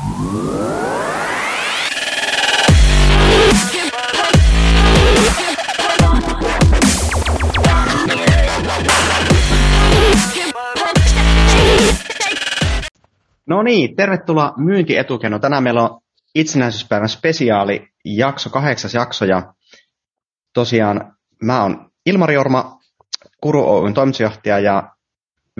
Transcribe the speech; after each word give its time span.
No 0.00 0.06
niin, 13.62 13.96
tervetuloa 13.96 14.52
myyntietukeno. 14.56 15.38
Tänään 15.38 15.62
meillä 15.62 15.82
on 15.82 16.00
itsenäisyyspäivän 16.34 17.08
spesiaali, 17.08 17.88
jakso, 18.04 18.50
kahdeksas 18.50 18.94
jakso. 18.94 19.24
Ja 19.24 19.54
tosiaan 20.52 21.16
mä 21.42 21.62
oon 21.62 21.90
Ilmari 22.06 22.36
Orma, 22.36 22.78
Kuru 23.40 23.68
Oyn 23.68 23.94
toimitusjohtaja 23.94 24.58
ja 24.58 24.94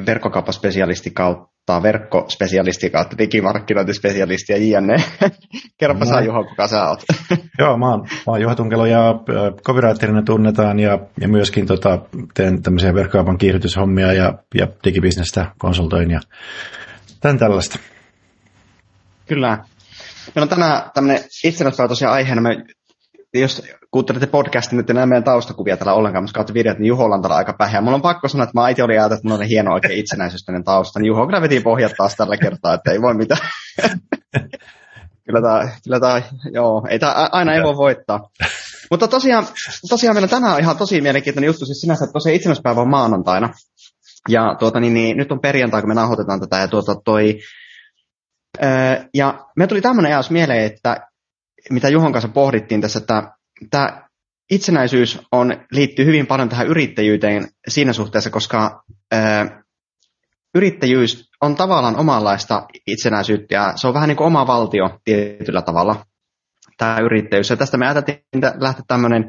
verkkokauppaspesialisti 0.07 1.11
kautta 1.11 1.50
verkkospesialisti 1.83 2.91
kautta 2.91 3.19
digimarkkinointispesialisti 3.19 4.53
ja 4.53 4.59
jne. 4.59 4.97
Kerropa 5.79 6.05
no. 6.05 6.11
sä 6.11 6.21
Juho, 6.21 6.45
kuka 6.45 6.69
sä 6.69 6.89
oot. 6.89 7.03
Joo, 7.59 7.79
mä 7.79 7.91
oon, 7.91 8.01
mä 8.01 8.23
oon 8.27 8.41
Juho 8.41 8.55
Tunkelo 8.55 8.87
ja 8.87 9.15
copywriterina 9.63 10.23
tunnetaan 10.23 10.79
ja, 10.79 10.99
ja 11.21 11.29
myöskin 11.29 11.67
tota, 11.67 11.99
teen 12.35 12.63
tämmöisiä 12.63 12.95
verkkokaupan 12.95 13.39
kiihdytyshommia 13.39 14.13
ja, 14.13 14.35
ja 14.55 14.69
digibisnestä 14.85 15.47
konsultoin 15.59 16.11
ja 16.11 16.21
Tän 17.21 17.39
tällaista. 17.39 17.79
Kyllä. 19.27 19.59
Meillä 20.35 20.45
on 20.45 20.49
tänään 20.49 20.91
tämmöinen 20.95 21.25
itsenäispäivä 21.45 21.89
tosiaan 21.89 22.15
aiheena. 22.15 22.41
Me, 22.41 22.65
jos 23.35 23.63
kuuntelette 23.91 24.27
podcastin, 24.27 24.77
nyt 24.77 24.89
näe 24.89 25.07
meidän 25.07 25.25
taustakuvia 25.25 25.77
täällä 25.77 25.95
ollenkaan, 25.95 26.25
mutta 26.25 26.35
kautta 26.35 26.55
videot, 26.55 26.79
niin 26.79 26.89
Juho 26.89 27.05
on 27.05 27.23
täällä 27.23 27.37
aika 27.37 27.53
pähä. 27.59 27.81
Mulla 27.81 27.95
on 27.95 28.03
pakko 28.03 28.29
sanoa, 28.29 28.45
että 28.45 28.61
mä 28.61 28.69
itse 28.69 28.83
olin 28.83 29.01
ajatellut, 29.01 29.19
että 29.19 29.29
mulla 29.29 29.43
on 29.43 29.49
hieno 29.49 29.73
oikein 29.73 29.99
itsenäisyystäinen 29.99 30.65
tausta, 30.65 31.01
niin 31.01 31.07
Juho 31.07 31.27
kyllä 31.27 31.43
veti 31.43 31.61
pohjat 31.61 31.93
taas 31.97 32.17
tällä 32.17 32.37
kertaa, 32.37 32.75
että 32.75 32.91
ei 32.91 33.03
voi 33.03 33.15
mitään. 33.15 33.41
kyllä 35.27 35.43
tämä, 35.43 35.69
kyllä 35.85 36.01
tämä, 36.01 36.23
joo, 36.53 36.87
ei 36.91 36.99
tämä, 36.99 37.29
aina 37.33 37.55
ei 37.55 37.63
voi 37.63 37.77
voittaa. 37.77 38.31
Mutta 38.91 39.09
tosiaan, 39.09 39.47
tosiaan 39.89 40.17
meillä 40.17 40.29
tänään 40.29 40.55
on 40.55 40.61
ihan 40.61 40.77
tosi 40.77 41.01
mielenkiintoinen 41.01 41.47
juttu, 41.47 41.67
siis 41.67 41.81
sinänsä, 41.81 42.05
että 42.05 42.13
tosiaan 42.13 42.37
itsenäispäivä 42.37 42.81
on 42.81 42.91
maanantaina. 42.91 43.53
Ja 44.29 44.57
tuota, 44.59 44.81
niin, 44.81 44.95
niin, 44.95 45.17
nyt 45.17 45.33
on 45.33 45.41
perjantai, 45.41 45.81
kun 45.81 45.89
me 45.89 45.95
nauhoitetaan 45.95 46.41
tätä, 46.41 46.57
ja 46.57 46.69
tuota, 46.69 46.95
toi, 47.05 47.39
ja 49.15 49.47
me 49.57 49.67
tuli 49.67 49.81
tämmöinen 49.81 50.13
ajatus 50.13 50.31
mieleen, 50.31 50.65
että 50.65 51.10
mitä 51.71 51.89
Juhon 51.89 52.13
kanssa 52.13 52.29
pohdittiin 52.29 52.81
tässä, 52.81 52.99
että 52.99 53.33
tämä 53.71 54.09
itsenäisyys 54.51 55.21
on, 55.33 55.53
liittyy 55.73 56.05
hyvin 56.05 56.27
paljon 56.27 56.49
tähän 56.49 56.67
yrittäjyyteen 56.67 57.49
siinä 57.69 57.93
suhteessa, 57.93 58.31
koska 58.31 58.83
ää, 59.13 59.63
yrittäjyys 60.55 61.31
on 61.41 61.57
tavallaan 61.57 61.97
omanlaista 61.97 62.67
itsenäisyyttä, 62.87 63.55
ja 63.55 63.73
se 63.77 63.89
on 63.89 63.95
vähän 63.95 64.09
niin 64.09 64.17
kuin 64.17 64.27
oma 64.27 64.47
valtio 64.47 65.01
tietyllä 65.05 65.63
tavalla, 65.63 66.05
tämä 66.77 66.97
yrittäjyys. 67.05 67.51
Ja 67.51 67.57
tästä 67.57 67.77
me 67.77 67.87
ajateltiin 67.87 68.25
lähteä 68.59 68.85
tämmöinen 68.89 69.25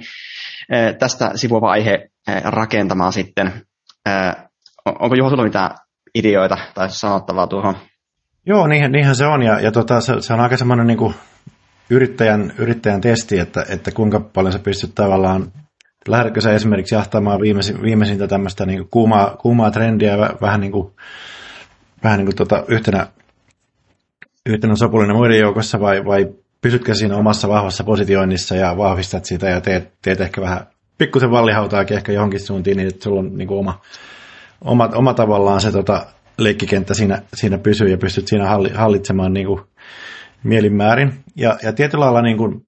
tästä 1.00 1.32
sivuava 1.36 1.72
aihe 1.72 2.10
rakentamaan 2.44 3.14
sitten 3.14 3.66
onko 4.86 5.16
Juho 5.16 5.30
sinulla 5.30 5.48
mitään 5.48 5.76
ideoita 6.16 6.58
tai 6.74 6.90
sanottavaa 6.90 7.48
tuohon? 7.48 7.78
Joo, 8.46 8.68
niinhän, 8.68 8.92
niinhän 8.92 9.16
se 9.16 9.26
on, 9.26 9.44
ja, 9.44 9.60
ja 9.60 9.72
tota, 9.72 10.02
se, 10.02 10.14
se, 10.20 10.34
on 10.34 10.40
aika 10.40 10.58
semmoinen 10.58 10.88
niin 10.88 10.98
kuin 10.98 11.16
yrittäjän, 11.92 12.54
yrittäjän 12.58 13.02
testi, 13.02 13.40
että, 13.40 13.66
että 13.70 13.92
kuinka 13.92 14.20
paljon 14.20 14.54
sä 14.54 14.60
pystyt 14.60 14.96
tavallaan, 14.96 15.52
lähdetkö 16.08 16.42
sä 16.42 16.54
esimerkiksi 16.54 16.96
jahtamaan 16.96 17.42
viimeisin, 17.42 17.82
viimeisintä 17.82 18.28
tämmöistä 18.28 18.66
niin 18.66 18.88
kuumaa, 18.92 19.38
kuumaa 19.42 19.72
trendiä 19.72 20.18
vähän 20.42 20.62
niin 20.62 20.72
kuin, 20.72 20.94
vähän 22.04 22.18
niin 22.18 22.26
kuin 22.26 22.36
tota, 22.36 22.64
yhtenä, 22.68 23.08
yhtenä 24.46 24.76
sopullinen 24.76 25.16
muiden 25.16 25.40
joukossa, 25.40 25.80
vai, 25.80 26.06
vai 26.06 26.28
pysytkö 26.62 26.96
siinä 26.96 27.16
omassa 27.16 27.50
vahvassa 27.50 27.84
positioinnissa 27.84 28.56
ja 28.56 28.78
vahvistat 28.78 29.26
sitä 29.26 29.50
ja 29.50 29.62
teet, 29.62 29.92
teet 30.02 30.22
ehkä 30.22 30.42
vähän 30.42 30.68
pikkusen 30.98 31.32
vallihautaakin 31.32 31.98
ehkä 31.98 32.12
johonkin 32.12 32.40
suuntiin, 32.40 32.78
niin 32.78 32.88
että 32.88 33.04
sulla 33.04 33.20
on 33.20 33.38
niin 33.38 33.48
kuin 33.48 33.60
oma, 33.60 33.82
oma, 34.62 34.90
oma 34.96 35.14
tavallaan 35.14 35.62
se 35.62 35.72
tota, 35.72 36.06
leikkikenttä 36.38 36.94
siinä, 36.94 37.22
siinä 37.34 37.58
pysyy 37.58 37.88
ja 37.88 37.98
pystyt 37.98 38.28
siinä 38.28 38.48
hallitsemaan 38.76 39.34
niin 39.34 39.48
kuin 39.48 39.62
mielinmäärin. 40.44 41.14
Ja, 41.36 41.58
ja 41.64 41.74
tietyllä 41.74 42.06
lailla, 42.06 42.22
niin 42.22 42.38
kuin, 42.38 42.62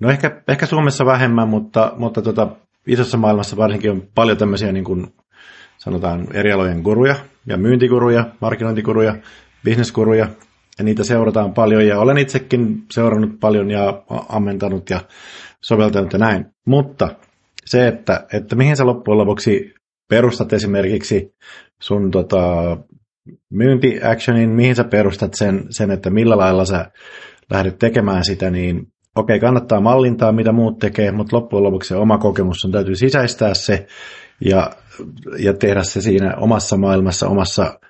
no 0.00 0.10
ehkä, 0.10 0.42
ehkä 0.48 0.66
Suomessa 0.66 1.06
vähemmän, 1.06 1.48
mutta, 1.48 1.92
mutta 1.96 2.22
tota, 2.22 2.48
isossa 2.86 3.18
maailmassa 3.18 3.56
varsinkin 3.56 3.90
on 3.90 4.02
paljon 4.14 4.38
tämmöisiä 4.38 4.72
niin 4.72 4.84
kuin, 4.84 5.06
sanotaan 5.78 6.26
eri 6.34 6.52
alojen 6.52 6.80
guruja 6.82 7.14
ja 7.46 7.56
myyntikuruja, 7.56 8.26
markkinointikuruja, 8.40 9.16
bisneskuruja, 9.64 10.28
ja 10.78 10.84
niitä 10.84 11.04
seurataan 11.04 11.54
paljon, 11.54 11.86
ja 11.86 11.98
olen 11.98 12.18
itsekin 12.18 12.84
seurannut 12.90 13.40
paljon 13.40 13.70
ja 13.70 14.02
ammentanut 14.28 14.90
ja 14.90 15.00
soveltanut 15.60 16.12
ja 16.12 16.18
näin. 16.18 16.46
Mutta 16.66 17.08
se, 17.64 17.88
että, 17.88 18.26
että 18.32 18.56
mihin 18.56 18.76
sä 18.76 18.86
loppujen 18.86 19.18
lopuksi 19.18 19.74
perustat 20.08 20.52
esimerkiksi 20.52 21.34
sun 21.82 22.10
tota, 22.10 22.76
myyntiactionin, 23.50 24.50
mihin 24.50 24.76
sä 24.76 24.84
perustat 24.84 25.34
sen, 25.34 25.66
sen, 25.70 25.90
että 25.90 26.10
millä 26.10 26.38
lailla 26.38 26.64
sä 26.64 26.90
lähdet 27.50 27.78
tekemään 27.78 28.24
sitä, 28.24 28.50
niin 28.50 28.76
okei, 29.16 29.36
okay, 29.36 29.38
kannattaa 29.38 29.80
mallintaa, 29.80 30.32
mitä 30.32 30.52
muut 30.52 30.78
tekee, 30.78 31.12
mutta 31.12 31.36
loppujen 31.36 31.62
lopuksi 31.62 31.88
se 31.88 31.96
oma 31.96 32.18
kokemus 32.18 32.64
on 32.64 32.72
täytyy 32.72 32.94
sisäistää 32.94 33.54
se 33.54 33.86
ja, 34.44 34.70
ja 35.38 35.54
tehdä 35.54 35.82
se 35.82 36.00
siinä 36.00 36.34
omassa 36.36 36.76
maailmassa, 36.76 37.28
omassa 37.28 37.80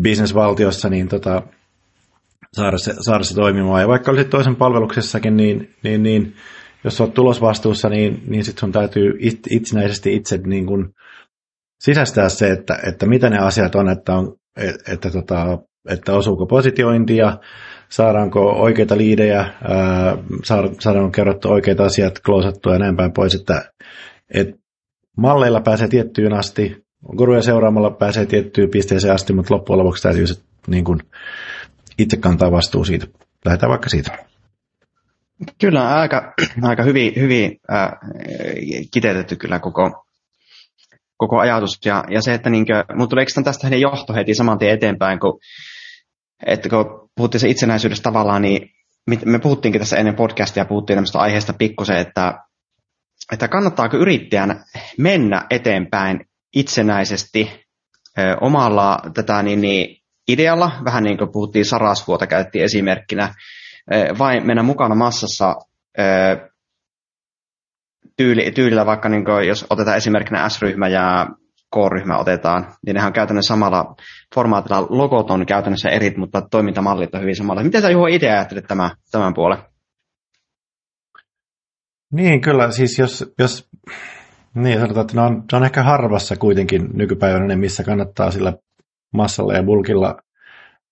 bisnesvaltiossa, 0.00 0.88
niin 0.88 1.08
tota, 1.08 1.42
saada, 2.52 2.78
se, 2.78 2.94
saada 3.00 3.24
se 3.24 3.34
toimimaan. 3.34 3.80
Ja 3.80 3.88
vaikka 3.88 4.10
olisit 4.10 4.30
toisen 4.30 4.56
palveluksessakin, 4.56 5.36
niin, 5.36 5.74
niin, 5.82 6.02
niin 6.02 6.34
jos 6.84 7.00
olet 7.00 7.14
tulosvastuussa, 7.14 7.88
niin, 7.88 8.22
niin 8.26 8.44
sitten 8.44 8.60
sun 8.60 8.72
täytyy 8.72 9.16
it, 9.18 9.40
itsenäisesti 9.50 10.14
itse 10.14 10.36
niin 10.36 10.66
kun 10.66 10.94
sisäistää 11.78 12.28
se, 12.28 12.50
että, 12.50 12.78
että 12.86 13.06
mitä 13.06 13.30
ne 13.30 13.38
asiat 13.38 13.74
on, 13.74 13.88
että, 13.88 14.14
on, 14.14 14.36
että, 14.92 15.10
tota, 15.10 15.58
että 15.88 16.12
osuuko 16.12 16.46
positiointia, 16.46 17.38
saadaanko 17.88 18.50
oikeita 18.50 18.96
liidejä, 18.96 19.54
saadaanko 20.80 21.10
kerrottu 21.10 21.48
oikeita 21.48 21.84
asiat, 21.84 22.18
kloosattua 22.18 22.72
ja 22.72 22.78
näin 22.78 22.96
päin 22.96 23.12
pois, 23.12 23.34
että, 23.34 23.72
että 24.34 24.56
malleilla 25.16 25.60
pääsee 25.60 25.88
tiettyyn 25.88 26.32
asti, 26.32 26.84
guruja 27.16 27.42
seuraamalla 27.42 27.90
pääsee 27.90 28.26
tiettyyn 28.26 28.70
pisteeseen 28.70 29.14
asti, 29.14 29.32
mutta 29.32 29.54
loppujen 29.54 29.78
lopuksi 29.78 30.02
täytyy 30.02 30.26
se, 30.26 30.34
niin 30.66 30.84
kuin, 30.84 31.00
itse 31.98 32.16
kantaa 32.16 32.52
vastuu 32.52 32.84
siitä. 32.84 33.06
Lähdetään 33.44 33.70
vaikka 33.70 33.88
siitä. 33.88 34.18
Kyllä, 35.60 35.94
aika, 35.94 36.34
aika 36.62 36.82
hyvin, 36.82 37.12
hyvin 37.16 37.60
äh, 37.72 37.90
kiteytetty 38.90 39.36
kyllä 39.36 39.58
koko, 39.58 40.03
koko 41.16 41.38
ajatus. 41.38 41.78
Ja, 41.84 42.04
ja 42.10 42.22
se, 42.22 42.34
että 42.34 42.50
niinkö, 42.50 42.84
mutta 42.94 43.10
tuleeko 43.10 43.30
tästä 43.44 43.66
hänen 43.66 43.80
johto 43.80 44.14
heti 44.14 44.34
saman 44.34 44.58
tien 44.58 44.74
eteenpäin, 44.74 45.20
kun, 45.20 45.38
että 46.46 46.68
kun 46.68 47.10
puhuttiin 47.16 47.40
se 47.40 47.48
itsenäisyydestä 47.48 48.02
tavallaan, 48.02 48.42
niin 48.42 48.70
me 49.24 49.38
puhuttiinkin 49.38 49.80
tässä 49.80 49.96
ennen 49.96 50.14
podcastia 50.14 50.64
puhuttiin 50.64 50.96
tämmöistä 50.96 51.18
aiheesta 51.18 51.52
pikkusen, 51.52 51.96
että, 51.96 52.34
että 53.32 53.48
kannattaako 53.48 53.96
yrittäjän 53.96 54.64
mennä 54.98 55.46
eteenpäin 55.50 56.20
itsenäisesti 56.54 57.64
ö, 58.18 58.36
omalla 58.40 58.98
tätä 59.14 59.42
niin, 59.42 59.60
niin, 59.60 59.96
idealla, 60.28 60.72
vähän 60.84 61.02
niin 61.04 61.18
kuin 61.18 61.32
puhuttiin 61.32 61.64
Sarasvuota, 61.64 62.26
käytettiin 62.26 62.64
esimerkkinä, 62.64 63.34
ö, 63.94 64.18
vai 64.18 64.40
mennä 64.40 64.62
mukana 64.62 64.94
massassa 64.94 65.54
ö, 65.98 66.02
tyyli, 68.16 68.52
tyylillä 68.52 68.86
vaikka 68.86 69.08
niin 69.08 69.24
kuin, 69.24 69.48
jos 69.48 69.66
otetaan 69.70 69.96
esimerkkinä 69.96 70.48
S-ryhmä 70.48 70.88
ja 70.88 71.26
K-ryhmä 71.74 72.18
otetaan, 72.18 72.66
niin 72.86 72.94
nehän 72.94 73.06
on 73.06 73.12
käytännössä 73.12 73.54
samalla 73.54 73.94
formaatilla. 74.34 74.86
Logot 74.90 75.30
on 75.30 75.46
käytännössä 75.46 75.88
eri, 75.88 76.14
mutta 76.16 76.42
toimintamallit 76.50 77.14
on 77.14 77.20
hyvin 77.20 77.36
samalla. 77.36 77.62
Miten 77.62 77.82
sä 77.82 77.90
Juho 77.90 78.06
itse 78.06 78.30
ajattelet 78.30 78.64
tämän, 78.68 78.90
tämän 79.12 79.34
puolen? 79.34 79.58
Niin, 82.12 82.40
kyllä. 82.40 82.70
Siis 82.70 82.98
jos, 82.98 83.32
jos 83.38 83.68
niin, 84.54 84.80
sanotaan, 84.80 85.04
että 85.04 85.14
ne 85.14 85.22
on, 85.22 85.44
ne 85.52 85.58
on 85.58 85.64
ehkä 85.64 85.82
harvassa 85.82 86.36
kuitenkin 86.36 86.88
nykypäivänä 86.92 87.56
missä 87.56 87.84
kannattaa 87.84 88.30
sillä 88.30 88.52
massalla 89.14 89.54
ja 89.54 89.62
bulkilla 89.62 90.16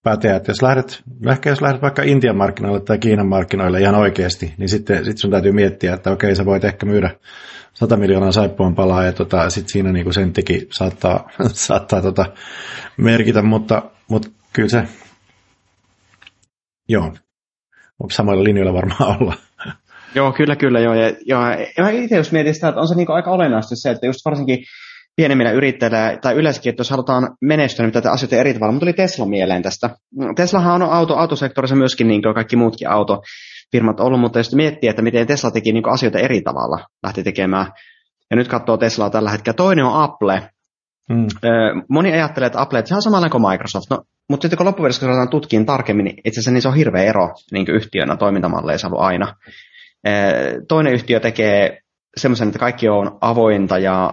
päteä. 0.03 0.37
Että 0.37 0.51
jos 0.51 0.63
lähdet, 0.63 1.03
ehkä 1.31 1.51
jos 1.51 1.63
lähdet 1.63 1.83
vaikka 1.83 2.03
Intian 2.03 2.37
markkinoille 2.37 2.81
tai 2.81 2.99
Kiinan 2.99 3.27
markkinoille 3.27 3.81
ihan 3.81 3.95
oikeasti, 3.95 4.55
niin 4.59 4.69
sitten 4.69 5.05
sit 5.05 5.19
sun 5.19 5.31
täytyy 5.31 5.53
miettiä, 5.53 5.95
että 5.95 6.11
okei, 6.11 6.37
sä 6.37 6.45
voit 6.45 6.65
ehkä 6.65 6.87
myydä 6.87 7.11
100 7.75 7.97
miljoonaa 7.97 8.33
saippuan 8.33 8.75
palaa 8.75 9.05
ja 9.05 9.13
tota, 9.13 9.51
sitten 9.51 9.73
siinä 9.73 9.93
niinku 9.93 10.13
senttikin 10.13 10.67
saattaa, 10.71 11.31
saattaa 11.69 12.03
tota 12.03 12.27
merkitä, 12.97 13.43
mutta, 13.43 13.83
mutta 14.09 14.29
kyllä 14.53 14.69
se, 14.69 14.85
joo, 16.89 17.13
samoilla 18.11 18.45
linjoilla 18.45 18.73
varmaan 18.73 19.17
olla. 19.21 19.35
Joo, 20.15 20.33
kyllä, 20.33 20.57
kyllä, 20.57 20.81
joo. 20.81 20.95
Ja, 20.95 21.13
joo, 21.27 21.43
ja 21.79 21.89
itse 21.89 22.17
jos 22.17 22.33
mietin 22.33 22.55
sitä, 22.55 22.69
että 22.69 22.81
on 22.81 22.89
se 22.89 22.95
niinku 22.95 23.13
aika 23.13 23.31
olennaista 23.31 23.77
se, 23.77 23.91
että 23.91 24.07
just 24.07 24.21
varsinkin 24.25 24.65
pienemmillä 25.17 25.51
yrittäjillä, 25.51 26.19
tai 26.23 26.35
yleensäkin, 26.35 26.71
että 26.71 26.81
jos 26.81 26.91
halutaan 26.91 27.37
menestyä, 27.41 27.87
niin 27.87 27.93
tätä 27.93 28.13
asioita 28.13 28.37
eri 28.37 28.55
tavalla. 28.55 28.73
Mutta 28.73 28.85
tuli 28.85 28.93
Tesla 28.93 29.27
mieleen 29.27 29.63
tästä. 29.63 29.91
Teslahan 30.37 30.83
on 30.83 30.91
auto, 30.91 31.17
autosektorissa 31.17 31.77
myöskin 31.77 32.09
niin 32.09 32.23
kuin 32.23 32.35
kaikki 32.35 32.57
muutkin 32.57 32.91
autofirmat 32.91 34.01
ollut, 34.01 34.21
mutta 34.21 34.39
jos 34.39 34.55
miettii, 34.55 34.91
että 34.91 35.03
miten 35.03 35.27
Tesla 35.27 35.51
teki 35.51 35.73
niin 35.73 35.93
asioita 35.93 36.19
eri 36.19 36.43
tavalla, 36.43 36.87
lähti 37.03 37.23
tekemään, 37.23 37.67
ja 38.31 38.37
nyt 38.37 38.49
katsoo 38.49 38.77
Teslaa 38.77 39.11
tällä 39.11 39.31
hetkellä. 39.31 39.57
Toinen 39.57 39.85
on 39.85 40.03
Apple. 40.03 40.49
Hmm. 41.13 41.27
Moni 41.89 42.13
ajattelee, 42.13 42.47
että 42.47 42.61
Apple, 42.61 42.79
että 42.79 42.89
se 42.89 42.95
on 42.95 43.03
samalla 43.03 43.29
kuin 43.29 43.51
Microsoft. 43.51 43.91
No, 43.91 44.03
mutta 44.29 44.45
sitten 44.45 44.57
kun 44.57 44.67
loppuvuodessa 44.67 45.01
kun 45.01 45.09
ruvetaan 45.09 45.29
tutkimaan 45.29 45.67
tarkemmin, 45.67 46.05
niin 46.05 46.17
itse 46.25 46.41
asiassa 46.41 46.51
niin 46.51 46.63
se 46.63 46.69
on 46.69 46.75
hirveä 46.75 47.03
ero 47.03 47.29
niin 47.53 47.67
yhtiönä 47.71 48.17
toimintamalleissa 48.17 48.89
ollut 48.89 49.01
aina. 49.01 49.35
Toinen 50.69 50.93
yhtiö 50.93 51.21
tekee 51.21 51.79
semmoisen, 52.17 52.49
että 52.49 52.59
kaikki 52.59 52.89
on 52.89 53.19
avointa 53.21 53.79
ja, 53.79 54.13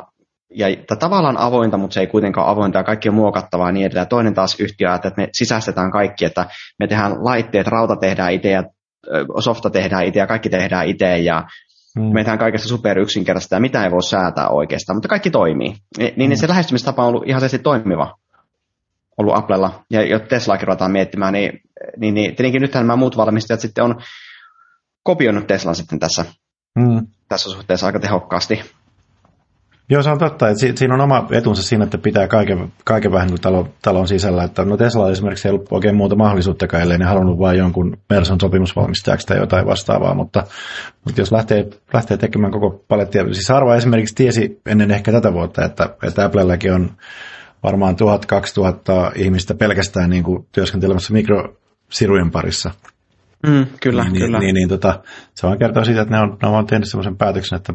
ja 0.56 0.68
tavallaan 1.00 1.38
avointa, 1.38 1.78
mutta 1.78 1.94
se 1.94 2.00
ei 2.00 2.07
kuitenkaan 2.07 2.48
avointa 2.48 2.78
ja 2.78 2.84
kaikki 2.84 3.10
on 3.10 3.16
muokattavaa 3.16 3.68
ja 3.68 3.72
niin 3.72 3.86
edelleen. 3.86 4.07
Toinen 4.07 4.34
taas 4.34 4.60
yhtiö, 4.60 4.96
että 4.96 5.12
me 5.18 5.30
sisäistetään 5.34 5.92
kaikki, 5.92 6.25
että 6.25 6.46
me 6.80 6.88
tehdään 6.88 7.25
laitteet, 7.25 7.68
rauta 7.68 7.96
tehdään 7.96 8.34
itse 8.34 8.50
ja 8.50 8.63
softa 9.40 9.69
tehdään 9.69 10.06
itse 10.06 10.19
ja 10.19 10.28
kaikki 10.28 10.50
tehdään 10.50 10.88
itse 10.88 11.18
ja 11.18 11.44
mm. 11.96 12.04
me 12.04 12.19
tehdään 12.19 12.40
kaikesta 12.40 12.68
super 12.68 13.00
yksinkertaista 13.00 13.56
ja 13.56 13.62
mitä 13.62 13.84
ei 13.84 13.92
voi 13.92 14.04
säätää 14.04 14.50
oikeastaan, 14.50 14.98
mutta 14.98 15.07
kaikki 15.07 15.30
toimii. 15.30 15.75
Niin 16.16 16.31
mm. 16.31 16.36
se 16.36 16.48
lähestymistapa 16.48 17.04
on 17.04 17.07
ollut 17.10 17.28
ihan 17.28 17.42
selvästi 17.42 17.60
toimiva 17.60 18.16
ollut 19.19 19.38
Applella, 19.38 19.84
ja 19.90 20.02
jo 20.02 20.19
Teslaakin 20.19 20.68
ruvetaan 20.68 20.92
miettimään, 20.92 21.34
niin, 21.34 21.62
niin, 21.98 22.13
niin 22.13 22.36
tietenkin 22.36 22.62
nythän 22.62 22.88
nämä 22.88 22.95
muut 22.95 23.18
valmistajat 23.18 23.60
sitten 23.60 23.84
on 23.84 24.02
kopioinut 25.04 25.48
Teslan 25.48 25.75
sitten 25.75 26.00
tässä, 26.00 26.25
mm. 26.75 27.07
tässä 27.28 27.50
suhteessa 27.50 27.86
aika 27.86 28.00
tehokkaasti. 28.00 28.62
Joo, 29.91 30.03
se 30.03 30.09
on 30.09 30.19
totta, 30.19 30.50
että 30.50 30.59
siinä 30.75 30.94
on 30.94 31.01
oma 31.01 31.27
etunsa 31.31 31.63
siinä, 31.63 31.83
että 31.83 31.97
pitää 31.97 32.27
kaiken, 32.27 32.74
kaiken 32.86 33.12
vähän 33.12 33.27
niin 33.27 33.41
talon, 33.41 33.69
talon 33.81 34.07
sisällä. 34.07 34.44
Että 34.44 34.65
no 34.65 34.77
Tesla 34.77 35.12
esimerkiksi 35.12 35.47
ei 35.47 35.51
ollut 35.51 35.68
oikein 35.71 35.95
muuta 35.95 36.15
mahdollisuutta, 36.15 36.77
ellei 36.81 36.97
ne 36.97 37.06
halunnut 37.06 37.39
vain 37.39 37.57
jonkun 37.57 37.97
Merson 38.09 38.39
sopimusvalmistajaksi 38.41 39.27
tai 39.27 39.38
jotain 39.38 39.65
vastaavaa, 39.65 40.13
mutta, 40.13 40.44
mutta 41.06 41.21
jos 41.21 41.31
lähtee, 41.31 41.69
lähtee 41.94 42.18
tekemään 42.18 42.51
koko 42.51 42.83
palettia, 42.88 43.33
siis 43.33 43.51
Arva 43.51 43.75
esimerkiksi 43.75 44.15
tiesi 44.15 44.62
ennen 44.65 44.91
ehkä 44.91 45.12
tätä 45.12 45.33
vuotta, 45.33 45.65
että, 45.65 45.95
että 46.03 46.25
Applelläkin 46.25 46.74
on 46.74 46.92
varmaan 47.63 47.95
1000-2000 47.95 49.12
ihmistä 49.15 49.56
pelkästään 49.56 50.09
niin 50.09 50.24
kuin 50.24 50.47
työskentelemässä 50.51 51.13
mikrosirujen 51.13 52.31
parissa. 52.31 52.71
Mm, 53.47 53.65
kyllä, 53.81 54.03
niin, 54.03 54.13
kyllä. 54.13 54.39
Niin, 54.39 54.45
niin, 54.45 54.53
niin 54.53 54.69
tota, 54.69 55.00
se 55.33 55.47
vaan 55.47 55.59
kertoo 55.59 55.85
siitä, 55.85 56.01
että 56.01 56.15
ne 56.15 56.21
on, 56.21 56.38
ne 56.44 56.50
on 56.50 56.68
tehnyt 56.68 56.89
sellaisen 56.89 57.18
päätöksen, 57.18 57.56
että 57.56 57.74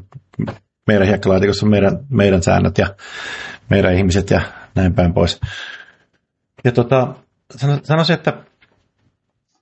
meidän 0.87 1.09
hiekkalaatikossa 1.09 1.67
on 1.67 1.71
meidän, 1.71 1.99
meidän 2.11 2.43
säännöt 2.43 2.79
ja 2.79 2.87
meidän 3.71 3.95
ihmiset 3.95 4.31
ja 4.31 4.41
näin 4.75 4.95
päin 4.95 5.15
pois. 5.15 5.41
Ja 6.65 6.73
tota, 6.73 7.15
sanoisin, 7.83 8.15
että 8.15 8.33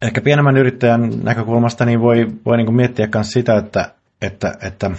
ehkä 0.02 0.20
pienemmän 0.20 0.56
yrittäjän 0.56 1.10
näkökulmasta 1.22 1.84
niin 1.84 2.00
voi, 2.00 2.26
voi 2.46 2.56
niin 2.56 2.66
kuin 2.66 2.76
miettiä 2.76 3.08
myös 3.14 3.30
sitä, 3.30 3.56
että, 3.56 3.94
että, 4.22 4.52
että 4.62 4.90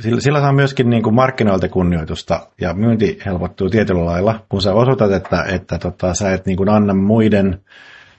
sillä, 0.00 0.20
sillä 0.20 0.40
saa 0.40 0.52
myöskin 0.52 0.90
niin 0.90 1.02
kuin 1.02 1.14
markkinoilta 1.14 1.68
kunnioitusta 1.68 2.48
ja 2.60 2.74
myynti 2.74 3.18
helpottuu 3.26 3.70
tietyllä 3.70 4.04
lailla, 4.04 4.44
kun 4.48 4.62
sä 4.62 4.74
osoitat, 4.74 5.12
että, 5.12 5.44
että 5.48 5.78
tota, 5.78 6.14
sä 6.14 6.32
et 6.32 6.46
niin 6.46 6.56
kuin 6.56 6.68
anna 6.68 6.94
muiden 6.94 7.60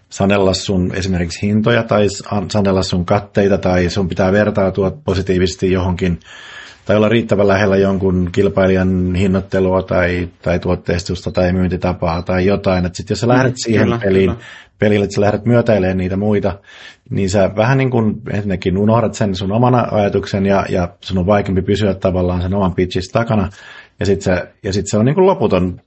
sanella 0.09 0.53
sun 0.53 0.95
esimerkiksi 0.95 1.47
hintoja 1.47 1.83
tai 1.83 2.07
sanella 2.51 2.83
sun 2.83 3.05
katteita 3.05 3.57
tai 3.57 3.89
sun 3.89 4.09
pitää 4.09 4.31
vertautua 4.31 4.91
positiivisesti 5.05 5.71
johonkin 5.71 6.19
tai 6.87 6.95
olla 6.95 7.09
riittävän 7.09 7.47
lähellä 7.47 7.77
jonkun 7.77 8.29
kilpailijan 8.31 9.15
hinnoittelua 9.15 9.83
tai, 9.83 10.29
tai 10.41 10.59
tuotteistusta 10.59 11.31
tai 11.31 11.53
myyntitapaa 11.53 12.21
tai 12.21 12.45
jotain. 12.45 12.85
Että 12.85 12.97
sitten 12.97 13.15
jos 13.15 13.19
sä 13.19 13.27
lähdet 13.27 13.51
mm, 13.51 13.57
siihen 13.57 13.83
kyllä, 13.83 13.99
peliin, 14.03 14.29
kyllä. 14.29 14.43
pelille, 14.79 15.03
että 15.03 15.15
sä 15.15 15.21
lähdet 15.21 15.45
myötäilemään 15.45 15.97
niitä 15.97 16.17
muita, 16.17 16.59
niin 17.09 17.29
sä 17.29 17.55
vähän 17.55 17.77
niin 17.77 17.89
kuin 17.89 18.21
ensinnäkin 18.33 18.77
unohdat 18.77 19.13
sen 19.13 19.35
sun 19.35 19.51
oman 19.51 19.93
ajatuksen 19.93 20.45
ja, 20.45 20.65
ja 20.69 20.89
sun 21.01 21.17
on 21.17 21.25
vaikeampi 21.25 21.61
pysyä 21.61 21.93
tavallaan 21.93 22.41
sen 22.41 22.53
oman 22.53 22.75
pitchistä 22.75 23.19
takana. 23.19 23.49
Ja 23.99 24.05
sitten 24.05 24.35
se, 24.35 24.47
ja 24.63 24.73
sit 24.73 24.87
se 24.87 24.97
on 24.97 25.05
niin 25.05 25.15
kuin 25.15 25.27
loputon 25.27 25.81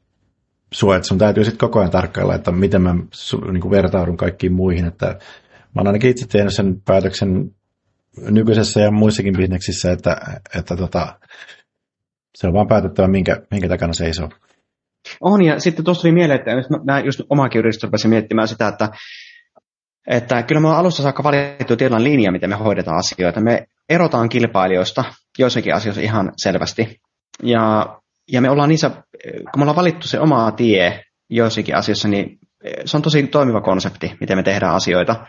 sua, 0.73 0.97
että 0.97 1.09
sun 1.09 1.19
täytyy 1.19 1.45
sitten 1.45 1.69
koko 1.69 1.79
ajan 1.79 1.91
tarkkailla, 1.91 2.35
että 2.35 2.53
miten 2.53 2.83
mä 2.83 2.95
niin 3.53 3.61
kuin 3.61 3.71
vertaudun 3.71 4.17
kaikkiin 4.17 4.53
muihin. 4.53 4.85
Että 4.85 5.07
mä 5.75 5.81
oon 5.81 5.87
ainakin 5.87 6.11
itse 6.11 6.29
tehnyt 6.29 6.55
sen 6.55 6.83
päätöksen 6.85 7.51
nykyisessä 8.17 8.81
ja 8.81 8.91
muissakin 8.91 9.37
bisneksissä, 9.37 9.93
että, 9.93 10.17
että 10.59 10.77
tota, 10.77 11.19
se 12.35 12.47
on 12.47 12.55
vaan 12.55 12.69
päätettävä, 12.69 13.09
minkä, 13.09 13.37
minkä 13.51 13.69
takana 13.69 13.93
seisoo. 13.93 14.29
On, 15.21 15.45
ja 15.45 15.61
sitten 15.61 15.85
tuosta 15.85 16.03
tuli 16.03 16.13
mieleen, 16.13 16.39
että 16.39 16.51
mä 16.85 17.01
just 17.01 17.21
omakin 17.31 17.59
yritys 17.59 17.83
rupesin 17.83 18.11
miettimään 18.11 18.49
sitä, 18.49 18.69
että, 18.69 18.89
että 20.07 20.43
kyllä 20.43 20.61
me 20.61 20.69
on 20.69 20.77
alussa 20.77 21.03
saakka 21.03 21.23
valittu 21.23 21.77
tietynlainen 21.77 22.13
linja, 22.13 22.33
miten 22.33 22.51
me 22.51 22.57
hoidetaan 22.57 22.99
asioita. 22.99 23.41
Me 23.41 23.67
erotaan 23.89 24.29
kilpailijoista 24.29 25.05
joissakin 25.39 25.75
asioissa 25.75 26.03
ihan 26.03 26.33
selvästi. 26.37 27.01
Ja, 27.43 27.97
ja 28.33 28.41
me 28.41 28.51
ollaan 28.51 28.69
niissä, 28.69 28.91
kun 28.91 29.57
me 29.57 29.63
ollaan 29.63 29.77
valittu 29.77 30.09
se 30.09 30.21
oma 30.21 30.53
tie 30.53 31.03
joissakin 31.31 31.77
asioissa, 31.77 32.09
niin 32.09 32.39
se 32.85 32.97
on 32.97 33.03
tosi 33.03 33.27
toimiva 33.27 33.61
konsepti, 33.61 34.17
miten 34.21 34.39
me 34.39 34.43
tehdään 34.43 34.75
asioita. 34.75 35.27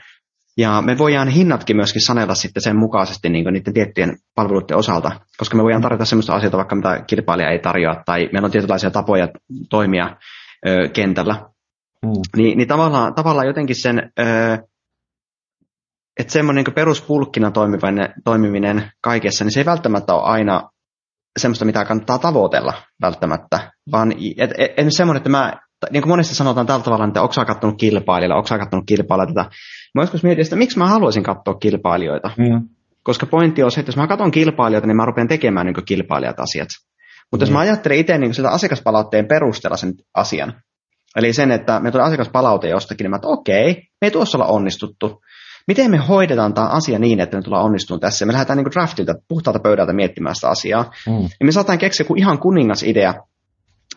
Ja 0.62 0.82
me 0.82 0.98
voidaan 0.98 1.28
hinnatkin 1.28 1.76
myöskin 1.76 2.06
sanella 2.06 2.36
sitten 2.36 2.64
sen 2.64 2.76
mukaisesti 2.76 3.30
niin 3.30 3.46
niiden 3.54 3.74
tiettyjen 3.74 4.18
palveluiden 4.36 4.78
osalta, 4.78 5.12
koska 5.38 5.58
me 5.58 5.64
voidaan 5.64 5.82
tarjota 5.82 6.06
sellaista 6.06 6.36
asioita, 6.36 6.58
vaikka 6.58 6.76
mitä 6.76 7.04
kilpailija 7.08 7.50
ei 7.50 7.60
tarjoa, 7.60 8.04
tai 8.06 8.30
meillä 8.34 8.46
on 8.46 8.52
tietynlaisia 8.52 8.92
tapoja 8.92 9.28
toimia 9.70 10.18
ö, 10.68 10.90
kentällä. 10.94 11.36
Mm. 12.06 12.12
Ni, 12.38 12.56
niin 12.56 12.68
tavallaan, 12.68 13.14
tavallaan 13.14 13.48
jotenkin 13.48 13.76
sen, 13.76 14.12
ö, 14.20 14.24
että 16.20 16.34
semmoinen 16.34 16.64
niin 16.64 16.76
peruspulkkina 16.76 17.52
toimiminen, 17.52 18.14
toimiminen 18.24 18.92
kaikessa, 19.02 19.44
niin 19.44 19.52
se 19.52 19.60
ei 19.60 19.66
välttämättä 19.66 20.14
ole 20.14 20.24
aina 20.24 20.70
semmoista, 21.40 21.66
mitä 21.66 21.86
kannattaa 21.86 22.20
tavoitella 22.20 22.74
välttämättä, 23.02 23.72
vaan 23.92 24.12
et, 24.38 24.52
et, 24.58 24.74
et 24.78 24.88
semmoinen, 24.90 25.18
että 25.18 25.30
mä, 25.30 25.54
niin 25.92 26.04
kuin 26.04 26.10
monesti 26.10 26.36
sanotaan 26.36 26.68
tällä 26.68 26.84
tavalla, 26.84 27.08
että 27.08 27.22
onko 27.22 27.34
sä 27.34 27.46
kattonut 27.46 27.78
kilpailijoilla, 27.78 28.36
onko 28.36 28.48
sä 28.48 28.58
kattonut 28.58 28.86
kilpailijoita, 28.88 29.50
Mä 29.96 30.02
joskus 30.02 30.24
mietin 30.24 30.44
että 30.44 30.56
miksi 30.56 30.78
mä 30.78 30.88
haluaisin 30.88 31.24
katsoa 31.24 31.54
kilpailijoita. 31.54 32.32
Mm. 32.38 32.70
Koska 33.04 33.26
pointti 33.26 33.64
on 33.64 33.72
se, 33.72 33.80
että 33.80 33.90
jos 33.90 33.98
mä 33.98 34.08
katson 34.08 34.32
kilpailijoita, 34.32 34.88
niin 34.88 34.98
mä 34.98 35.06
rupean 35.06 35.28
tekemään 35.28 35.66
niin 35.66 35.86
kilpailijat 35.86 36.40
asiat. 36.40 36.70
Mutta 37.32 37.46
mm. 37.46 37.48
jos 37.48 37.52
mä 37.52 37.60
ajattelen 37.60 37.98
itse 37.98 38.18
niin 38.18 38.34
sitä 38.34 38.50
asiakaspalautteen 38.50 39.28
perusteella 39.28 39.78
sen 39.78 39.94
asian, 40.14 40.54
eli 41.16 41.34
sen, 41.34 41.52
että 41.52 41.80
me 41.80 41.92
tulee 41.92 42.06
asiakaspalaute 42.06 42.70
jostakin, 42.70 43.04
niin 43.04 43.12
mä 43.12 43.16
että 43.16 43.28
okei, 43.28 43.74
me 43.74 44.08
ei 44.08 44.12
tuossa 44.12 44.38
olla 44.38 44.48
onnistuttu. 44.48 45.22
Miten 45.68 45.92
me 45.92 45.98
hoidetaan 45.98 46.54
tämä 46.54 46.68
asia 46.68 47.00
niin, 47.00 47.20
että 47.20 47.38
me 47.38 47.44
tullaan 47.44 47.66
onnistumaan 47.66 48.00
tässä? 48.00 48.26
Me 48.26 48.34
lähdetään 48.34 48.58
niin 48.58 48.72
draftilta, 48.72 49.14
puhtaalta 49.28 49.60
pöydältä 49.60 49.94
miettimään 49.94 50.36
sitä 50.36 50.50
asiaa. 50.50 50.92
Mm. 51.08 51.22
Ja 51.22 51.46
me 51.46 51.52
saataan 51.52 51.78
keksiä 51.78 52.04
joku 52.04 52.16
ihan 52.16 52.40
kuningas 52.40 52.84
idea, 52.84 53.14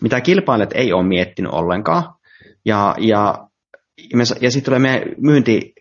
mitä 0.01 0.21
kilpailijat 0.21 0.73
ei 0.75 0.93
ole 0.93 1.09
miettinyt 1.09 1.53
ollenkaan. 1.53 2.15
Ja, 2.65 2.95
ja, 2.99 3.49
ja, 4.15 4.25
ja 4.41 4.51
sitten 4.51 4.65
tulee 4.65 4.79
meidän 4.79 5.09
myynti 5.19 5.73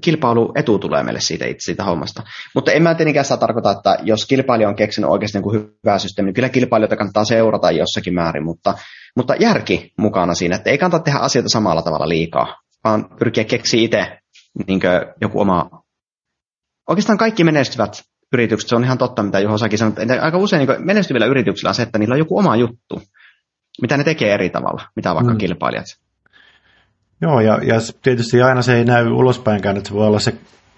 kilpailuetu 0.00 0.78
tulee 0.78 1.02
meille 1.02 1.20
siitä 1.20 1.46
itse 1.46 1.64
siitä 1.64 1.84
hommasta. 1.84 2.22
Mutta 2.54 2.72
en 2.72 2.82
mä 2.82 2.94
tietenkään 2.94 3.24
saa 3.24 3.36
tarkoita, 3.36 3.70
että 3.70 3.96
jos 4.02 4.26
kilpailija 4.26 4.68
on 4.68 4.76
keksinyt 4.76 5.10
oikeasti 5.10 5.38
niin 5.38 5.70
hyvää 5.84 5.98
systeemi, 5.98 6.26
niin 6.26 6.34
kyllä 6.34 6.48
kilpailijoita 6.48 6.96
kannattaa 6.96 7.24
seurata 7.24 7.70
jossakin 7.70 8.14
määrin, 8.14 8.44
mutta, 8.44 8.74
mutta 9.16 9.34
järki 9.34 9.92
mukana 9.98 10.34
siinä, 10.34 10.56
että 10.56 10.70
ei 10.70 10.78
kannata 10.78 11.04
tehdä 11.04 11.18
asioita 11.18 11.48
samalla 11.48 11.82
tavalla 11.82 12.08
liikaa, 12.08 12.56
vaan 12.84 13.08
pyrkiä 13.18 13.44
keksiä 13.44 13.80
itse 13.80 14.18
niin 14.66 14.80
joku 15.20 15.40
oma... 15.40 15.70
Oikeastaan 16.88 17.18
kaikki 17.18 17.44
menestyvät 17.44 18.02
yritykset, 18.32 18.68
se 18.68 18.76
on 18.76 18.84
ihan 18.84 18.98
totta, 18.98 19.22
mitä 19.22 19.40
Juho 19.40 19.58
Saki 19.58 19.76
sanoi, 19.76 19.94
että 19.98 20.22
aika 20.22 20.38
usein 20.38 20.68
niin 20.68 20.86
menestyvillä 20.86 21.26
yrityksillä 21.26 21.68
on 21.68 21.74
se, 21.74 21.82
että 21.82 21.98
niillä 21.98 22.12
on 22.12 22.18
joku 22.18 22.38
oma 22.38 22.56
juttu, 22.56 23.02
mitä 23.82 23.96
ne 23.96 24.04
tekee 24.04 24.34
eri 24.34 24.50
tavalla, 24.50 24.82
mitä 24.96 25.14
vaikka 25.14 25.32
mm. 25.32 25.38
kilpailijat. 25.38 25.86
Joo, 27.20 27.40
ja, 27.40 27.58
ja 27.62 27.76
tietysti 28.02 28.42
aina 28.42 28.62
se 28.62 28.76
ei 28.76 28.84
näy 28.84 29.08
ulospäinkään, 29.08 29.76
että 29.76 29.88
se 29.88 29.94
voi 29.94 30.06
olla 30.06 30.18
se 30.18 30.34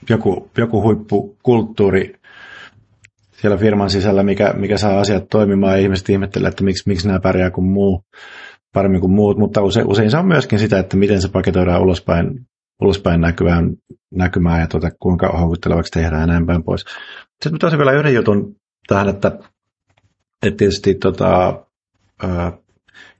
joku, 0.08 0.50
joku 0.58 0.82
huippukulttuuri 0.82 2.14
siellä 3.42 3.56
firman 3.56 3.90
sisällä, 3.90 4.22
mikä, 4.22 4.52
mikä 4.56 4.78
saa 4.78 5.00
asiat 5.00 5.24
toimimaan, 5.30 5.72
ja 5.72 5.82
ihmiset 5.82 6.08
ihmettelee, 6.08 6.48
että 6.48 6.64
miksi, 6.64 6.82
miksi 6.86 7.06
nämä 7.06 7.20
pärjää 7.20 7.50
kuin 7.50 7.64
muu, 7.64 8.04
paremmin 8.74 9.00
kuin 9.00 9.12
muut, 9.12 9.38
mutta 9.38 9.62
usein, 9.62 9.86
usein 9.86 10.10
se 10.10 10.16
on 10.16 10.26
myöskin 10.26 10.58
sitä, 10.58 10.78
että 10.78 10.96
miten 10.96 11.22
se 11.22 11.28
paketoidaan 11.28 11.82
ulospäin, 11.82 12.46
ulospäin 12.82 13.20
näkyvään, 13.20 13.76
näkymään 14.14 14.60
ja 14.60 14.66
tuota, 14.66 14.90
kuinka 15.00 15.28
houkuttelevaksi 15.28 15.92
tehdään 15.92 16.28
näin 16.28 16.46
päin 16.46 16.64
pois. 16.64 16.84
Sitten 17.42 17.58
tosi 17.58 17.78
vielä 17.78 17.92
yhden 17.92 18.14
jutun 18.14 18.56
tähän, 18.86 19.08
että, 19.08 19.28
että 20.42 20.56
tietysti 20.56 20.94
tota, 20.94 21.64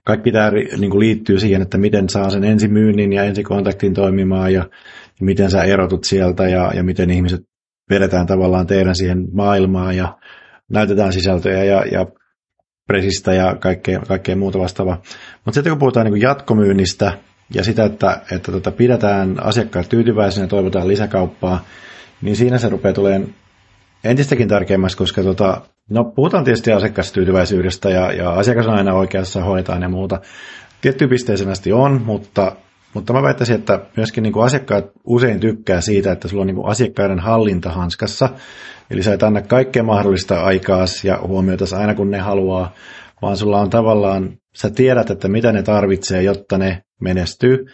kaikki 0.05 0.31
tämä 0.31 0.51
niin 0.51 0.91
kuin 0.91 0.99
liittyy 0.99 1.39
siihen, 1.39 1.61
että 1.61 1.77
miten 1.77 2.09
saa 2.09 2.29
sen 2.29 2.43
ensimyynnin 2.43 3.13
ja 3.13 3.23
ensikontaktin 3.23 3.93
toimimaan 3.93 4.53
ja, 4.53 4.61
ja 5.19 5.25
miten 5.25 5.51
sä 5.51 5.63
erotut 5.63 6.03
sieltä 6.03 6.47
ja, 6.47 6.71
ja 6.75 6.83
miten 6.83 7.09
ihmiset 7.09 7.41
vedetään 7.89 8.27
tavallaan 8.27 8.67
teidän 8.67 8.95
siihen 8.95 9.27
maailmaan 9.31 9.97
ja 9.97 10.17
näytetään 10.71 11.13
sisältöjä 11.13 11.63
ja, 11.63 11.85
ja 11.91 12.05
presistä 12.87 13.33
ja 13.33 13.55
kaikkea, 13.55 13.99
kaikkea 13.99 14.35
muuta 14.35 14.59
vastaavaa. 14.59 15.01
Mutta 15.45 15.53
sitten 15.53 15.71
kun 15.71 15.79
puhutaan 15.79 16.05
niin 16.05 16.21
jatkomyynnistä 16.21 17.17
ja 17.53 17.63
sitä, 17.63 17.85
että, 17.85 18.21
että 18.31 18.51
tota, 18.51 18.71
pidetään 18.71 19.43
asiakkaat 19.43 19.89
tyytyväisenä 19.89 20.43
ja 20.43 20.47
toivotaan 20.47 20.87
lisäkauppaa, 20.87 21.65
niin 22.21 22.35
siinä 22.35 22.57
se 22.57 22.69
rupeaa 22.69 22.93
tulemaan 22.93 23.35
entistäkin 24.03 24.47
tärkeämmäksi, 24.47 24.97
koska 24.97 25.23
tota, 25.23 25.61
no, 25.89 26.03
puhutaan 26.03 26.43
tietysti 26.43 26.71
asiakastyytyväisyydestä 26.71 27.89
ja, 27.89 28.13
ja 28.13 28.31
asiakas 28.31 28.67
on 28.67 28.73
aina 28.73 28.93
oikeassa, 28.93 29.43
hoitaa 29.43 29.79
ja 29.79 29.89
muuta. 29.89 30.21
Tiettyyn 30.81 31.09
pisteeseen 31.09 31.49
asti 31.49 31.71
on, 31.71 32.01
mutta, 32.05 32.55
mutta 32.93 33.13
mä 33.13 33.21
väittäisin, 33.23 33.55
että 33.55 33.79
myöskin 33.97 34.23
niin 34.23 34.33
kuin 34.33 34.45
asiakkaat 34.45 34.85
usein 35.03 35.39
tykkää 35.39 35.81
siitä, 35.81 36.11
että 36.11 36.27
sulla 36.27 36.41
on 36.41 36.47
niin 36.47 36.55
kuin 36.55 36.67
asiakkaiden 36.67 37.19
hallinta 37.19 37.69
hanskassa, 37.69 38.29
eli 38.89 39.03
sä 39.03 39.13
et 39.13 39.23
anna 39.23 39.41
kaikkea 39.41 39.83
mahdollista 39.83 40.43
aikaa 40.43 40.85
ja 41.03 41.19
huomiota 41.27 41.77
aina 41.77 41.95
kun 41.95 42.11
ne 42.11 42.17
haluaa, 42.17 42.73
vaan 43.21 43.37
sulla 43.37 43.59
on 43.59 43.69
tavallaan, 43.69 44.37
sä 44.55 44.69
tiedät, 44.69 45.09
että 45.09 45.27
mitä 45.27 45.51
ne 45.51 45.63
tarvitsee, 45.63 46.23
jotta 46.23 46.57
ne 46.57 46.81
menestyy, 47.01 47.65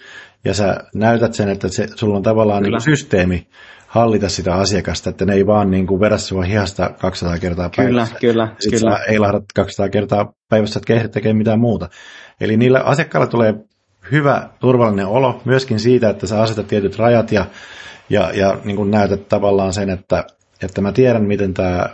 ja 0.46 0.54
sä 0.54 0.78
näytät 0.96 1.34
sen, 1.34 1.50
että 1.50 1.68
se, 1.68 1.88
sulla 1.96 2.18
on 2.18 2.24
tavallaan 2.24 2.63
niin 2.63 2.82
systeemi, 2.82 3.48
hallita 3.89 4.29
sitä 4.29 4.53
asiakasta, 4.53 5.10
että 5.10 5.25
ne 5.25 5.34
ei 5.34 5.48
vaan 5.48 5.72
niin 5.72 5.88
kuin 5.88 6.01
vedä 6.01 6.17
sua 6.17 6.43
hihasta 6.43 6.89
200 6.98 7.39
kertaa 7.39 7.69
päivässä. 7.75 8.15
Kyllä, 8.19 8.34
kyllä. 8.34 8.55
Sitten 8.60 8.79
kyllä. 8.79 8.98
ei 8.98 9.19
lahdat 9.19 9.43
200 9.55 9.89
kertaa 9.89 10.34
päivässä, 10.50 10.79
että 10.79 11.08
tekee 11.08 11.34
mitään 11.34 11.60
muuta. 11.60 11.89
Eli 12.41 12.58
niillä 12.58 12.79
asiakkailla 12.79 13.27
tulee 13.27 13.53
hyvä 14.12 14.50
turvallinen 14.60 15.08
olo 15.08 15.41
myöskin 15.46 15.79
siitä, 15.79 16.10
että 16.10 16.27
sä 16.27 16.41
asetat 16.41 16.67
tietyt 16.67 16.98
rajat 16.98 17.31
ja, 17.31 17.46
ja, 18.10 18.31
ja 18.34 18.58
niin 18.63 18.75
kuin 18.75 18.91
näytät 18.91 19.29
tavallaan 19.29 19.74
sen, 19.74 19.89
että, 19.89 20.24
että 20.63 20.81
mä 20.81 20.91
tiedän, 20.91 21.24
miten 21.24 21.53
tämä 21.53 21.89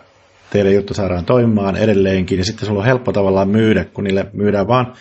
teidän 0.50 0.74
juttu 0.74 0.94
saadaan 0.94 1.26
toimimaan 1.26 1.76
edelleenkin, 1.76 2.38
ja 2.38 2.46
sitten 2.46 2.68
sulla 2.68 2.80
on 2.80 2.86
helppo 2.86 3.12
tavallaan 3.12 3.50
myydä, 3.50 3.86
kun 3.86 4.04
niille 4.04 4.26
myydään 4.34 4.68
vaan 4.68 4.94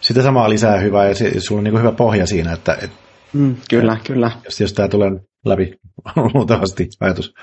sitä 0.00 0.22
samaa 0.22 0.50
lisää 0.50 0.78
hyvää, 0.78 1.08
ja 1.08 1.14
se, 1.14 1.40
sulla 1.40 1.58
on 1.58 1.64
niin 1.64 1.72
kuin 1.72 1.82
hyvä 1.82 1.92
pohja 1.92 2.26
siinä, 2.26 2.52
että, 2.52 2.72
että 2.72 2.96
mm, 3.32 3.56
kyllä, 3.70 3.96
kyllä. 4.06 4.30
Jos, 4.44 4.60
jos 4.60 4.72
tämä 4.72 4.88
tulee 4.88 5.10
läpi 5.44 5.74
luultavasti 6.34 6.88
ajatus. 7.00 7.34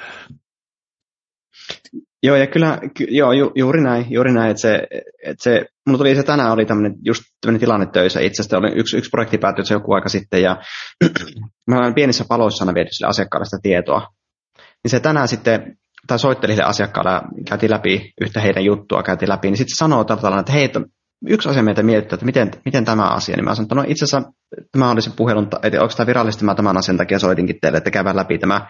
Joo, 2.23 2.35
ja 2.35 2.47
kyllä, 2.47 2.79
ky, 2.97 3.03
joo, 3.03 3.31
ju, 3.31 3.51
juuri 3.55 3.81
näin, 3.81 4.05
juuri 4.09 4.33
näin, 4.33 4.51
että 4.51 4.61
se, 4.61 4.87
että 5.25 5.43
se, 5.43 5.65
mulla 5.85 5.97
tuli 5.97 6.15
se 6.15 6.23
tänään 6.23 6.51
oli 6.51 6.65
tämmöinen, 6.65 6.95
just 7.05 7.23
tämmöinen 7.41 7.59
tilanne 7.59 7.85
töissä, 7.85 8.19
itse 8.19 8.41
asiassa 8.41 8.57
oli 8.57 8.71
yksi, 8.75 8.97
yksi 8.97 9.09
projekti 9.09 9.37
päättyi 9.37 9.65
se 9.65 9.73
joku 9.73 9.93
aika 9.93 10.09
sitten, 10.09 10.41
ja 10.41 10.57
mä 11.69 11.77
olen 11.77 11.93
pienissä 11.93 12.25
paloissa 12.29 12.63
aina 12.63 12.73
viety 12.73 12.89
sille 12.91 13.09
asiakkaalle 13.09 13.45
sitä 13.45 13.59
tietoa. 13.63 14.07
Niin 14.57 14.91
se 14.91 14.99
tänään 14.99 15.27
sitten, 15.27 15.77
tai 16.07 16.19
soitteli 16.19 16.53
sille 16.53 16.67
asiakkaalle, 16.67 17.21
käytiin 17.47 17.71
läpi 17.71 18.13
yhtä 18.21 18.41
heidän 18.41 18.65
juttua, 18.65 19.03
käytiin 19.03 19.29
läpi, 19.29 19.47
niin 19.47 19.57
sitten 19.57 19.75
se 19.75 19.79
sanoo 19.79 20.03
tavallaan, 20.03 20.39
että 20.39 20.51
hei, 20.51 20.69
yksi 21.27 21.49
asia 21.49 21.63
meitä 21.63 21.83
mietittää, 21.83 22.15
että 22.15 22.25
miten, 22.25 22.51
miten 22.65 22.85
tämä 22.85 23.03
asia, 23.03 23.35
niin 23.35 23.45
mä 23.45 23.55
sanoin, 23.55 23.65
että 23.65 23.75
no 23.75 23.83
itse 23.87 24.05
asiassa 24.05 24.31
tämä 24.71 24.91
oli 24.91 25.01
se 25.01 25.11
puhelun, 25.15 25.47
että 25.63 25.81
onko 25.81 25.93
tämä 25.97 26.07
virallisesti 26.07 26.45
mä 26.45 26.55
tämän 26.55 26.77
asian 26.77 26.97
takia 26.97 27.19
soitinkin 27.19 27.55
teille, 27.61 27.77
että 27.77 27.91
käydään 27.91 28.15
läpi 28.15 28.37
tämä, 28.37 28.67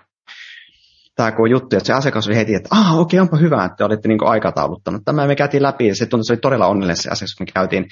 tämä 1.15 1.31
kun 1.31 1.49
juttu, 1.49 1.75
että 1.75 1.87
se 1.87 1.93
asiakas 1.93 2.27
oli 2.27 2.35
heti, 2.35 2.55
että 2.55 2.69
ah, 2.71 2.99
okei, 2.99 3.19
okay, 3.19 3.23
onpa 3.23 3.37
hyvä, 3.37 3.65
että 3.65 3.85
olitte 3.85 4.07
niin 4.07 4.27
aikatauluttanut. 4.27 5.01
Tämä 5.05 5.27
me 5.27 5.35
käytiin 5.35 5.63
läpi 5.63 5.87
ja 5.87 5.95
se 5.95 6.05
tuntui, 6.05 6.25
se 6.25 6.33
oli 6.33 6.39
todella 6.39 6.67
onnellinen 6.67 6.97
se 6.97 7.09
asiakas, 7.09 7.35
kun 7.35 7.47
me 7.47 7.51
käytiin, 7.53 7.85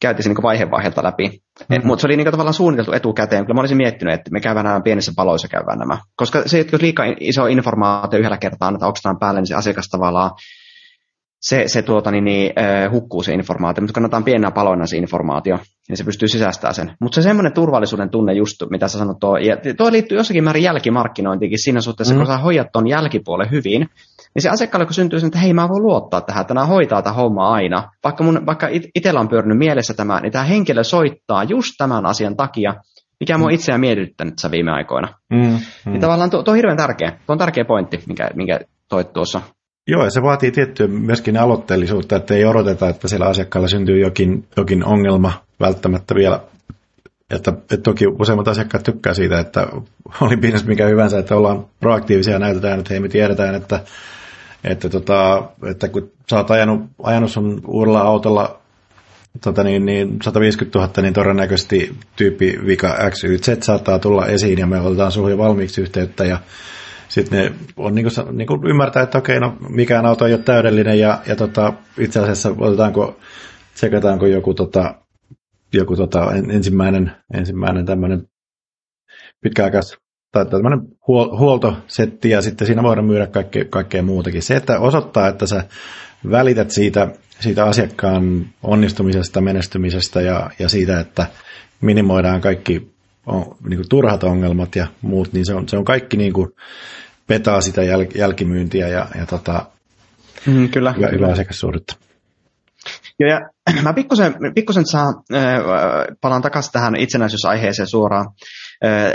käytiin 0.00 0.24
se 0.24 0.28
niin 0.28 0.42
vaihe 0.42 0.70
vaiheelta 0.70 1.04
läpi. 1.04 1.28
Mm-hmm. 1.28 1.86
Mutta 1.86 2.00
se 2.00 2.06
oli 2.06 2.16
niin 2.16 2.30
tavallaan 2.30 2.54
suunniteltu 2.54 2.92
etukäteen, 2.92 3.44
kyllä 3.44 3.54
mä 3.54 3.60
olisin 3.60 3.76
miettinyt, 3.76 4.14
että 4.14 4.30
me 4.30 4.40
käydään 4.40 4.66
nämä 4.66 4.80
pienissä 4.80 5.12
paloissa 5.16 5.48
käydään 5.48 5.78
nämä. 5.78 5.98
Koska 6.16 6.42
se, 6.46 6.60
että 6.60 6.74
jos 6.74 6.82
liikaa 6.82 7.06
iso 7.20 7.46
informaatio 7.46 8.18
yhdellä 8.18 8.38
kertaa 8.38 8.72
että 8.74 8.86
onko 8.86 9.18
päälle, 9.20 9.40
niin 9.40 9.46
se 9.46 9.54
asiakas 9.54 9.88
tavallaan 9.88 10.30
se, 11.40 11.64
se 11.66 11.82
tuota, 11.82 12.10
niin, 12.10 12.24
niin, 12.24 12.52
äh, 12.58 12.92
hukkuu 12.92 13.22
se 13.22 13.32
informaatio, 13.34 13.82
mutta 13.82 13.94
kannattaa 13.94 14.22
pienenä 14.22 14.50
paloina 14.50 14.86
se 14.86 14.96
informaatio, 14.96 15.58
niin 15.88 15.96
se 15.96 16.04
pystyy 16.04 16.28
sisäistämään 16.28 16.74
sen. 16.74 16.96
Mutta 17.00 17.14
se 17.14 17.22
semmoinen 17.22 17.52
turvallisuuden 17.52 18.10
tunne 18.10 18.32
just, 18.32 18.56
mitä 18.70 18.88
sä 18.88 18.98
sanot, 18.98 19.20
tuo, 19.20 19.36
ja 19.36 19.56
tuo 19.76 19.92
liittyy 19.92 20.18
jossakin 20.18 20.44
määrin 20.44 20.62
jälkimarkkinointiinkin 20.62 21.62
siinä 21.62 21.80
suhteessa, 21.80 22.14
mm. 22.14 22.18
kun 22.18 22.26
sä 22.26 22.38
hoidat 22.38 22.72
tuon 22.72 22.88
jälkipuolen 22.88 23.50
hyvin, 23.50 23.80
niin 24.34 24.42
se 24.42 24.48
asiakkaalle, 24.48 24.86
kun 24.86 24.94
syntyy 24.94 25.20
sen, 25.20 25.26
että 25.26 25.38
hei, 25.38 25.52
mä 25.52 25.68
voin 25.68 25.82
luottaa 25.82 26.20
tähän, 26.20 26.40
että 26.40 26.54
nämä 26.54 26.66
hoitaa 26.66 27.02
tätä 27.02 27.12
hommaa 27.12 27.52
aina. 27.52 27.90
Vaikka, 28.04 28.24
mun, 28.24 28.46
vaikka 28.46 28.68
itsellä 28.94 29.20
on 29.20 29.28
pyörinyt 29.28 29.58
mielessä 29.58 29.94
tämä, 29.94 30.20
niin 30.20 30.32
tämä 30.32 30.44
henkilö 30.44 30.84
soittaa 30.84 31.44
just 31.44 31.74
tämän 31.78 32.06
asian 32.06 32.36
takia, 32.36 32.74
mikä 33.20 33.36
mm. 33.36 33.40
mua 33.40 33.50
itseään 33.50 33.80
mietityttänyt 33.80 34.34
tässä 34.36 34.50
viime 34.50 34.70
aikoina. 34.72 35.08
Mm, 35.30 35.38
mm. 35.38 35.58
Niin 35.92 36.00
tavallaan 36.00 36.30
tuo, 36.30 36.42
tuo 36.42 36.52
on 36.52 36.56
hirveän 36.56 36.76
tärkeä, 36.76 37.10
tuo 37.10 37.32
on 37.32 37.38
tärkeä 37.38 37.64
pointti, 37.64 38.02
minkä, 38.06 38.30
minkä 38.34 38.60
toit 38.88 39.12
tuossa. 39.12 39.40
Joo, 39.86 40.04
ja 40.04 40.10
se 40.10 40.22
vaatii 40.22 40.50
tiettyä 40.50 40.86
myöskin 40.86 41.36
aloitteellisuutta, 41.36 42.16
että 42.16 42.34
ei 42.34 42.44
odoteta, 42.44 42.88
että 42.88 43.08
siellä 43.08 43.26
asiakkaalla 43.26 43.68
syntyy 43.68 44.00
jokin, 44.00 44.46
jokin 44.56 44.84
ongelma 44.84 45.32
välttämättä 45.60 46.14
vielä. 46.14 46.40
Että, 47.30 47.50
että 47.50 47.76
toki 47.76 48.06
useimmat 48.06 48.48
asiakkaat 48.48 48.84
tykkää 48.84 49.14
siitä, 49.14 49.38
että 49.38 49.66
oli 50.20 50.36
business 50.36 50.66
mikä 50.66 50.86
hyvänsä, 50.86 51.18
että 51.18 51.36
ollaan 51.36 51.66
proaktiivisia 51.80 52.32
ja 52.32 52.38
näytetään, 52.38 52.78
että 52.78 52.94
hei 52.94 53.00
me 53.00 53.08
tiedetään, 53.08 53.54
että, 53.54 53.80
että, 54.64 54.88
tota, 54.88 55.42
että 55.70 55.88
kun 55.88 56.10
sä 56.30 56.36
oot 56.36 56.50
ajanut, 56.50 56.80
ajanut 57.02 57.30
sun 57.30 57.60
uudella 57.66 58.00
autolla 58.00 58.60
tota 59.40 59.62
niin, 59.62 59.86
niin 59.86 60.18
150 60.22 60.78
000, 60.78 60.92
niin 61.02 61.14
todennäköisesti 61.14 61.94
tyyppi 62.16 62.58
vika 62.66 63.10
X, 63.10 63.24
Y, 63.24 63.38
Z 63.38 63.62
saattaa 63.62 63.98
tulla 63.98 64.26
esiin 64.26 64.58
ja 64.58 64.66
me 64.66 64.80
otetaan 64.80 65.12
suhun 65.12 65.38
valmiiksi 65.38 65.80
yhteyttä 65.80 66.24
ja 66.24 66.38
sitten 67.10 67.38
ne 67.38 67.52
on 67.76 67.94
niin 67.94 68.06
kuin, 68.14 68.36
niin 68.36 68.46
kuin 68.46 68.66
ymmärtää, 68.66 69.02
että 69.02 69.18
okei, 69.18 69.40
no 69.40 69.56
mikään 69.68 70.06
auto 70.06 70.26
ei 70.26 70.34
ole 70.34 70.42
täydellinen 70.42 70.98
ja, 70.98 71.20
ja 71.26 71.36
tota, 71.36 71.72
itse 71.98 72.20
asiassa 72.20 72.54
otetaanko, 72.58 73.16
tsekataanko 73.74 74.26
joku, 74.26 74.54
tota, 74.54 74.94
joku 75.72 75.96
tota, 75.96 76.32
ensimmäinen, 76.50 77.12
ensimmäinen 77.34 77.86
tämmöinen 77.86 78.22
pitkäaikais 79.40 79.96
tai 80.32 80.46
tämmöinen 80.46 80.80
huol- 80.80 81.38
huoltosetti 81.38 82.30
ja 82.30 82.42
sitten 82.42 82.66
siinä 82.66 82.82
voidaan 82.82 83.06
myydä 83.06 83.26
kaikkea, 83.26 83.64
kaikkea 83.64 84.02
muutakin. 84.02 84.42
Se, 84.42 84.56
että 84.56 84.80
osoittaa, 84.80 85.28
että 85.28 85.46
sä 85.46 85.64
välität 86.30 86.70
siitä, 86.70 87.08
siitä 87.40 87.64
asiakkaan 87.64 88.46
onnistumisesta, 88.62 89.40
menestymisestä 89.40 90.20
ja, 90.20 90.50
ja 90.58 90.68
siitä, 90.68 91.00
että 91.00 91.26
minimoidaan 91.80 92.40
kaikki 92.40 92.90
on, 93.30 93.56
niin 93.68 93.76
kuin 93.76 93.88
turhat 93.88 94.24
ongelmat 94.24 94.76
ja 94.76 94.86
muut, 95.02 95.32
niin 95.32 95.46
se 95.46 95.54
on, 95.54 95.68
se 95.68 95.76
on 95.76 95.84
kaikki 95.84 96.16
niin 96.16 96.32
kuin 96.32 96.48
petaa 97.26 97.60
sitä 97.60 97.82
jäl, 97.82 98.06
jälkimyyntiä 98.14 98.88
ja, 98.88 99.06
ja 99.18 99.26
tota, 99.26 99.66
mm, 100.46 100.68
kyllä, 100.68 100.92
hyvä, 100.92 101.08
hyvä 101.08 101.26
asiakassuhdetta. 101.26 101.96
Joo, 103.20 103.30
ja 103.30 103.40
mä 103.82 103.92
pikkusen, 103.92 104.34
pikkusen 104.54 104.86
saa, 104.86 105.08
äh, 105.34 105.42
palaan 106.20 106.42
takaisin 106.42 106.72
tähän 106.72 106.96
itsenäisyysaiheeseen 106.96 107.86
suoraan. 107.86 108.26
Äh, 108.84 109.12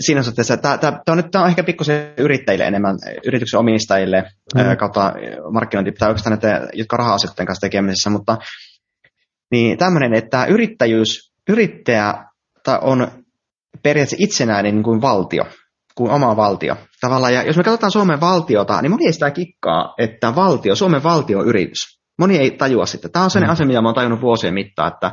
siinä 0.00 0.22
suhteessa, 0.22 0.54
että 0.54 0.78
tämä 0.78 0.98
on, 1.08 1.16
nyt, 1.16 1.34
on 1.34 1.48
ehkä 1.48 1.64
pikkusen 1.64 2.12
yrittäjille 2.18 2.64
enemmän, 2.64 2.96
yrityksen 3.24 3.60
omistajille 3.60 4.24
mm. 4.54 4.60
äh, 4.60 4.76
kautta 4.76 5.12
markkinointi, 5.52 5.92
tai 5.92 6.08
oikeastaan 6.08 6.38
näitä, 6.42 6.68
jotka 6.72 6.96
raha 6.96 7.16
kanssa 7.46 7.60
tekemisessä, 7.60 8.10
mutta 8.10 8.36
niin 9.50 9.78
tämmöinen, 9.78 10.14
että 10.14 10.44
yrittäjyys, 10.44 11.32
yrittäjä 11.48 12.14
on 12.80 13.08
periaatteessa 13.82 14.24
itsenäinen 14.24 14.74
niin 14.74 14.82
kuin 14.82 15.00
valtio, 15.00 15.44
kuin 15.94 16.10
oma 16.10 16.36
valtio. 16.36 16.76
Tavallaan, 17.00 17.34
ja 17.34 17.42
jos 17.42 17.56
me 17.56 17.62
katsotaan 17.62 17.92
Suomen 17.92 18.20
valtiota, 18.20 18.82
niin 18.82 18.90
moni 18.90 19.06
ei 19.06 19.12
sitä 19.12 19.30
kikkaa, 19.30 19.94
että 19.98 20.34
valtio, 20.34 20.74
Suomen 20.74 21.02
valtio 21.02 21.38
on 21.38 21.46
yritys. 21.46 21.98
Moni 22.18 22.38
ei 22.38 22.50
tajua 22.50 22.86
sitä. 22.86 23.08
Tämä 23.08 23.24
on 23.24 23.30
sellainen 23.30 23.50
mm. 23.50 23.52
asia, 23.52 23.66
mitä 23.66 23.80
olen 23.80 23.94
tajunnut 23.94 24.20
vuosien 24.20 24.54
mittaan, 24.54 24.92
että 24.92 25.12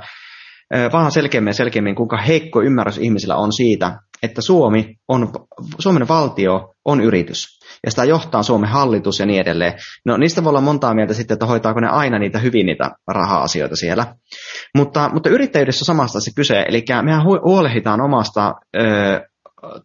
vaan 0.94 1.12
selkeämmin 1.12 1.50
ja 1.50 1.54
selkeämmin, 1.54 1.96
kuinka 1.96 2.18
heikko 2.18 2.62
ymmärrys 2.62 2.98
ihmisillä 2.98 3.36
on 3.36 3.54
siitä, 3.54 4.00
että 4.24 4.42
Suomi 4.42 4.96
on, 5.08 5.34
Suomen 5.80 6.08
valtio 6.08 6.74
on 6.86 7.02
yritys. 7.02 7.55
Ja 7.86 7.92
sitä 7.92 8.04
johtaa 8.04 8.44
Suomen 8.44 8.70
hallitus 8.70 9.20
ja 9.20 9.26
niin 9.26 9.42
edelleen. 9.42 9.74
No 10.06 10.18
niistä 10.18 10.44
voi 10.44 10.50
olla 10.50 10.62
montaa 10.62 10.94
mieltä 10.94 11.14
sitten, 11.14 11.36
että 11.36 11.46
hoitaako 11.46 11.80
ne 11.80 11.88
aina 11.88 12.20
niitä 12.20 12.40
hyvin 12.40 12.66
niitä 12.66 12.92
raha-asioita 13.08 13.76
siellä. 13.76 14.16
Mutta, 14.76 15.10
mutta 15.14 15.30
yrittäjyydessä 15.30 15.84
on 15.84 15.96
samasta 15.96 16.20
se 16.20 16.32
kyse. 16.36 16.66
Eli 16.70 16.86
mehän 17.02 17.24
huolehditaan 17.24 18.02
omasta 18.02 18.54
ö, 18.78 19.22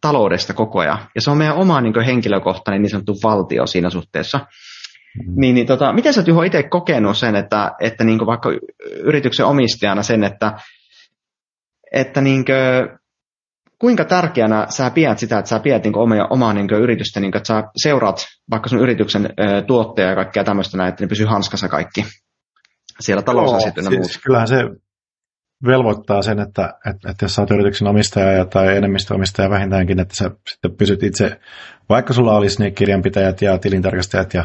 taloudesta 0.01 0.55
koko 0.55 0.81
ajan. 0.81 0.99
Ja 1.15 1.21
se 1.21 1.31
on 1.31 1.39
meidän 1.39 1.57
oma 1.57 1.81
niin 1.81 2.05
henkilökohtainen 2.07 2.83
niin 2.83 2.91
sanottu 2.91 3.17
valtio 3.23 3.67
siinä 3.67 3.91
suhteessa. 3.91 4.39
Mm-hmm. 4.39 5.41
Niin, 5.41 5.55
niin 5.55 5.67
tota, 5.67 5.93
miten 5.93 6.13
sä 6.15 6.21
oot 6.21 6.29
Juho 6.29 6.43
itse 6.43 6.63
kokenut 6.63 7.19
sen, 7.19 7.37
että, 7.37 7.73
että 7.81 8.05
niin 8.05 8.27
vaikka 8.27 8.51
yrityksen 9.03 9.47
omistajana 9.47 10.03
sen, 10.03 10.25
että, 10.25 10.53
että 11.93 12.21
niin 12.21 12.45
kuin, 12.45 13.00
kuinka 13.81 14.05
tärkeänä 14.05 14.67
sä 14.69 14.91
pidät 14.91 15.19
sitä, 15.19 15.39
että 15.39 15.49
sä 15.49 15.61
pidät 15.61 15.85
niin 15.85 15.97
omaa, 15.97 16.27
omaa 16.31 16.53
niin 16.53 16.71
yritystä, 16.71 17.21
niin 17.21 17.33
kuin, 17.33 17.39
että 17.39 17.47
sä 17.47 17.63
seuraat 17.77 18.27
vaikka 18.51 18.69
sun 18.69 18.81
yrityksen 18.81 19.27
ö, 19.27 19.63
tuotteja 19.63 20.09
ja 20.09 20.15
kaikkea 20.15 20.45
tämmöistä 20.45 20.77
näin, 20.77 20.89
että 20.89 21.05
ne 21.05 21.09
pysyy 21.09 21.27
hanskassa 21.27 21.69
kaikki 21.69 22.05
siellä 23.01 23.23
talousasioiden 23.23 23.85
siis, 23.85 24.19
Kyllähän 24.25 24.49
se 24.49 24.57
velvoittaa 25.67 26.23
sen, 26.23 26.41
että, 26.41 26.75
että, 26.91 27.11
että 27.11 27.25
jos 27.25 27.35
sä 27.35 27.43
oot 27.43 27.51
yrityksen 27.51 27.89
omistaja 27.89 28.45
tai 28.45 28.77
enemmistöomistaja 28.77 29.51
vähintäänkin, 29.51 30.01
että 30.01 30.17
sä 30.17 30.31
sitten 30.51 30.77
pysyt 30.77 31.03
itse, 31.03 31.41
vaikka 31.89 32.13
sulla 32.13 32.37
olisi 32.37 32.63
ne 32.63 32.71
kirjanpitäjät 32.71 33.43
ja 33.43 33.59
tilintarkastajat 33.59 34.35
ja, 34.35 34.45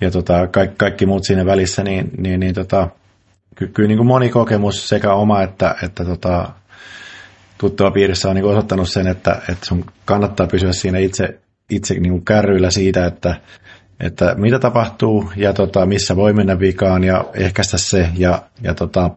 ja 0.00 0.10
tota, 0.10 0.46
kaikki, 0.46 0.76
kaikki 0.76 1.06
muut 1.06 1.24
siinä 1.24 1.46
välissä, 1.46 1.82
niin, 1.82 2.10
niin, 2.18 2.40
niin 2.40 2.54
tota, 2.54 2.88
ky, 3.54 3.66
kyllä 3.66 3.88
niin 3.88 3.98
kuin 3.98 4.06
moni 4.06 4.28
kokemus 4.28 4.88
sekä 4.88 5.12
oma 5.12 5.42
että, 5.42 5.74
että 5.82 6.04
tota, 6.04 6.48
tuttua 7.62 7.90
piirissä 7.90 8.28
on 8.28 8.34
niin 8.34 8.44
osoittanut 8.44 8.88
sen, 8.88 9.06
että, 9.06 9.42
että 9.48 9.66
sun 9.66 9.84
kannattaa 10.04 10.46
pysyä 10.46 10.72
siinä 10.72 10.98
itse, 10.98 11.40
itse 11.70 11.94
niin 11.94 12.12
kuin 12.12 12.24
kärryillä 12.24 12.70
siitä, 12.70 13.06
että, 13.06 13.40
että 14.00 14.34
mitä 14.38 14.58
tapahtuu 14.58 15.32
ja 15.36 15.52
tota, 15.52 15.86
missä 15.86 16.16
voi 16.16 16.32
mennä 16.32 16.58
vikaan 16.58 17.04
ja 17.04 17.24
ehkäistä 17.34 17.78
se 17.78 18.08
ja, 18.16 18.42
ja, 18.62 18.74
tota, 18.74 19.10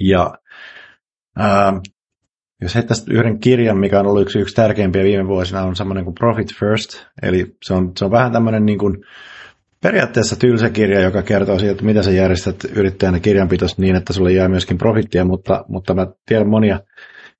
ja 0.00 0.34
ää, 1.38 1.72
jos 2.60 2.74
heittäisi 2.74 3.04
yhden 3.10 3.38
kirjan, 3.38 3.78
mikä 3.78 4.00
on 4.00 4.06
ollut 4.06 4.22
yksi, 4.22 4.38
yksi 4.38 4.54
tärkeimpiä 4.54 5.04
viime 5.04 5.28
vuosina, 5.28 5.62
on 5.62 5.76
semmoinen 5.76 6.04
kuin 6.04 6.14
Profit 6.14 6.54
First, 6.54 7.06
eli 7.22 7.56
se 7.64 7.74
on, 7.74 7.92
se 7.98 8.04
on 8.04 8.10
vähän 8.10 8.32
tämmöinen 8.32 8.66
niin 8.66 8.78
kuin, 8.78 9.04
periaatteessa 9.86 10.36
tylsä 10.36 10.70
kirja, 10.70 11.00
joka 11.00 11.22
kertoo 11.22 11.58
siitä, 11.58 11.72
että 11.72 11.84
mitä 11.84 12.02
sä 12.02 12.10
järjestät 12.10 12.64
yrittäjänä 12.64 13.20
kirjanpitos 13.20 13.78
niin, 13.78 13.96
että 13.96 14.12
sulle 14.12 14.32
jää 14.32 14.48
myöskin 14.48 14.78
profittia, 14.78 15.24
mutta, 15.24 15.64
mutta 15.68 15.94
mä 15.94 16.06
tiedän 16.28 16.48
monia 16.48 16.80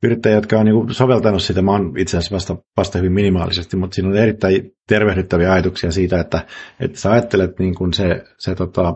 yrittäjiä, 0.03 0.37
jotka 0.37 0.59
on 0.59 0.65
niin 0.65 0.95
soveltanut 0.95 1.43
sitä. 1.43 1.63
Mä 1.63 1.71
oon 1.71 1.93
itse 1.99 2.17
asiassa 2.17 2.35
vasta, 2.35 2.57
vasta 2.77 2.99
hyvin 2.99 3.13
minimaalisesti, 3.13 3.77
mutta 3.77 3.95
siinä 3.95 4.09
on 4.09 4.17
erittäin 4.17 4.71
tervehdyttäviä 4.89 5.53
ajatuksia 5.53 5.91
siitä, 5.91 6.21
että, 6.21 6.47
että 6.81 7.01
sä 7.01 7.13
ajattelet 7.13 7.59
niin 7.59 7.75
kuin 7.75 7.93
se, 7.93 8.25
se 8.39 8.55
tota, 8.55 8.95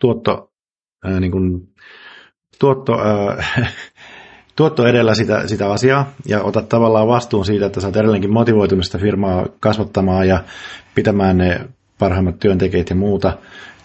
tuotto, 0.00 0.52
ää, 1.04 1.20
niin 1.20 1.32
kuin, 1.32 1.60
tuotto, 2.58 3.00
ää, 3.00 3.44
tuotto 4.56 4.86
edellä 4.86 5.14
sitä, 5.14 5.48
sitä 5.48 5.72
asiaa 5.72 6.12
ja 6.28 6.42
otat 6.42 6.68
tavallaan 6.68 7.08
vastuun 7.08 7.44
siitä, 7.44 7.66
että 7.66 7.80
sä 7.80 7.86
oot 7.86 7.96
edelleenkin 7.96 8.32
motivoitumista 8.32 8.98
firmaa 8.98 9.46
kasvattamaan 9.60 10.28
ja 10.28 10.44
pitämään 10.94 11.38
ne 11.38 11.68
parhaimmat 11.98 12.38
työntekijät 12.38 12.90
ja 12.90 12.96
muuta, 12.96 13.38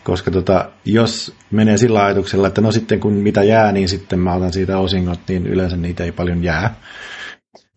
koska 0.04 0.32
tota, 0.32 0.72
jos 0.86 1.36
menee 1.52 1.78
sillä 1.78 2.06
ajatuksella, 2.06 2.48
että 2.48 2.62
no 2.62 2.72
sitten 2.72 3.00
kun 3.00 3.14
mitä 3.14 3.44
jää, 3.44 3.72
niin 3.72 3.90
sitten 3.90 4.20
mä 4.20 4.34
otan 4.34 4.54
siitä 4.54 4.78
osingot, 4.78 5.20
niin 5.28 5.48
yleensä 5.48 5.78
niitä 5.78 6.04
ei 6.04 6.12
paljon 6.12 6.44
jää. 6.44 6.76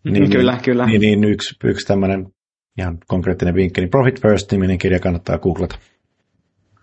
Niin, 0.03 0.29
kyllä, 0.29 0.57
kyllä. 0.63 0.85
Niin, 0.85 1.01
niin 1.01 1.23
yksi, 1.23 1.55
yksi 1.63 1.87
tämmöinen 1.87 2.27
ihan 2.77 2.97
konkreettinen 3.07 3.55
vinkki, 3.55 3.81
niin 3.81 3.89
Profit 3.89 4.21
First-niminen 4.21 4.77
kirja 4.77 4.99
kannattaa 4.99 5.37
googlata. 5.37 5.75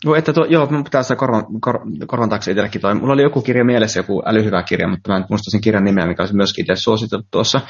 No, 0.05 0.15
että 0.15 0.33
tuo, 0.33 0.45
joo, 0.45 0.67
mun 0.71 0.85
pitää 0.85 1.03
sitä 1.03 1.17
korvan, 1.17 1.45
kor, 1.61 1.81
korvan 2.07 2.29
taakse 2.29 2.51
itsellekin 2.51 2.81
toi. 2.81 2.95
Mulla 2.95 3.13
oli 3.13 3.23
joku 3.23 3.43
kirja 3.43 3.65
mielessä, 3.65 3.99
joku 3.99 4.23
älyhyvä 4.27 4.63
kirja, 4.63 4.89
mutta 4.89 5.13
mä 5.13 5.17
en 5.17 5.25
muista 5.31 5.51
sen 5.51 5.61
kirjan 5.61 5.85
nimeä, 5.85 6.07
mikä 6.07 6.23
olisi 6.23 6.37
myöskin 6.37 6.63
itse 6.63 6.77
suositeltu 6.77 7.27
tuossa. 7.31 7.61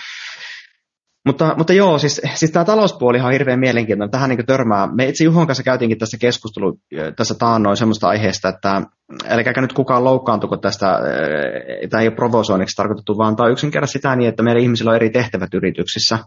Mutta, 1.30 1.54
mutta 1.56 1.72
joo, 1.72 1.98
siis, 1.98 2.20
siis 2.34 2.50
tämä 2.50 2.64
talouspuoli 2.64 3.20
on 3.20 3.32
hirveän 3.32 3.60
mielenkiintoinen. 3.60 4.10
Tähän 4.10 4.30
niin 4.30 4.46
törmää. 4.46 4.88
Me 4.94 5.04
itse 5.04 5.24
Juhon 5.24 5.46
kanssa 5.46 5.62
käytiinkin 5.62 5.98
tässä 5.98 6.18
keskustelu 6.20 6.78
tässä 7.16 7.34
taannoin 7.34 7.76
semmoista 7.76 8.08
aiheesta, 8.08 8.48
että 8.48 8.82
älkääkä 9.28 9.60
nyt 9.60 9.72
kukaan 9.72 10.04
loukkaantuko 10.04 10.56
tästä, 10.56 10.98
tämä 11.90 12.00
ei 12.00 12.08
ole 12.08 12.16
provosoinniksi 12.16 12.76
tarkoitettu, 12.76 13.18
vaan 13.18 13.36
tämä 13.36 13.46
on 13.46 13.52
yksinkertaisesti 13.52 13.98
sitä 13.98 14.16
niin, 14.16 14.28
että 14.28 14.42
meillä 14.42 14.60
ihmisillä 14.60 14.90
on 14.90 14.96
eri 14.96 15.10
tehtävät 15.10 15.54
yrityksissä. 15.54 16.18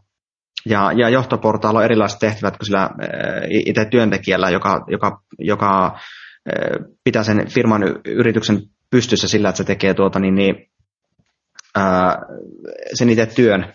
Ja, 0.65 0.91
ja 0.91 1.09
johtoportaalla 1.09 1.79
on 1.79 1.85
erilaiset 1.85 2.19
tehtävät 2.19 2.57
kuin 2.57 2.65
sillä 2.65 2.89
itse 3.49 3.85
työntekijällä, 3.85 4.49
joka, 4.49 4.85
joka, 4.87 5.21
joka 5.39 5.99
pitää 7.03 7.23
sen 7.23 7.47
firman 7.47 7.83
yrityksen 8.05 8.61
pystyssä 8.91 9.27
sillä, 9.27 9.49
että 9.49 9.57
se 9.57 9.63
tekee 9.63 9.93
tuota, 9.93 10.19
niin, 10.19 10.35
niin, 10.35 10.55
sen 12.93 13.09
itse 13.09 13.25
työn 13.25 13.73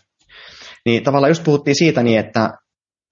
niin 0.87 1.04
tavallaan 1.04 1.30
just 1.30 1.44
puhuttiin 1.44 1.76
siitä 1.76 2.02
niin, 2.02 2.18
että, 2.18 2.50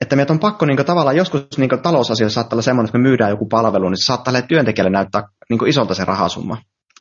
että 0.00 0.16
meitä 0.16 0.32
on 0.32 0.38
pakko 0.38 0.66
niin 0.66 0.76
kuin, 0.76 0.86
tavallaan 0.86 1.16
joskus 1.16 1.58
niin 1.58 1.68
kuin, 1.68 1.82
talousasioissa 1.82 2.34
saattaa 2.34 2.54
olla 2.56 2.62
semmoinen, 2.62 2.88
että 2.88 2.98
me 2.98 3.02
myydään 3.02 3.30
joku 3.30 3.46
palvelu, 3.48 3.88
niin 3.88 3.98
se 3.98 4.06
saattaa 4.06 4.42
työntekijälle 4.42 4.90
näyttää 4.90 5.22
niin 5.50 5.58
kuin, 5.58 5.68
isolta 5.68 5.94
se 5.94 6.04
rahasumma. 6.04 6.56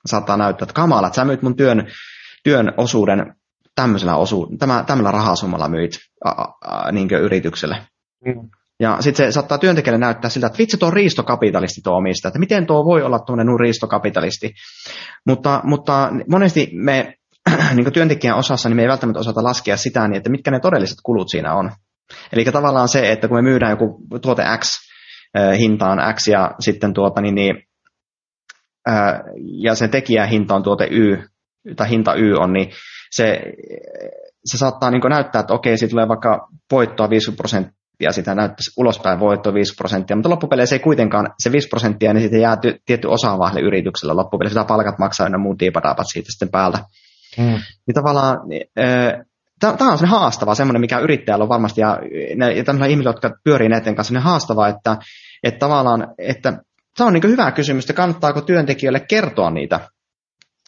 Saattaa 0.05 0.38
näyttää, 0.38 0.63
että 0.63 0.74
kamala, 0.74 1.07
että 1.07 1.15
sä 1.15 1.25
myyt 1.25 1.41
mun 1.41 1.55
työn, 1.55 1.88
työn 2.43 2.74
osuuden 2.77 3.36
tämmöisellä, 3.75 4.15
osu, 4.15 4.48
tämä, 4.60 4.84
tämmöisellä 4.88 5.12
rahasummalla 5.12 5.69
myyt 5.69 5.91
a, 6.25 6.31
a, 6.62 6.91
niin 6.91 7.10
yritykselle. 7.12 7.77
Mm. 8.25 8.50
Ja 8.80 8.97
sitten 8.99 9.25
se 9.25 9.32
saattaa 9.32 9.58
työntekijälle 9.58 9.97
näyttää 9.97 10.30
siltä, 10.30 10.47
että 10.47 10.58
vitsi 10.58 10.78
tuo 10.78 10.91
riistokapitalisti 10.91 11.82
tuo 11.84 11.97
omista, 11.97 12.28
että 12.28 12.39
miten 12.39 12.65
tuo 12.65 12.86
voi 12.86 13.01
olla 13.01 13.19
tuommoinen 13.19 13.60
riistokapitalisti. 13.60 14.54
Mutta, 15.28 15.62
mutta 15.63 16.10
monesti 16.30 16.69
me 16.73 17.13
niin 17.75 17.93
työntekijän 17.93 18.38
osassa 18.38 18.69
niin 18.69 18.75
me 18.75 18.81
ei 18.81 18.88
välttämättä 18.88 19.19
osata 19.19 19.43
laskea 19.43 19.77
sitä, 19.77 20.08
niin 20.08 20.17
että 20.17 20.29
mitkä 20.29 20.51
ne 20.51 20.60
todelliset 20.60 20.97
kulut 21.03 21.29
siinä 21.29 21.53
on. 21.53 21.71
Eli 22.34 22.45
tavallaan 22.45 22.88
se, 22.88 23.12
että 23.12 23.27
kun 23.27 23.38
me 23.38 23.41
myydään 23.41 23.71
joku 23.71 24.01
tuote 24.21 24.43
X 24.58 24.86
hintaan 25.58 26.15
X 26.15 26.27
ja 26.27 26.51
sitten 26.60 26.93
tuota, 26.93 27.21
niin, 27.21 27.36
niin, 27.36 27.55
ja 29.63 29.75
sen 29.75 29.89
tekijähinta 29.89 30.55
on 30.55 30.63
tuote 30.63 30.88
Y, 30.91 31.17
tai 31.75 31.89
hinta 31.89 32.13
Y 32.13 32.34
on, 32.34 32.53
niin 32.53 32.71
se, 33.12 33.41
se 34.45 34.58
saattaa 34.58 34.91
niin 34.91 35.01
näyttää, 35.10 35.39
että 35.39 35.53
okei, 35.53 35.77
siitä 35.77 35.91
tulee 35.91 36.08
vaikka 36.08 36.47
voittoa 36.71 37.10
50 37.10 37.41
prosenttia, 37.41 38.12
sitä 38.12 38.36
näyttäisi 38.36 38.71
ulospäin 38.77 39.19
voittoa 39.19 39.53
5 39.53 39.75
prosenttia, 39.75 40.15
mutta 40.15 40.29
loppupeleissä 40.29 40.75
ei 40.75 40.79
kuitenkaan 40.79 41.29
se 41.43 41.51
5 41.51 41.67
prosenttia, 41.67 42.13
niin 42.13 42.21
sitten 42.21 42.41
jää 42.41 42.58
tietty 42.86 43.08
osa 43.08 43.38
vaan 43.38 43.58
yrityksellä 43.58 44.15
loppupeleissä, 44.15 44.60
sitä 44.60 44.67
palkat 44.67 44.99
maksaa 44.99 45.27
ja 45.27 45.38
muut 45.38 45.58
tiipadapat 45.58 46.05
siitä 46.13 46.31
sitten 46.31 46.49
päältä. 46.49 46.77
Mm. 47.38 47.60
Niin 47.88 47.95
tavallaan 47.95 48.38
tämä 49.60 49.91
on 49.91 49.98
se 49.98 50.06
haastava, 50.06 50.56
semmoinen, 50.56 50.82
mikä 50.82 51.00
yrittäjällä 51.00 51.43
on 51.43 51.50
varmasti, 51.50 51.82
ja, 51.82 52.00
ne, 52.36 52.54
ja 52.54 52.63
tämmöisillä 52.63 52.88
ihmisillä, 52.88 53.10
jotka 53.10 53.32
pyörii 53.43 53.69
näiden 53.69 53.95
kanssa, 53.95 54.13
niin 54.13 54.24
haastava, 54.24 54.67
että, 54.67 54.98
että 55.43 55.60
tavallaan, 55.60 56.08
että 56.17 56.54
tämä 56.98 57.08
on 57.08 57.13
niin 57.13 57.24
hyvä 57.32 57.52
kysymys, 57.52 57.84
että 57.84 57.93
kannattaako 57.93 58.41
työntekijöille 58.41 59.00
kertoa 59.00 59.52
niitä, 59.52 59.80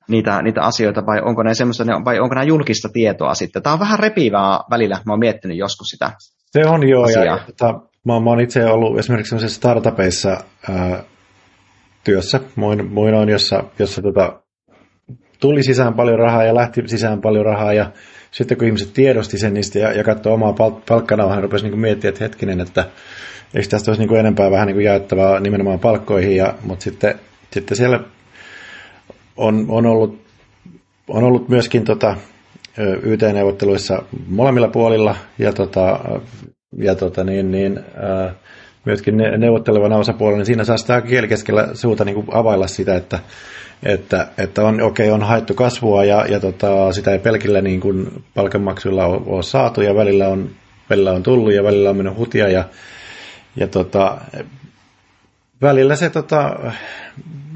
niitä, 0.07 0.41
niitä 0.41 0.61
asioita, 0.61 1.05
vai 1.05 1.21
onko, 1.21 1.43
ne 1.43 1.53
semmoista, 1.53 1.85
vai 2.05 2.19
onko 2.19 2.35
nämä 2.35 2.43
julkista 2.43 2.89
tietoa 2.93 3.33
sitten. 3.33 3.63
Tämä 3.63 3.73
on 3.73 3.79
vähän 3.79 3.99
repivää 3.99 4.59
välillä, 4.69 5.01
mä 5.05 5.13
oon 5.13 5.19
miettinyt 5.19 5.57
joskus 5.57 5.87
sitä 5.87 6.11
Se 6.45 6.65
on 6.65 6.89
joo, 6.89 7.03
asiaa. 7.03 7.25
ja 7.25 7.39
tota, 7.45 7.73
mä, 8.05 8.19
mä 8.19 8.29
oon 8.29 8.41
itse 8.41 8.65
ollut 8.65 8.99
esimerkiksi 8.99 9.29
semmoisissa 9.29 9.57
startupeissa 9.57 10.37
ää, 10.69 11.03
työssä, 12.03 12.39
muin, 12.55 12.91
muinoin, 12.91 13.29
jossa, 13.29 13.63
jossa 13.79 14.01
tota, 14.01 14.41
tuli 15.39 15.63
sisään 15.63 15.93
paljon 15.93 16.19
rahaa 16.19 16.43
ja 16.43 16.55
lähti 16.55 16.83
sisään 16.85 17.21
paljon 17.21 17.45
rahaa 17.45 17.73
ja 17.73 17.91
sitten 18.31 18.57
kun 18.57 18.67
ihmiset 18.67 18.93
tiedosti 18.93 19.37
sen 19.37 19.53
niistä 19.53 19.79
ja, 19.79 19.93
ja 19.93 20.03
katsoi 20.03 20.33
omaa 20.33 20.53
pal- 20.53 20.81
palkkanauhaa, 20.89 21.41
rupesi 21.41 21.69
niin 21.69 21.79
miettimään, 21.79 22.13
että 22.13 22.23
hetkinen, 22.23 22.61
että 22.61 22.85
eikö 23.55 23.67
tästä 23.69 23.91
olisi 23.91 24.01
niin 24.01 24.09
kuin 24.09 24.19
enempää 24.19 24.51
vähän 24.51 24.67
niin 24.67 24.75
kuin 24.75 24.85
jaettavaa 24.85 25.39
nimenomaan 25.39 25.79
palkkoihin, 25.79 26.35
ja, 26.35 26.53
mutta 26.63 26.83
sitten, 26.83 27.15
sitten 27.51 27.77
siellä 27.77 27.99
on, 29.37 29.65
on, 29.69 29.85
ollut, 29.85 30.21
on 31.07 31.23
ollut 31.23 31.49
myöskin 31.49 31.83
tota, 31.83 32.15
YT-neuvotteluissa 33.03 34.03
molemmilla 34.27 34.67
puolilla 34.67 35.15
ja, 35.39 35.53
tota, 35.53 35.99
ja 36.77 36.95
tota, 36.95 37.23
niin, 37.23 37.51
niin, 37.51 37.79
ää, 37.95 38.33
myöskin 38.85 39.17
neuvottelevana 39.37 39.97
osapuolella, 39.97 40.37
niin 40.37 40.45
siinä 40.45 40.63
saa 40.63 40.77
sitä 40.77 41.01
kielikeskellä 41.01 41.67
suuta 41.73 42.05
niin 42.05 42.15
kuin 42.15 42.27
availla 42.31 42.67
sitä, 42.67 42.95
että 42.95 43.19
että, 43.83 44.27
että 44.37 44.65
on, 44.65 44.81
okei, 44.81 45.11
on 45.11 45.21
haettu 45.21 45.53
kasvua 45.53 46.05
ja, 46.05 46.25
ja 46.25 46.39
tota, 46.39 46.93
sitä 46.93 47.11
ei 47.11 47.19
pelkillä 47.19 47.61
niin 47.61 47.79
kuin 47.79 48.23
palkanmaksuilla 48.33 49.05
ole, 49.05 49.21
ole 49.25 49.43
saatu 49.43 49.81
ja 49.81 49.95
välillä 49.95 50.27
on, 50.27 50.49
välillä 50.89 51.11
on 51.11 51.23
tullut 51.23 51.53
ja 51.53 51.63
välillä 51.63 51.89
on 51.89 51.97
mennyt 51.97 52.17
hutia 52.17 52.49
ja, 52.49 52.63
ja 53.55 53.67
tota, 53.67 54.17
välillä 55.61 55.95
se, 55.95 56.09
tota, 56.09 56.55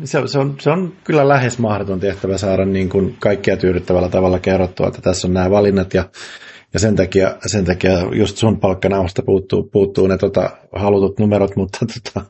se, 0.03 0.21
se, 0.25 0.39
on, 0.39 0.55
se 0.59 0.69
on 0.69 0.93
kyllä 1.03 1.27
lähes 1.27 1.59
mahdoton 1.59 1.99
tehtävä 1.99 2.37
saada 2.37 2.65
niin 2.65 2.89
kuin 2.89 3.15
kaikkia 3.19 3.57
tyydyttävällä 3.57 4.09
tavalla 4.09 4.39
kerrottua, 4.39 4.87
että 4.87 5.01
tässä 5.01 5.27
on 5.27 5.33
nämä 5.33 5.49
valinnat 5.49 5.93
ja, 5.93 6.09
ja 6.73 6.79
sen, 6.79 6.95
takia, 6.95 7.35
sen 7.45 7.65
takia 7.65 7.91
just 8.13 8.37
sun 8.37 8.59
palkkanauhasta 8.59 9.21
puuttuu, 9.25 9.63
puuttuu 9.63 10.07
ne 10.07 10.17
tota, 10.17 10.49
halutut 10.75 11.19
numerot, 11.19 11.55
mutta, 11.55 11.79
tota, 11.85 12.25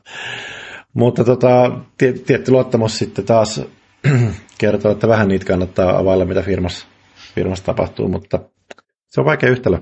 mutta 0.94 1.24
tota, 1.24 1.72
tietty 1.98 2.52
luottamus 2.52 2.98
sitten 2.98 3.24
taas 3.24 3.60
kertoo, 4.58 4.92
että 4.92 5.08
vähän 5.08 5.28
niitä 5.28 5.46
kannattaa 5.46 5.98
availla, 5.98 6.24
mitä 6.24 6.42
firmassa, 6.42 6.86
firmassa 7.34 7.64
tapahtuu, 7.64 8.08
mutta 8.08 8.38
se 9.08 9.20
on 9.20 9.24
vaikea 9.24 9.50
yhtälö. 9.50 9.78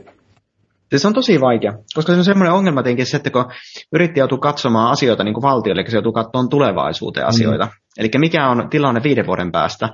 Se 0.96 1.08
on 1.08 1.14
tosi 1.14 1.40
vaikea, 1.40 1.72
koska 1.94 2.12
se 2.12 2.18
on 2.18 2.24
semmoinen 2.24 2.52
ongelma 2.52 2.82
tietenkin 2.82 3.06
se, 3.06 3.16
että 3.16 3.30
kun 3.30 3.44
yrittäjä 3.92 4.22
joutuu 4.22 4.38
katsomaan 4.38 4.90
asioita 4.90 5.24
niin 5.24 5.34
kuin 5.34 5.42
valtiolle, 5.42 5.80
eli 5.80 5.90
se 5.90 5.96
joutuu 5.96 6.12
katsomaan 6.12 6.48
tulevaisuuteen 6.48 7.26
asioita. 7.26 7.64
Mm. 7.64 7.70
Eli 7.98 8.10
mikä 8.18 8.48
on 8.48 8.68
tilanne 8.70 9.00
viiden 9.02 9.26
vuoden 9.26 9.52
päästä. 9.52 9.88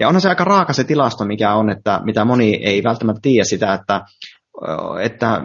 Ja 0.00 0.08
onhan 0.08 0.20
se 0.20 0.28
aika 0.28 0.44
raaka 0.44 0.72
se 0.72 0.84
tilasto, 0.84 1.24
mikä 1.24 1.54
on, 1.54 1.70
että 1.70 2.00
mitä 2.04 2.24
moni 2.24 2.54
ei 2.54 2.82
välttämättä 2.84 3.20
tiedä 3.22 3.44
sitä, 3.44 3.74
että, 3.74 4.00
että 5.02 5.40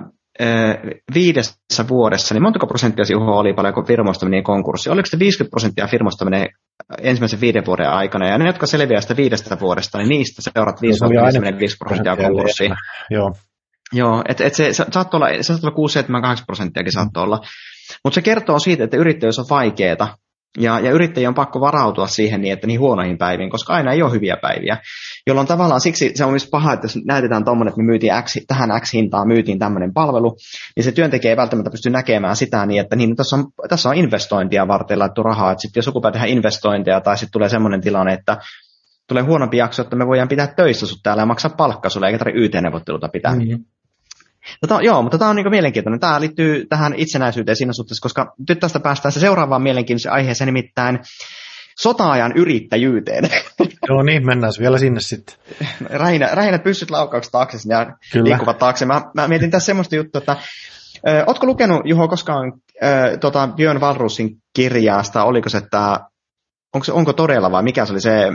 viidessä 1.13 1.87
vuodessa, 1.89 2.35
niin 2.35 2.43
montako 2.43 2.67
prosenttia 2.67 3.05
sinulla 3.05 3.39
oli 3.39 3.53
paljon, 3.53 3.73
kun 3.73 3.87
firmoista 3.87 4.25
meni 4.25 4.41
konkurssi? 4.41 4.89
Oliko 4.89 5.05
se 5.05 5.19
50 5.19 5.51
prosenttia 5.51 5.87
firmoista 5.87 6.25
menee 6.25 6.47
ensimmäisen 7.01 7.41
viiden 7.41 7.65
vuoden 7.65 7.89
aikana, 7.89 8.27
ja 8.27 8.37
ne, 8.37 8.45
jotka 8.45 8.65
selviää 8.65 9.01
sitä 9.01 9.17
viidestä 9.17 9.59
vuodesta, 9.59 9.97
niin 9.97 10.09
niistä 10.09 10.41
seurat 10.41 10.81
5 10.81 11.77
prosenttia 11.79 12.15
konkurssiin. 12.15 12.71
Joo. 13.09 13.33
Joo, 13.93 14.23
että 14.29 14.45
et 14.45 14.53
se, 14.53 14.73
se 14.73 14.85
saattoi 14.91 15.17
olla, 15.17 15.29
se 15.29 15.43
saattoi 15.43 15.67
olla 15.67 15.75
6, 15.75 15.93
7, 15.93 16.21
8 16.21 16.45
prosenttiakin 16.45 16.91
saattoi 16.91 17.23
olla. 17.23 17.39
Mutta 18.03 18.15
se 18.15 18.21
kertoo 18.21 18.59
siitä, 18.59 18.83
että 18.83 18.97
yrittäjyys 18.97 19.39
on 19.39 19.45
vaikeaa. 19.49 20.15
Ja, 20.59 20.79
ja 20.79 20.91
yrittäjien 20.91 21.27
on 21.27 21.35
pakko 21.35 21.59
varautua 21.59 22.07
siihen 22.07 22.41
niin, 22.41 22.53
että 22.53 22.67
niin 22.67 22.79
huonoihin 22.79 23.17
päiviin, 23.17 23.49
koska 23.49 23.73
aina 23.73 23.91
ei 23.91 24.03
ole 24.03 24.11
hyviä 24.11 24.37
päiviä. 24.41 24.77
Jolloin 25.27 25.47
tavallaan 25.47 25.81
siksi 25.81 26.11
se 26.15 26.25
on 26.25 26.31
myös 26.31 26.49
paha, 26.49 26.73
että 26.73 26.85
jos 26.85 26.99
näytetään 27.05 27.45
tuommoinen, 27.45 27.69
että 27.69 27.81
me 27.81 27.85
myytiin 27.85 28.13
X, 28.23 28.37
tähän 28.47 28.81
X-hintaan 28.81 29.27
myytiin 29.27 29.59
tämmöinen 29.59 29.93
palvelu, 29.93 30.37
niin 30.75 30.83
se 30.83 30.91
työntekijä 30.91 31.31
ei 31.31 31.37
välttämättä 31.37 31.71
pysty 31.71 31.89
näkemään 31.89 32.35
sitä 32.35 32.65
niin, 32.65 32.81
että 32.81 32.95
niin, 32.95 33.15
tässä, 33.15 33.35
on, 33.35 33.45
tässä 33.69 33.89
on 33.89 33.95
investointia 33.95 34.67
varten 34.67 34.99
laittu 34.99 35.23
rahaa, 35.23 35.51
että 35.51 35.61
sitten 35.61 35.79
jos 35.79 35.85
joku 35.85 36.01
tehdä 36.01 36.25
investointeja 36.25 37.01
tai 37.01 37.17
sitten 37.17 37.31
tulee 37.31 37.49
semmoinen 37.49 37.81
tilanne, 37.81 38.13
että 38.13 38.37
tulee 39.07 39.23
huonompi 39.23 39.57
jakso, 39.57 39.81
että 39.81 39.95
me 39.95 40.07
voidaan 40.07 40.27
pitää 40.27 40.47
töissä 40.47 40.85
sut 40.87 40.99
täällä 41.03 41.21
ja 41.21 41.25
maksaa 41.25 41.51
palkka 41.57 41.89
sulle, 41.89 42.07
eikä 42.07 42.19
tarvitse 42.19 42.39
YT-neuvotteluta 42.45 43.09
pitää. 43.09 43.35
Mm-hmm. 43.35 43.65
Tota, 44.61 44.81
joo, 44.81 45.01
mutta 45.01 45.17
tämä 45.17 45.29
on 45.29 45.35
niin 45.35 45.49
mielenkiintoinen. 45.49 45.99
Tämä 45.99 46.19
liittyy 46.19 46.65
tähän 46.69 46.93
itsenäisyyteen 46.97 47.55
siinä 47.55 47.73
suhteessa, 47.73 48.01
koska 48.01 48.33
nyt 48.49 48.59
tästä 48.59 48.79
päästään 48.79 49.11
se 49.11 49.19
seuraavaan 49.19 49.61
mielenkiintoiseen 49.61 50.13
aiheeseen, 50.13 50.45
nimittäin 50.45 50.99
sota-ajan 51.79 52.31
yrittäjyyteen. 52.35 53.29
Joo 53.87 54.03
niin, 54.03 54.25
mennään 54.25 54.53
vielä 54.59 54.77
sinne 54.77 54.99
sitten. 54.99 55.35
Rähinä, 55.89 56.29
rähinä 56.33 56.59
pyssyt 56.59 56.91
laukaukset 56.91 57.31
taakse 57.31 57.57
ja 57.69 57.85
Kyllä. 58.11 58.23
liikkuvat 58.23 58.57
taakse. 58.57 58.85
Mä, 58.85 59.01
mä 59.15 59.27
mietin 59.27 59.51
tässä 59.51 59.65
semmoista 59.65 59.95
juttua, 59.95 60.19
että 60.19 60.37
ö, 61.07 61.23
ootko 61.27 61.45
lukenut, 61.45 61.81
Juho, 61.85 62.07
koskaan 62.07 62.53
ö, 62.83 63.17
tota 63.17 63.47
Björn 63.55 63.81
Valrusin 63.81 64.29
kirjaasta, 64.53 65.23
oliko 65.23 65.49
se, 65.49 65.57
että 65.57 65.99
onko, 66.73 66.83
se, 66.83 66.91
onko 66.91 67.13
todella 67.13 67.51
vai 67.51 67.63
mikä 67.63 67.85
se 67.85 67.91
oli 67.91 68.01
se 68.01 68.31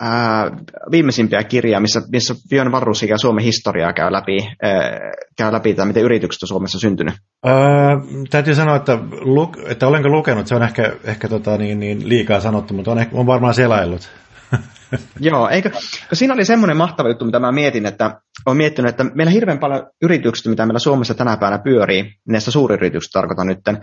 ää, 0.00 0.50
viimeisimpiä 0.90 1.44
kirjaa, 1.44 1.80
missä, 1.80 2.02
missä 2.12 2.34
Björn 2.48 2.72
Varus 2.72 3.02
ja 3.02 3.18
Suomen 3.18 3.44
historiaa 3.44 3.92
käy 3.92 4.12
läpi, 4.12 4.38
ää, 4.62 5.00
käy 5.36 5.52
läpi 5.52 5.74
tai 5.74 5.86
miten 5.86 6.02
yritykset 6.02 6.42
on 6.42 6.48
Suomessa 6.48 6.78
syntynyt? 6.78 7.14
Öö, 7.46 7.52
täytyy 8.30 8.54
sanoa, 8.54 8.76
että, 8.76 8.98
lu, 9.20 9.52
että 9.68 9.86
olenko 9.86 10.08
lukenut, 10.08 10.46
se 10.46 10.54
on 10.54 10.62
ehkä, 10.62 10.92
ehkä 11.04 11.28
tota, 11.28 11.56
niin, 11.56 11.80
niin 11.80 12.08
liikaa 12.08 12.40
sanottu, 12.40 12.74
mutta 12.74 12.90
on, 12.90 12.98
ehkä, 12.98 13.16
on 13.16 13.26
varmaan 13.26 13.54
selaillut. 13.54 14.10
Joo, 15.20 15.48
eikö, 15.48 15.70
siinä 16.12 16.34
oli 16.34 16.44
semmoinen 16.44 16.76
mahtava 16.76 17.08
juttu, 17.08 17.24
mitä 17.24 17.38
mä 17.38 17.52
mietin, 17.52 17.86
että 17.86 18.20
olen 18.46 18.56
miettinyt, 18.56 18.88
että 18.88 19.04
meillä 19.04 19.32
hirveän 19.32 19.58
paljon 19.58 19.86
yrityksistä, 20.02 20.50
mitä 20.50 20.66
meillä 20.66 20.78
Suomessa 20.78 21.14
tänä 21.14 21.36
päivänä 21.36 21.62
pyörii, 21.62 22.14
näistä 22.28 22.50
suuryrityksistä 22.50 23.18
tarkoitan 23.18 23.46
nytten, 23.46 23.80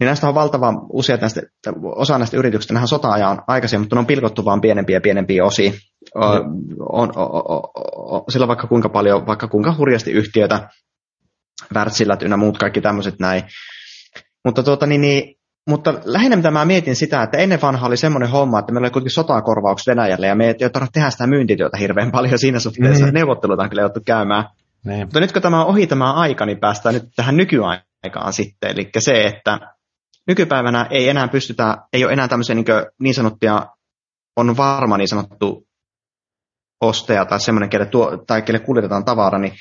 niin 0.00 0.06
näistä 0.06 0.28
on 0.28 0.34
valtava 0.34 0.72
useat 0.92 1.20
näistä, 1.20 1.42
osa 1.82 2.18
näistä 2.18 2.36
yrityksistä, 2.36 2.74
nähdään 2.74 2.88
sota-ajan 2.88 3.42
aikaisia, 3.46 3.78
mutta 3.78 3.96
ne 3.96 4.00
on 4.00 4.06
pilkottu 4.06 4.44
vaan 4.44 4.60
pienempiä 4.60 4.96
ja 4.96 5.00
pienempiä 5.00 5.44
osia. 5.44 5.72
On, 6.14 6.40
on, 6.92 7.12
on, 7.16 7.62
on, 7.94 8.22
sillä 8.28 8.48
vaikka 8.48 8.66
kuinka 8.66 8.88
paljon, 8.88 9.26
vaikka 9.26 9.48
kuinka 9.48 9.74
hurjasti 9.78 10.12
yhtiötä, 10.12 10.68
Wärtsilät 11.74 12.22
ynnä 12.22 12.36
muut 12.36 12.58
kaikki 12.58 12.80
tämmöiset 12.80 13.14
näin. 13.18 13.42
Mutta, 14.44 14.62
tuota, 14.62 14.86
niin, 14.86 15.00
niin, 15.00 15.39
mutta 15.68 15.94
lähinnä 16.04 16.36
mitä 16.36 16.50
mä 16.50 16.64
mietin 16.64 16.96
sitä, 16.96 17.22
että 17.22 17.38
ennen 17.38 17.62
vanha 17.62 17.86
oli 17.86 17.96
semmoinen 17.96 18.30
homma, 18.30 18.58
että 18.58 18.72
meillä 18.72 18.86
oli 18.86 18.90
kuitenkin 18.90 19.14
sotakorvaukset 19.14 19.86
Venäjälle 19.86 20.26
ja 20.26 20.34
me 20.34 20.46
ei 20.46 20.54
tarvitse 20.54 20.92
tehdä 20.92 21.10
sitä 21.10 21.26
myyntityötä 21.26 21.76
hirveän 21.76 22.10
paljon 22.10 22.38
siinä 22.38 22.58
suhteessa. 22.58 23.06
Mm. 23.06 23.14
Neuvotteluita 23.14 23.62
on 23.62 23.70
kyllä 23.70 23.82
joutu 23.82 24.00
käymään. 24.06 24.44
Niin. 24.84 25.06
Mutta 25.06 25.20
nyt 25.20 25.32
kun 25.32 25.42
tämä 25.42 25.60
on 25.60 25.66
ohi 25.66 25.86
tämä 25.86 26.12
aika, 26.12 26.46
niin 26.46 26.60
päästään 26.60 26.94
nyt 26.94 27.04
tähän 27.16 27.36
nykyaikaan 27.36 28.32
sitten. 28.32 28.70
Eli 28.70 28.90
se, 28.98 29.24
että 29.24 29.58
nykypäivänä 30.26 30.86
ei 30.90 31.08
enää 31.08 31.28
pystytä, 31.28 31.76
ei 31.92 32.04
ole 32.04 32.12
enää 32.12 32.28
tämmöisiä 32.28 32.54
niin, 32.54 32.66
niin 33.00 33.14
sanottuja, 33.14 33.66
on 34.36 34.56
varma 34.56 34.96
niin 34.96 35.08
sanottu 35.08 35.66
ostaja 36.80 37.24
tai 37.24 37.40
semmoinen, 37.40 37.70
kelle, 37.70 37.86
tuo, 37.86 38.16
tai 38.26 38.42
kelle 38.42 38.58
kuljetetaan 38.58 39.04
tavara, 39.04 39.38
niin 39.38 39.52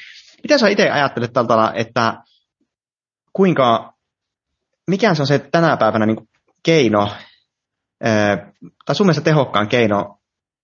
mitä 0.44 0.58
sä 0.58 0.68
itse 0.68 0.90
ajattelet 0.90 1.34
tältä, 1.34 1.72
että 1.76 2.14
kuinka, 3.34 3.94
mikä 4.90 5.14
se 5.14 5.22
on 5.22 5.28
se 5.28 5.40
tänä 5.40 5.78
päivänä 5.78 6.06
niin 6.06 6.30
keino, 6.64 7.10
tai 8.86 8.96
sun 8.96 9.06
mielestä 9.06 9.24
tehokkaan 9.24 9.68
keino 9.68 10.20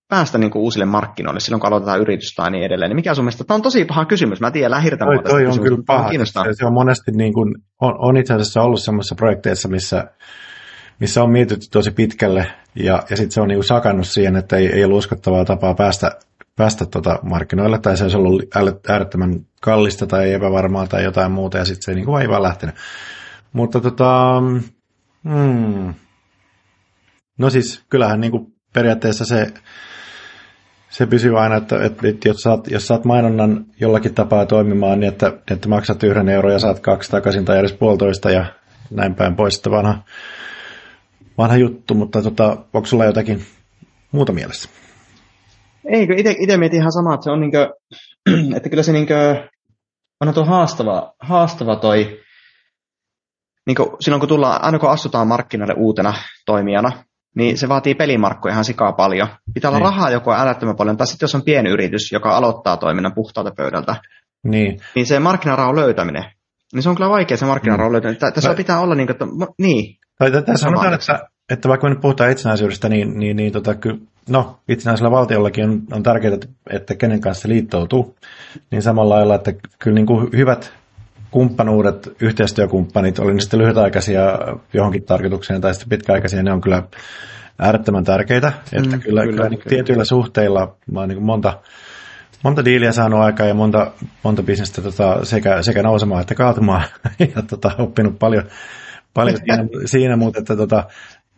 päästä 0.08 0.38
niin 0.38 0.50
kuin 0.50 0.62
uusille 0.62 0.84
markkinoille 0.84 1.40
silloin, 1.40 1.60
kun 1.60 1.68
aloitetaan 1.68 2.00
yritystä 2.00 2.42
tai 2.42 2.50
niin 2.50 2.64
edelleen. 2.64 2.88
Niin 2.88 2.96
mikä 2.96 3.10
on 3.10 3.16
sun 3.16 3.24
mielestä? 3.24 3.44
Tämä 3.44 3.56
on 3.56 3.62
tosi 3.62 3.84
paha 3.84 4.04
kysymys. 4.04 4.40
Mä 4.40 4.50
tiedän 4.50 4.70
lähirtä 4.70 5.04
toi, 5.04 5.22
toi 5.22 5.46
on 5.46 5.60
kyllä 5.60 5.78
paha. 5.86 6.10
Se, 6.24 6.52
se, 6.52 6.66
on 6.66 6.72
monesti 6.72 7.12
niin 7.12 7.32
kuin, 7.32 7.54
on, 7.80 7.94
on 7.98 8.16
itse 8.16 8.34
asiassa 8.34 8.62
ollut 8.62 8.82
sellaisissa 8.82 9.14
projekteissa, 9.14 9.68
missä, 9.68 10.10
missä 11.00 11.22
on 11.22 11.30
mietitty 11.30 11.66
tosi 11.70 11.90
pitkälle 11.90 12.46
ja, 12.74 13.02
ja 13.10 13.16
sitten 13.16 13.32
se 13.32 13.40
on 13.40 13.48
niin 13.48 13.56
kuin 13.56 13.66
sakannut 13.66 14.06
siihen, 14.06 14.36
että 14.36 14.56
ei, 14.56 14.66
ei 14.66 14.84
ollut 14.84 14.98
uskottavaa 14.98 15.44
tapaa 15.44 15.74
päästä, 15.74 16.10
päästä 16.56 16.86
tuota 16.86 17.18
markkinoille 17.22 17.78
tai 17.78 17.96
se 17.96 18.04
olisi 18.04 18.16
ollut 18.16 18.42
äärettömän 18.88 19.40
kallista 19.60 20.06
tai 20.06 20.32
epävarmaa 20.32 20.86
tai 20.86 21.04
jotain 21.04 21.32
muuta 21.32 21.58
ja 21.58 21.64
sitten 21.64 21.82
se 21.82 21.90
ei 21.90 21.94
niin 21.94 22.06
kuin 22.06 22.28
vaan 22.28 22.42
lähtenyt. 22.42 22.74
Mutta 23.52 23.80
tota, 23.80 24.40
hmm. 25.24 25.94
no 27.38 27.50
siis 27.50 27.84
kyllähän 27.88 28.20
niin 28.20 28.30
kuin 28.30 28.54
periaatteessa 28.72 29.24
se 29.24 29.52
se 30.96 31.06
pysyy 31.06 31.40
aina, 31.40 31.56
että, 31.56 31.84
että, 31.84 32.08
että 32.08 32.28
jos, 32.28 32.36
saat, 32.36 32.70
jos 32.70 32.86
saat 32.86 33.04
mainonnan 33.04 33.66
jollakin 33.80 34.14
tapaa 34.14 34.46
toimimaan 34.46 35.00
niin, 35.00 35.12
että, 35.12 35.32
että 35.50 35.68
maksat 35.68 36.02
yhden 36.02 36.28
euron 36.28 36.52
ja 36.52 36.58
saat 36.58 36.80
kaksi 36.80 37.10
takaisin 37.10 37.44
tai 37.44 37.58
edes 37.58 37.72
puolitoista 37.72 38.30
ja 38.30 38.46
näin 38.90 39.14
päin 39.14 39.36
pois, 39.36 39.56
että 39.56 39.70
vanha, 39.70 39.98
vanha 41.38 41.56
juttu, 41.56 41.94
mutta 41.94 42.22
tota, 42.22 42.56
onko 42.72 42.86
sulla 42.86 43.04
jotakin 43.04 43.42
muuta 44.12 44.32
mielessä? 44.32 44.68
Eikö, 45.84 46.14
itse 46.38 46.56
mietin 46.56 46.80
ihan 46.80 46.92
samaa, 46.92 47.14
että 47.14 47.24
se 47.24 47.30
on 47.30 47.40
niinkö, 47.40 47.74
että 48.56 48.68
kyllä 48.68 48.82
se 48.82 48.92
niinkö, 48.92 49.48
on 50.20 50.34
tuo 50.34 50.44
haastava, 50.44 51.14
haastava 51.20 51.76
toi, 51.76 52.20
niin 53.66 53.74
kuin 53.74 53.88
silloin 54.00 54.20
kun 54.20 54.28
tullaan, 54.28 54.64
aina 54.64 54.78
kun 54.78 54.90
astutaan 54.90 55.28
markkinoille 55.28 55.74
uutena 55.76 56.14
toimijana, 56.46 56.92
niin 57.36 57.58
se 57.58 57.68
vaatii 57.68 57.94
pelimarkkoja 57.94 58.52
ihan 58.52 58.64
sikaa 58.64 58.92
paljon. 58.92 59.28
Pitää 59.54 59.68
olla 59.70 59.78
niin. 59.78 59.84
rahaa 59.84 60.10
joko 60.10 60.34
älyttömän 60.34 60.76
paljon, 60.76 60.96
tai 60.96 61.06
sitten 61.06 61.24
jos 61.24 61.34
on 61.34 61.42
pieni 61.42 61.70
yritys, 61.70 62.12
joka 62.12 62.36
aloittaa 62.36 62.76
toiminnan 62.76 63.14
puhtaalta 63.14 63.52
pöydältä, 63.56 63.96
niin, 64.44 64.80
niin 64.94 65.06
se 65.06 65.18
markkinarahan 65.18 65.76
löytäminen, 65.76 66.24
niin 66.72 66.82
se 66.82 66.88
on 66.88 66.96
kyllä 66.96 67.10
vaikea 67.10 67.36
se 67.36 67.46
markkinarahan 67.46 67.90
mm. 67.90 67.92
löytäminen. 67.92 68.20
Tässä 68.34 68.48
Vai... 68.48 68.56
pitää 68.56 68.80
olla 68.80 68.94
niin, 68.94 69.10
että, 69.10 69.26
niin. 69.58 69.96
Tai 70.18 70.30
tässä 70.30 70.54
sanotaan, 70.56 70.94
että, 70.94 71.28
että 71.50 71.68
vaikka 71.68 71.86
me 71.86 71.90
nyt 71.90 72.00
puhutaan 72.00 72.30
itsenäisyydestä, 72.30 72.88
niin, 72.88 73.18
niin, 73.18 73.36
niin 73.36 73.52
tota, 73.52 73.74
ky, 73.74 74.00
no, 74.28 74.58
itsenäisellä 74.68 75.10
valtiollakin 75.10 75.64
on, 75.64 75.82
on 75.92 76.02
tärkeää, 76.02 76.34
että, 76.34 76.48
että 76.70 76.94
kenen 76.94 77.20
kanssa 77.20 77.42
se 77.42 77.48
liittoutuu. 77.48 78.16
Niin 78.70 78.82
samalla 78.82 79.14
lailla, 79.14 79.34
että 79.34 79.52
kyllä 79.78 79.94
niin 79.94 80.06
kuin 80.06 80.30
hyvät 80.36 80.72
kumppanuudet, 81.36 82.16
yhteistyökumppanit, 82.20 83.18
oli 83.18 83.34
ne 83.34 83.40
sitten 83.40 83.60
lyhytaikaisia 83.60 84.22
johonkin 84.72 85.02
tarkoitukseen 85.02 85.60
tai 85.60 85.74
sitten 85.74 85.88
pitkäaikaisia, 85.88 86.42
ne 86.42 86.52
on 86.52 86.60
kyllä 86.60 86.82
äärettömän 87.58 88.04
tärkeitä. 88.04 88.48
Mm, 88.48 88.84
että 88.84 88.98
kyllä, 88.98 89.22
kyllä, 89.22 89.24
kyllä 89.24 89.48
niin 89.48 89.60
tietyillä 89.68 90.04
suhteilla 90.04 90.76
mä 90.90 91.00
oon 91.00 91.08
niin 91.08 91.22
monta, 91.22 91.58
monta 92.44 92.64
diiliä 92.64 92.92
saanut 92.92 93.20
aikaa 93.20 93.46
ja 93.46 93.54
monta, 93.54 93.92
monta 94.22 94.42
bisnestä 94.42 94.82
tota, 94.82 95.24
sekä, 95.24 95.62
sekä 95.62 95.82
nousemaan 95.82 96.20
että 96.20 96.34
kaatumaan 96.34 96.82
ja 97.36 97.42
tota, 97.42 97.70
oppinut 97.78 98.18
paljon, 98.18 98.44
paljon 99.14 99.38
siinä, 99.38 99.68
siinä, 99.84 100.16
mutta 100.16 100.38
että 100.38 100.56
tota, 100.56 100.84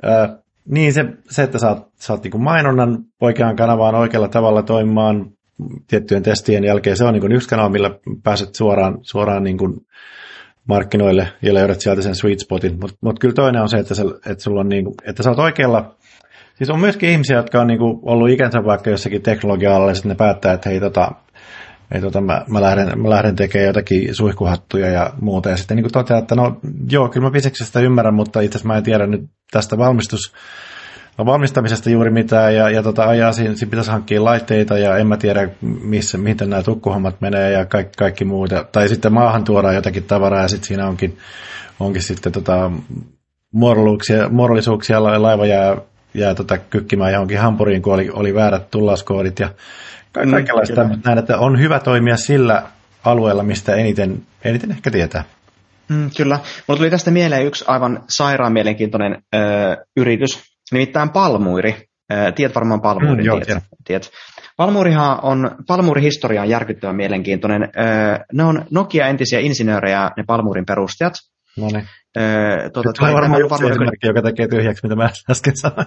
ää, 0.03 0.39
niin 0.69 0.93
se, 0.93 1.05
se, 1.31 1.43
että 1.43 1.59
saat, 1.59 1.89
saat 1.95 2.25
niin 2.25 2.43
mainonnan 2.43 2.99
oikeaan 3.21 3.57
kanavaan 3.57 3.95
oikealla 3.95 4.29
tavalla 4.29 4.63
toimimaan, 4.63 5.31
tiettyjen 5.87 6.23
testien 6.23 6.65
jälkeen 6.65 6.97
se 6.97 7.05
on 7.05 7.13
niin 7.13 7.21
kuin 7.21 7.33
yksi 7.33 7.49
kanava, 7.49 7.69
millä 7.69 7.91
pääset 8.23 8.55
suoraan, 8.55 8.99
suoraan 9.03 9.45
niin 9.45 9.59
kuin 9.59 9.75
markkinoille 10.69 11.29
ja 11.43 11.55
löydät 11.55 11.81
sieltä 11.81 12.03
sen 12.03 12.15
sweet 12.15 12.41
spotin. 12.41 12.79
Mutta 12.81 12.97
mut 13.01 13.19
kyllä 13.19 13.35
toinen 13.35 13.63
on 13.63 13.69
se, 13.69 13.79
että, 13.79 13.95
se, 13.95 14.03
että, 14.27 14.45
sulla 14.45 14.61
on 14.61 14.69
niin 14.69 14.85
kuin, 14.85 14.95
että 15.05 15.23
sä 15.23 15.31
oot 15.31 15.39
oikealla, 15.39 15.95
siis 16.55 16.71
on 16.71 16.81
myöskin 16.81 17.09
ihmisiä, 17.09 17.37
jotka 17.37 17.61
on 17.61 17.67
niin 17.67 17.79
kuin 17.79 17.99
ollut 18.03 18.31
ikänsä 18.31 18.65
vaikka 18.65 18.91
jossakin 18.91 19.23
teknologia-alalla 19.23 19.91
ja 19.91 19.95
sitten 19.95 20.09
ne 20.09 20.15
päättää, 20.15 20.53
että 20.53 20.71
hei 20.71 20.81
tota, 20.81 21.13
ei, 21.95 22.01
tota, 22.01 22.21
mä, 22.21 22.45
mä, 22.49 22.61
lähden, 22.61 23.03
mä 23.03 23.11
lähden 23.11 23.37
tekemään 23.37 23.67
jotakin 23.67 24.15
suihkuhattuja 24.15 24.87
ja 24.87 25.11
muuta. 25.21 25.51
Ja 25.51 25.57
sitten 25.57 25.77
niin 25.77 25.93
toteaa, 25.93 26.19
että 26.19 26.35
no 26.35 26.61
joo, 26.91 27.09
kyllä 27.09 27.27
mä 27.27 27.31
biseksestä 27.31 27.81
ymmärrän, 27.81 28.15
mutta 28.15 28.41
itse 28.41 28.59
asiassa 28.59 28.69
mä 28.69 28.77
en 28.77 28.85
tiedä 28.85 29.07
nyt 29.07 29.21
tästä 29.51 29.79
valmistus 29.79 30.33
valmistamisesta 31.27 31.91
juuri 31.91 32.11
mitään 32.11 32.55
ja, 32.55 32.71
ja 32.71 32.83
tota, 32.83 33.05
ajaa 33.05 33.33
siinä, 33.33 33.55
siinä 33.55 33.71
pitäisi 33.71 33.91
hankkia 33.91 34.25
laitteita 34.25 34.79
ja 34.79 34.97
en 34.97 35.07
mä 35.07 35.17
tiedä, 35.17 35.49
missä, 35.61 36.19
miten 36.19 36.51
nämä 36.51 36.63
tukkuhommat 36.63 37.21
menee 37.21 37.53
ja 37.53 37.67
kaikki, 37.67 37.97
kaikki 37.99 38.25
muuta. 38.25 38.65
Tai 38.73 38.89
sitten 38.89 39.13
maahan 39.13 39.45
tuodaan 39.45 39.75
jotakin 39.75 40.05
tavaraa 40.05 40.43
ja 40.43 40.49
sitten 40.49 40.69
siinä 40.69 40.89
onkin, 40.89 41.19
onkin 41.81 42.03
sitten 42.03 42.33
tota, 42.33 42.71
muodollisuuksia, 44.31 45.03
laiva 45.03 45.47
jää, 45.47 45.77
jää 46.15 46.35
tota, 46.35 46.59
kykkimään 46.59 47.13
johonkin 47.13 47.39
hampuriin, 47.39 47.83
kun 47.83 47.95
oli, 47.95 48.11
oli 48.13 48.35
väärät 48.35 48.71
tullauskoodit 48.71 49.39
ja 49.39 49.51
mm, 50.25 50.31
kaikenlaista. 50.31 50.85
Mm, 50.85 51.01
näin, 51.05 51.19
että 51.19 51.39
on 51.39 51.61
hyvä 51.61 51.81
toimia 51.81 52.17
sillä 52.17 52.63
alueella, 53.05 53.43
mistä 53.43 53.75
eniten, 53.75 54.23
eniten 54.45 54.71
ehkä 54.71 54.91
tietää. 54.91 55.25
Mm, 55.89 56.11
kyllä. 56.17 56.41
Mulla 56.69 56.79
tuli 56.79 56.91
tästä 56.91 57.11
mieleen 57.11 57.47
yksi 57.47 57.65
aivan 57.69 58.05
sairaan 58.09 58.53
mielenkiintoinen 58.53 59.23
ö, 59.35 59.39
yritys, 59.97 60.58
Nimittäin 60.73 61.11
palmuiri. 61.11 61.89
Tiedät 62.35 62.55
varmaan 62.55 62.81
palmuuri, 62.81 63.23
mm, 63.23 63.41
tiedät, 63.45 63.65
tiedät. 63.85 64.11
Palmuurihan 64.57 65.19
on, 65.23 65.51
palmuurihistoria 65.67 66.43
on 66.43 66.49
järkyttävän 66.49 66.97
mielenkiintoinen. 66.97 67.69
Ne 68.33 68.45
on 68.45 68.65
Nokia 68.71 69.07
entisiä 69.07 69.41
insinöörejä, 69.41 70.11
ne 70.17 70.25
palmuurin 70.27 70.67
perustajat. 70.67 71.15
Noniin. 71.57 71.89
Öö, 72.19 72.71
tuota, 72.71 72.93
tulee 72.93 73.15
varmaan 73.15 73.41
joku 73.41 73.55
esimerkki, 73.55 74.07
joka 74.07 74.23
tekee 74.23 74.49
tyhjäksi, 74.49 74.87
mitä 74.87 74.97
mä 74.97 75.11
äsken 75.31 75.57
sanoin. 75.57 75.87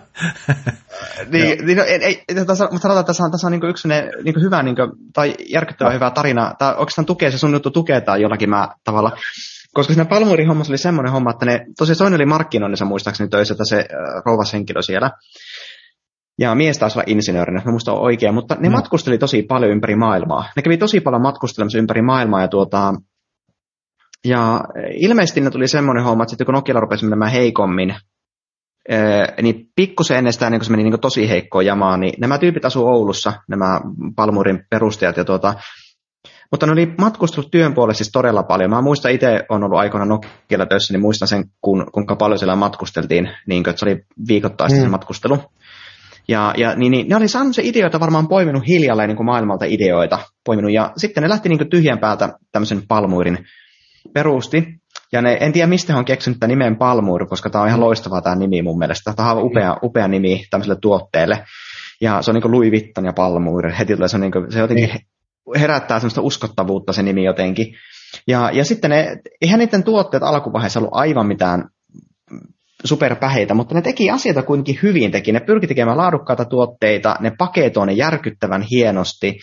niin, 1.32 1.66
niin 1.66 1.78
no, 1.78 1.84
ei, 1.84 2.24
ei, 2.28 2.46
tässä, 2.46 2.64
mutta 2.72 2.82
sanotaan, 2.82 3.00
että 3.00 3.08
tässä 3.08 3.24
on, 3.24 3.32
tässä 3.32 3.48
on 3.48 3.52
niin 3.52 3.70
yksi 3.70 3.88
niin 3.88 4.42
hyvä 4.42 4.64
niin 4.64 4.76
kuin, 4.76 4.92
tai 5.14 5.36
järkyttävä 5.50 5.90
no. 5.90 5.94
hyvä 5.94 6.12
tarina. 6.12 6.54
Tai 6.60 6.76
oikeastaan 6.78 7.06
tukee, 7.06 7.32
se 7.32 7.38
sun 7.38 7.54
juttu 7.54 7.72
tukee 7.72 8.02
tai 8.02 8.22
jollakin 8.22 8.50
mä 8.50 8.70
tavalla. 8.84 9.12
Koska 9.74 9.94
siinä 9.94 10.06
Palmurin 10.06 10.48
hommassa 10.48 10.72
oli 10.72 10.78
semmoinen 10.78 11.14
homma, 11.14 11.32
että 11.32 11.46
ne, 11.46 11.66
tosiaan 11.78 11.96
Soini 11.96 12.16
oli 12.16 12.26
markkinoinnissa 12.26 12.86
muistaakseni 12.86 13.30
töissä, 13.30 13.54
että 13.54 13.66
se 13.66 13.78
äh, 13.78 14.24
rouvas 14.26 14.54
henkilö 14.54 14.82
siellä. 14.82 15.12
Ja 16.40 16.56
mies 16.56 16.78
taisi 16.78 16.98
olla 16.98 17.04
insinöörinä, 17.08 17.62
mä 17.66 17.72
muistan 17.72 18.00
oikein, 18.00 18.34
mutta 18.34 18.56
ne 18.60 18.70
no. 18.70 18.76
matkusteli 18.76 19.18
tosi 19.18 19.44
paljon 19.44 19.72
ympäri 19.72 19.96
maailmaa. 19.96 20.50
Ne 20.56 20.62
kävi 20.62 20.78
tosi 20.78 21.02
paljon 21.02 21.22
matkustelemassa 21.22 21.78
ympäri 21.78 22.02
maailmaa 22.02 22.42
ja 22.42 22.48
tuota, 22.48 22.94
ja 24.26 24.62
ilmeisesti 24.94 25.42
ne 25.42 25.50
tuli 25.50 25.68
semmoinen 25.68 26.04
homma, 26.04 26.24
että 26.24 26.30
sitten 26.30 26.46
kun 26.46 26.54
Nokialla 26.54 26.82
rupesi 26.82 27.06
menemään 27.06 27.32
heikommin, 27.32 27.96
niin 29.42 29.70
pikkusen 29.76 30.18
ennen 30.18 30.34
sitä, 30.34 30.50
niin 30.50 30.60
kun 30.60 30.66
se 30.66 30.72
meni 30.72 30.84
niin 30.84 31.00
tosi 31.00 31.30
heikkoa 31.30 31.62
jamaa, 31.62 31.98
niin 31.98 32.14
nämä 32.20 32.38
tyypit 32.38 32.66
asuu 32.66 32.88
Oulussa, 32.88 33.34
nämä 33.48 33.82
Palmurin 34.16 34.64
perustajat, 34.70 35.18
ja 35.18 35.26
tuota, 35.26 35.54
mutta 36.52 36.66
ne 36.66 36.72
oli 36.72 36.94
matkustellut 36.98 37.52
työn 37.52 37.74
puolella 37.74 37.94
siis 37.94 38.12
todella 38.12 38.44
paljon. 38.44 38.70
Mä 38.70 38.82
muistan 38.82 39.12
itse, 39.12 39.46
on 39.50 39.64
ollut 39.64 39.80
aikoina 39.80 40.06
Nokialla 40.06 40.66
töissä, 40.66 40.94
niin 40.94 41.02
muistan 41.02 41.28
sen, 41.28 41.44
kun, 41.62 41.86
kuinka 41.94 42.16
paljon 42.16 42.40
siellä 42.40 42.56
matkusteltiin, 42.56 43.30
niin 43.48 43.64
kuin, 43.64 43.72
että 43.72 43.80
se 43.80 43.86
oli 43.86 44.04
viikoittaista 44.28 44.78
mm. 44.78 44.84
se 44.84 44.90
matkustelu. 44.90 45.40
Ja, 46.28 46.54
ja 46.58 46.76
niin, 46.76 46.92
niin, 46.92 47.08
ne 47.10 47.16
oli 47.16 47.28
saanut 47.28 47.56
se 47.56 47.62
ideoita 47.66 48.00
varmaan 48.00 48.28
poiminut 48.28 48.68
hiljalleen 48.68 49.08
niin 49.08 49.18
kuin 49.18 49.26
maailmalta 49.26 49.66
ideoita. 49.66 50.20
Poiminut, 50.46 50.72
ja 50.72 50.92
sitten 50.98 51.24
ne 51.24 51.30
lähti 51.30 51.50
niin 51.50 51.60
kuin 51.60 51.70
tyhjän 51.70 52.00
päältä 52.00 52.30
tämmöisen 52.52 52.82
palmuirin 52.88 53.38
perusti. 54.14 54.82
Ja 55.12 55.22
ne, 55.22 55.38
en 55.40 55.54
tiedä, 55.54 55.68
mistä 55.68 55.98
on 55.98 56.06
keksinyt 56.06 56.40
tämän 56.40 56.50
nimen 56.50 56.78
Palmuur, 56.78 57.28
koska 57.28 57.50
tämä 57.50 57.62
on 57.62 57.68
ihan 57.68 57.80
loistava 57.80 58.22
tämä 58.22 58.36
nimi 58.36 58.62
mun 58.62 58.78
mielestä. 58.78 59.14
Tämä 59.14 59.32
on 59.32 59.44
upea, 59.44 59.78
upea 59.84 60.08
nimi 60.08 60.46
tämmöiselle 60.50 60.80
tuotteelle. 60.82 61.44
Ja 62.02 62.22
se 62.22 62.32
on 62.32 62.36
niin 62.36 62.42
kuin 62.42 62.52
Louis 62.52 62.72
Vuitton 62.72 63.06
ja 63.06 63.14
Palmuur. 63.14 63.72
Heti 63.72 63.96
tulee 63.96 64.08
se, 64.08 64.18
on 64.18 64.22
niin 64.22 64.32
kuin, 64.32 64.52
se 64.52 64.60
jotenkin 64.60 64.90
niin. 64.90 65.02
Herättää 65.60 66.00
semmoista 66.00 66.22
uskottavuutta 66.22 66.94
se 66.94 67.04
nimi 67.04 67.24
jotenkin. 67.24 67.76
Ja, 68.28 68.52
ja 68.54 68.66
sitten 68.66 68.90
ne, 68.90 69.18
eihän 69.42 69.60
niiden 69.60 69.84
tuotteet 69.84 70.24
alkuvaiheessa 70.24 70.80
ollut 70.80 70.94
aivan 70.94 71.28
mitään 71.28 71.70
superpäheitä, 72.84 73.54
mutta 73.54 73.76
ne 73.76 73.82
teki 73.82 74.10
asioita 74.10 74.44
kuitenkin 74.44 74.80
hyvin 74.84 75.12
teki. 75.12 75.32
Ne 75.32 75.40
pyrki 75.40 75.68
tekemään 75.68 75.98
laadukkaita 75.98 76.46
tuotteita, 76.46 77.16
ne 77.20 77.32
paketoivat 77.38 77.88
ne 77.88 77.94
järkyttävän 77.94 78.62
hienosti, 78.72 79.40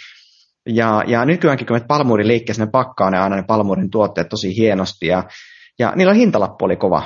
ja, 0.69 1.03
ja 1.07 1.25
nykyäänkin, 1.25 1.67
kun 1.67 1.75
menet 1.75 1.89
Palmuurin 1.89 2.29
liikkeessä, 2.29 2.65
ne 2.65 2.71
pakkaa 2.71 3.11
ne 3.11 3.19
aina 3.19 3.37
ne 3.37 3.43
Palmuurin 3.43 3.91
tuotteet 3.91 4.29
tosi 4.29 4.57
hienosti, 4.57 5.07
ja, 5.07 5.25
ja 5.79 5.93
niillä 5.97 6.15
hintalappu 6.15 6.65
oli 6.65 6.77
kova. 6.77 7.03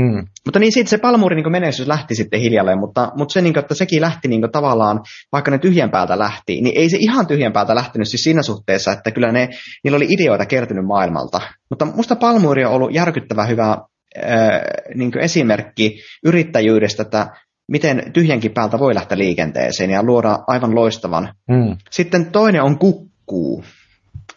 Hmm. 0.00 0.26
Mutta 0.44 0.58
niin 0.58 0.72
siitä 0.72 0.90
se 0.90 0.98
Palmuurin 0.98 1.36
niin 1.36 1.52
menestys 1.52 1.86
lähti 1.86 2.14
sitten 2.14 2.40
hiljalleen, 2.40 2.78
mutta, 2.78 3.12
mutta 3.16 3.32
se, 3.32 3.42
niin 3.42 3.52
kuin, 3.52 3.60
että 3.60 3.74
sekin 3.74 4.00
lähti 4.00 4.28
niin 4.28 4.42
tavallaan, 4.52 5.00
vaikka 5.32 5.50
ne 5.50 5.58
tyhjän 5.58 5.90
päältä 5.90 6.18
lähti, 6.18 6.60
niin 6.60 6.78
ei 6.78 6.90
se 6.90 6.96
ihan 7.00 7.26
tyhjän 7.26 7.52
päältä 7.52 7.74
lähtenyt 7.74 8.08
siis 8.08 8.22
siinä 8.22 8.42
suhteessa, 8.42 8.92
että 8.92 9.10
kyllä 9.10 9.32
ne, 9.32 9.48
niillä 9.84 9.96
oli 9.96 10.06
ideoita 10.08 10.46
kertynyt 10.46 10.86
maailmalta. 10.86 11.40
Mutta 11.70 11.84
musta 11.84 12.16
Palmuuri 12.16 12.64
on 12.64 12.72
ollut 12.72 12.94
järkyttävä 12.94 13.46
hyvä 13.46 13.70
äh, 13.70 14.60
niin 14.94 15.18
esimerkki 15.18 15.98
yrittäjyydestä, 16.24 17.02
että 17.02 17.26
miten 17.68 18.12
tyhjänkin 18.12 18.52
päältä 18.52 18.78
voi 18.78 18.94
lähteä 18.94 19.18
liikenteeseen 19.18 19.90
ja 19.90 20.02
luoda 20.02 20.38
aivan 20.46 20.74
loistavan. 20.74 21.34
Mm. 21.48 21.76
Sitten 21.90 22.26
toinen 22.26 22.62
on 22.62 22.78
kukkuu. 22.78 23.64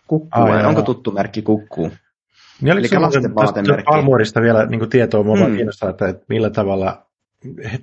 Kukkuu, 0.07 0.43
Ai, 0.43 0.65
onko 0.65 0.81
tuttu 0.81 1.11
merkki 1.11 1.41
kukkuu? 1.41 1.91
Niin 2.61 2.77
Eli 2.77 2.87
lasten 2.99 3.35
vaatemerkki. 3.35 3.83
Almuorista 3.85 4.41
vielä 4.41 4.65
niin 4.65 4.79
kuin 4.79 4.89
tietoa, 4.89 5.23
mua 5.23 5.47
mm. 5.47 5.55
kiinnostaa, 5.55 5.89
että, 5.89 6.07
että 6.07 6.25
millä 6.29 6.49
tavalla, 6.49 7.05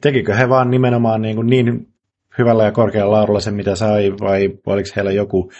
tekikö 0.01 0.35
he 0.35 0.49
vaan 0.49 0.71
nimenomaan 0.71 1.23
niin, 1.23 1.37
kuin 1.37 1.47
niin 1.47 1.89
hyvällä 2.39 2.65
ja 2.65 2.73
korkealla 2.73 3.13
laadulla 3.13 3.41
sen, 3.41 3.55
mitä 3.55 3.75
sai, 3.75 4.13
vai 4.21 4.51
oliko 4.67 4.89
heillä 4.97 5.13
joku, 5.13 5.51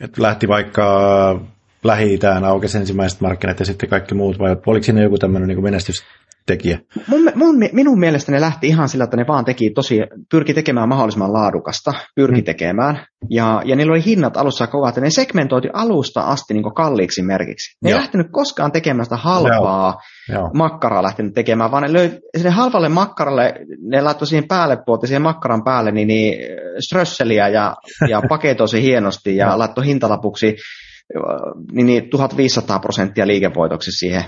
että 0.00 0.22
lähti 0.22 0.48
vaikka 0.48 1.40
Lähi-Itään 1.84 2.44
aukesi 2.44 2.78
ensimmäiset 2.78 3.20
markkinat 3.20 3.60
ja 3.60 3.66
sitten 3.66 3.88
kaikki 3.88 4.14
muut, 4.14 4.38
vai 4.38 4.56
oliko 4.66 4.84
siinä 4.84 5.02
joku 5.02 5.18
tämmöinen 5.18 5.48
niin 5.48 5.62
menestys, 5.62 6.04
tekijä. 6.48 6.78
Mun, 7.06 7.32
mun, 7.34 7.56
minun 7.72 8.00
mielestä 8.00 8.32
ne 8.32 8.40
lähti 8.40 8.66
ihan 8.68 8.88
sillä, 8.88 9.04
että 9.04 9.16
ne 9.16 9.26
vaan 9.26 9.44
teki 9.44 9.70
tosi, 9.70 10.00
pyrki 10.30 10.54
tekemään 10.54 10.88
mahdollisimman 10.88 11.32
laadukasta, 11.32 11.92
pyrki 12.14 12.40
mm. 12.40 12.44
tekemään. 12.44 13.06
Ja, 13.30 13.62
ja 13.64 13.76
niillä 13.76 13.92
oli 13.92 14.04
hinnat 14.04 14.36
alussa 14.36 14.66
kovat, 14.66 14.88
että 14.88 15.00
ne 15.00 15.10
segmentoiti 15.10 15.68
alusta 15.72 16.20
asti 16.20 16.54
niin 16.54 16.74
kalliiksi 16.74 17.22
merkiksi. 17.22 17.76
Ne 17.84 17.90
ei 17.90 17.96
lähtenyt 17.96 18.26
koskaan 18.32 18.72
tekemään 18.72 19.04
sitä 19.04 19.16
halpaa 19.16 20.00
Joo. 20.32 20.50
makkaraa 20.54 21.02
lähtenyt 21.02 21.34
tekemään, 21.34 21.70
vaan 21.70 21.82
ne 21.82 21.92
löi 21.92 22.10
sinne 22.36 22.50
halvalle 22.50 22.88
makkaralle, 22.88 23.54
ne 23.82 24.00
laittoi 24.00 24.26
siihen 24.26 24.48
päälle 24.48 24.78
puolta, 24.86 25.06
siihen 25.06 25.22
makkaran 25.22 25.64
päälle, 25.64 25.92
niin, 25.92 26.08
niin 26.08 26.38
strösseliä 26.78 27.48
ja, 27.48 27.74
ja 28.08 28.22
paketoisi 28.28 28.82
hienosti 28.82 29.36
ja 29.36 29.58
laittoi 29.58 29.86
hintalapuksi 29.86 30.56
niin, 31.72 31.86
niin 31.86 32.10
1500 32.10 32.78
prosenttia 32.78 33.26
liikevoitoksi 33.26 33.90
siihen 33.90 34.24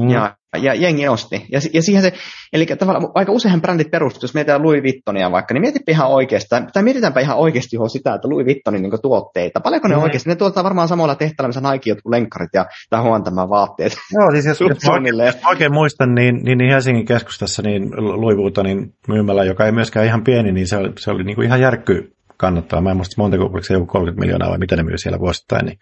Mm. 0.00 0.10
Ja, 0.10 0.36
ja 0.62 0.74
jengi 0.74 1.08
osti. 1.08 1.46
Ja, 1.52 1.60
ja 1.72 1.82
siihen 1.82 2.02
se, 2.02 2.12
eli 2.52 2.66
tavallaan 2.66 3.12
aika 3.14 3.32
useinhan 3.32 3.62
brändit 3.62 3.90
perustuvat, 3.90 4.22
jos 4.22 4.34
mietitään 4.34 4.62
Louis 4.62 4.82
Vuittonia 4.82 5.32
vaikka, 5.32 5.54
niin 5.54 5.60
mietipä 5.60 5.92
ihan 5.92 6.08
oikeasti, 6.08 6.48
tai 6.72 6.82
mietitäänpä 6.82 7.20
ihan 7.20 7.36
oikeasti 7.36 7.76
jo 7.76 7.88
sitä, 7.88 8.14
että 8.14 8.28
Louis 8.28 8.46
Vuittonin 8.46 8.82
niin 8.82 9.02
tuotteita, 9.02 9.60
paljonko 9.60 9.88
ne 9.88 9.96
mm. 9.96 10.02
oikeasti, 10.02 10.30
ne 10.30 10.36
tuottaa 10.36 10.64
varmaan 10.64 10.88
samalla 10.88 11.14
tehtävällä, 11.14 11.48
missä 11.48 11.72
Nike 11.72 11.90
jotkut 11.90 12.10
lenkkarit 12.10 12.50
ja 12.54 12.66
tai 12.90 13.02
tämä 13.24 13.48
vaatteet. 13.48 13.92
Joo, 14.12 14.30
siis 14.32 14.46
jos, 14.46 14.60
jos, 14.60 14.88
oikein, 14.88 15.18
jos 15.26 15.38
oikein 15.50 15.72
muistan, 15.72 16.14
niin, 16.14 16.34
niin, 16.42 16.58
niin, 16.58 16.70
Helsingin 16.70 17.06
keskustassa 17.06 17.62
niin 17.62 17.90
Louis 17.96 18.36
Vuittonin 18.36 18.94
myymällä, 19.08 19.44
joka 19.44 19.66
ei 19.66 19.72
myöskään 19.72 20.06
ihan 20.06 20.24
pieni, 20.24 20.52
niin 20.52 20.68
se, 20.68 20.76
se 20.98 21.10
oli 21.10 21.24
niin 21.24 21.36
kuin 21.36 21.46
ihan 21.46 21.60
järkky 21.60 22.14
kannattaa. 22.36 22.80
Mä 22.80 22.90
en 22.90 22.96
muista 22.96 23.22
montako, 23.22 23.42
oliko 23.44 23.62
se 23.62 23.74
joku 23.74 23.86
30 23.86 24.20
miljoonaa 24.20 24.50
vai 24.50 24.58
mitä 24.58 24.76
ne 24.76 24.82
myy 24.82 24.98
siellä 24.98 25.18
vuosittain, 25.18 25.66
niin 25.66 25.78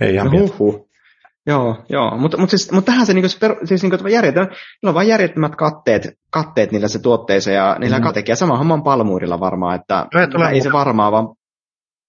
ei 0.00 0.14
ihan 0.14 0.26
no, 0.26 0.86
Joo, 1.46 1.84
joo. 1.88 2.18
mutta 2.18 2.36
mut 2.36 2.50
siis, 2.50 2.72
mut 2.72 2.84
tähän 2.84 3.06
se, 3.06 3.14
niinku, 3.14 3.28
se 3.28 3.38
siis 3.64 3.82
niinku, 3.82 4.08
järjetön, 4.08 4.46
niillä 4.46 4.88
on 4.88 4.94
vain 4.94 5.08
järjettömät 5.08 5.56
katteet, 5.56 6.18
katteet 6.30 6.72
niillä 6.72 6.88
se 6.88 6.98
tuotteeseen 6.98 7.56
ja 7.56 7.76
niillä 7.78 7.98
mm. 7.98 8.02
katekee. 8.02 8.34
Sama 8.34 8.58
homma 8.58 8.74
on 8.74 8.82
palmuurilla 8.82 9.40
varmaan, 9.40 9.80
että 9.80 10.06
ei 10.52 10.60
se 10.60 10.72
varmaa, 10.72 11.12
vaan 11.12 11.28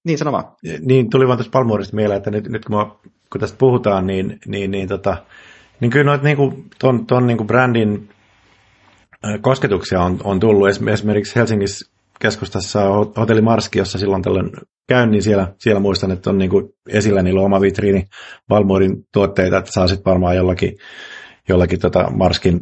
niin 0.06 0.18
sano 0.18 0.32
vaan. 0.32 0.46
Niin, 0.82 1.10
tuli 1.10 1.28
vaan 1.28 1.38
tästä 1.38 1.52
palmuurista 1.52 1.96
mieleen, 1.96 2.18
että 2.18 2.32
nyt, 2.32 2.48
nyt 2.50 2.66
kun, 2.66 2.76
mä, 2.76 2.86
kun 3.32 3.42
tästä 3.42 3.58
puhutaan, 3.58 4.08
niin, 4.08 4.40
niin, 4.48 4.72
niin, 4.72 4.88
tota, 4.88 5.18
niin 5.80 5.92
kyllä 5.92 6.06
noita 6.06 6.24
niin 6.24 6.70
ton, 6.80 7.06
ton 7.06 7.28
niin 7.28 7.48
brändin 7.48 8.10
kosketuksia 9.42 10.02
on, 10.02 10.20
on 10.24 10.40
tullut. 10.40 10.70
Esimerkiksi 10.70 11.36
Helsingissä 11.36 11.91
keskustassa 12.22 12.84
Hotelli 13.18 13.42
Marski, 13.42 13.80
jossa 13.80 13.98
silloin 14.00 14.22
tällöin 14.22 14.52
käyn, 14.88 15.12
niin 15.12 15.24
siellä, 15.24 15.54
siellä 15.58 15.80
muistan, 15.80 16.12
että 16.12 16.30
on 16.30 16.38
niin 16.38 16.50
kuin 16.50 16.70
esillä 16.90 17.22
niillä 17.22 17.40
on 17.40 17.46
oma 17.46 17.62
vitriini 17.62 18.06
Valmorin 18.50 19.04
tuotteita, 19.14 19.58
että 19.58 19.72
saa 19.72 19.88
sitten 19.88 20.12
varmaan 20.12 20.36
jollakin, 20.36 20.78
jollakin 21.50 21.80
tota 21.80 22.10
Marskin 22.10 22.60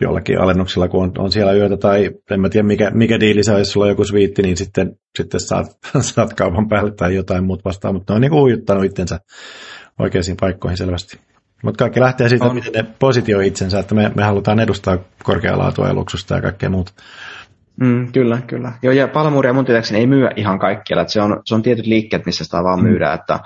jollakin 0.00 0.40
alennuksella, 0.40 0.88
kun 0.88 1.02
on, 1.02 1.12
on 1.18 1.32
siellä 1.32 1.52
yötä, 1.52 1.76
tai 1.76 2.10
en 2.30 2.40
mä 2.40 2.48
tiedä 2.48 2.66
mikä, 2.66 2.90
mikä 2.90 3.20
diili 3.20 3.44
se 3.44 3.52
on, 3.52 3.58
jos 3.58 3.72
sulla 3.72 3.86
on 3.86 3.90
joku 3.90 4.04
sviitti, 4.04 4.42
niin 4.42 4.56
sitten, 4.56 4.96
sitten 5.18 5.40
saat, 5.40 5.66
saat 6.00 6.34
kaupan 6.34 6.68
päälle 6.68 6.90
tai 6.90 7.14
jotain 7.14 7.44
muut 7.44 7.64
vastaan, 7.64 7.94
mutta 7.94 8.12
ne 8.12 8.14
on 8.14 8.20
niin 8.20 8.30
kuin 8.30 8.42
ujuttanut 8.42 8.84
itsensä 8.84 9.20
oikeisiin 9.98 10.36
paikkoihin 10.40 10.76
selvästi. 10.76 11.18
Mutta 11.62 11.78
kaikki 11.78 12.00
lähtee 12.00 12.28
siitä, 12.28 12.44
on. 12.44 12.54
miten 12.54 12.72
ne 12.72 12.84
positioi 12.98 13.46
itsensä, 13.46 13.78
että 13.78 13.94
me, 13.94 14.12
me 14.14 14.24
halutaan 14.24 14.60
edustaa 14.60 14.98
korkeaa 15.22 15.58
laatua 15.58 15.88
ja 15.88 15.94
luksusta 15.94 16.34
ja 16.34 16.42
kaikkea 16.42 16.70
muuta. 16.70 16.92
Mm, 17.80 18.12
kyllä, 18.12 18.38
kyllä. 18.46 18.72
Joo, 18.82 18.92
ja 18.92 19.08
palmuuria 19.08 19.52
mun 19.52 19.64
tietääkseni 19.64 20.00
ei 20.00 20.06
myy 20.06 20.28
ihan 20.36 20.58
kaikkialla. 20.58 21.02
Että 21.02 21.12
se, 21.12 21.20
on, 21.20 21.42
se 21.44 21.54
on 21.54 21.62
tietyt 21.62 21.86
liikkeet, 21.86 22.26
missä 22.26 22.44
sitä 22.44 22.62
vaan 22.62 22.78
mm. 22.78 22.86
myydään, 22.86 23.14
että, 23.20 23.38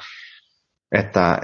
että 0.92 1.38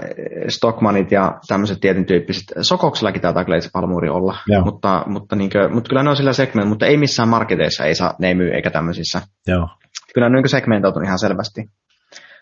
Stockmanit 0.49 1.13
ja 1.13 1.39
tämmöiset 1.49 1.81
tietyn 1.81 2.07
tyyppiset, 2.07 2.45
Sokoksellakin 2.61 3.23
taitaa 3.23 3.45
kyllä 3.45 3.61
se 3.61 3.71
palmuuri 3.73 4.09
olla, 4.09 4.37
Joo. 4.47 4.65
mutta, 4.65 5.05
mutta, 5.07 5.37
niin 5.37 5.51
kuin, 5.51 5.75
mutta 5.75 5.89
kyllä 5.89 6.03
ne 6.03 6.11
on 6.11 6.17
sillä 6.17 6.33
segment, 6.33 6.69
mutta 6.69 6.87
ei 6.87 6.97
missään 6.97 7.29
marketeissa 7.29 7.85
ei 7.85 7.95
saa, 7.95 8.15
ne 8.19 8.29
ei 8.29 8.35
myy 8.35 8.51
eikä 8.51 8.71
tämmöisissä. 8.71 9.23
Joo. 9.47 9.69
Kyllä 10.15 10.29
ne 10.29 10.37
on 10.37 10.43
niin 10.43 10.49
segmentoitunut 10.49 11.07
ihan 11.07 11.19
selvästi. 11.19 11.71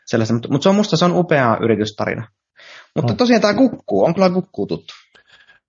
Sellaista, 0.07 0.35
mutta, 0.35 0.48
mutta 0.48 0.62
se 0.62 0.68
on 0.68 0.74
musta 0.74 0.96
se 0.96 1.05
on 1.05 1.16
upea 1.16 1.57
yritystarina. 1.61 2.28
Mutta 2.96 3.12
no. 3.12 3.16
tosiaan 3.16 3.42
tämä 3.42 3.55
kukkuu, 3.55 4.05
on 4.05 4.14
kyllä 4.14 4.31
kukkuu 4.31 4.66
tuttu? 4.66 4.94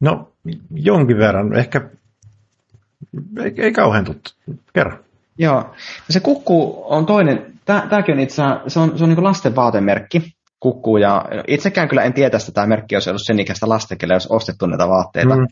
No 0.01 0.33
jonkin 0.75 1.17
verran, 1.17 1.57
ehkä 1.57 1.89
ei, 3.43 3.53
ei 3.57 3.71
kauhean 3.71 4.05
tuttu. 4.05 4.31
Kerro. 4.73 4.97
Joo. 5.37 5.73
Se 6.09 6.19
kukku 6.19 6.83
on 6.85 7.05
toinen, 7.05 7.53
tämäkin 7.65 8.13
on 8.13 8.19
itse 8.19 8.35
se 8.67 8.79
on, 8.79 8.97
se 8.97 9.03
on 9.03 9.09
niin 9.09 9.23
lasten 9.23 9.55
vaatemerkki, 9.55 10.33
kukku, 10.59 10.97
ja 10.97 11.25
itsekään 11.47 11.87
kyllä 11.87 12.03
en 12.03 12.13
tiedä, 12.13 12.37
että 12.37 12.51
tämä 12.51 12.67
merkki 12.67 12.95
olisi 12.95 13.09
ollut 13.09 13.25
sen 13.25 13.39
ikäistä 13.39 13.69
lasten, 13.69 13.97
kelle 13.97 14.13
olisi 14.13 14.27
ostettu 14.31 14.65
näitä 14.65 14.87
vaatteita. 14.87 15.35
Mm, 15.35 15.47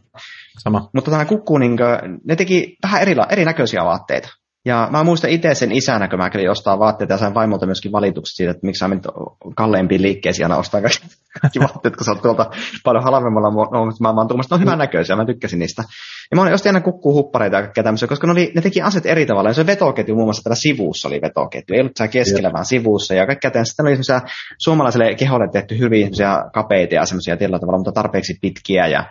sama. 0.57 0.89
Mutta 0.93 1.11
tämä 1.11 1.25
kukku, 1.25 1.57
niin 1.57 1.77
kuin, 1.77 2.19
ne 2.23 2.35
teki 2.35 2.77
vähän 2.83 3.01
eri, 3.01 3.15
erinäköisiä 3.29 3.85
vaatteita. 3.85 4.29
Ja 4.65 4.87
mä 4.91 5.03
muistan 5.03 5.29
itse 5.29 5.55
sen 5.55 5.71
isänä, 5.71 6.07
kun 6.07 6.19
mä 6.19 6.29
kävin 6.29 6.51
ostaa 6.51 6.79
vaatteita 6.79 7.13
ja 7.13 7.17
sain 7.17 7.33
vaimolta 7.33 7.65
myöskin 7.65 7.91
valitukset 7.91 8.35
siitä, 8.35 8.51
että 8.51 8.65
miksi 8.65 8.79
sä 8.79 8.87
mennyt 8.87 9.07
kalleimpiin 9.55 10.01
liikkeisiin 10.01 10.45
aina 10.45 10.57
ostaa 10.57 10.81
kaikki, 10.81 11.59
vaatteet, 11.59 11.95
kun 11.95 12.05
sä 12.05 12.11
oot 12.11 12.21
tuolta 12.21 12.51
paljon 12.83 13.03
halvemmalla. 13.03 13.49
No, 13.49 13.91
mä 13.99 14.15
vaan 14.15 14.27
tuommoista, 14.27 14.55
no 14.55 14.59
hyvän 14.59 14.77
näköisiä, 14.77 15.15
mä 15.15 15.25
tykkäsin 15.25 15.59
niistä. 15.59 15.83
Ja 16.31 16.35
mä 16.37 16.53
ostin 16.53 16.69
aina 16.69 16.81
kukkuu 16.81 17.13
huppareita 17.13 17.55
ja 17.55 17.61
kaikkea 17.61 17.83
tämmöisiä, 17.83 18.07
koska 18.07 18.27
ne, 18.27 18.31
oli, 18.31 18.51
ne 18.55 18.61
teki 18.61 18.81
aset 18.81 19.05
eri 19.05 19.25
tavalla. 19.25 19.49
Ja 19.49 19.53
se 19.53 19.65
vetoketju 19.65 20.15
muun 20.15 20.27
muassa 20.27 20.43
täällä 20.43 20.55
sivussa 20.55 21.07
oli 21.07 21.21
vetoketju, 21.21 21.75
ei 21.75 21.81
ollut 21.81 21.97
siellä 21.97 22.11
keskellä, 22.11 22.47
yeah. 22.47 22.53
vaan 22.53 22.65
sivussa. 22.65 23.13
Ja 23.13 23.25
kaikkea 23.25 23.51
tämmöisiä. 23.51 23.71
Sitten 23.71 23.85
oli 23.85 24.03
semmoisia 24.03 24.21
suomalaiselle 24.57 25.15
keholle 25.15 25.49
tehty 25.51 25.79
hyvin 25.79 26.09
kapeita 26.53 26.95
ja 26.95 27.05
semmoisia 27.05 27.37
tietyllä 27.37 27.59
tavalla, 27.59 27.77
mutta 27.77 27.91
tarpeeksi 27.91 28.37
pitkiä. 28.41 28.87
Ja 28.87 29.05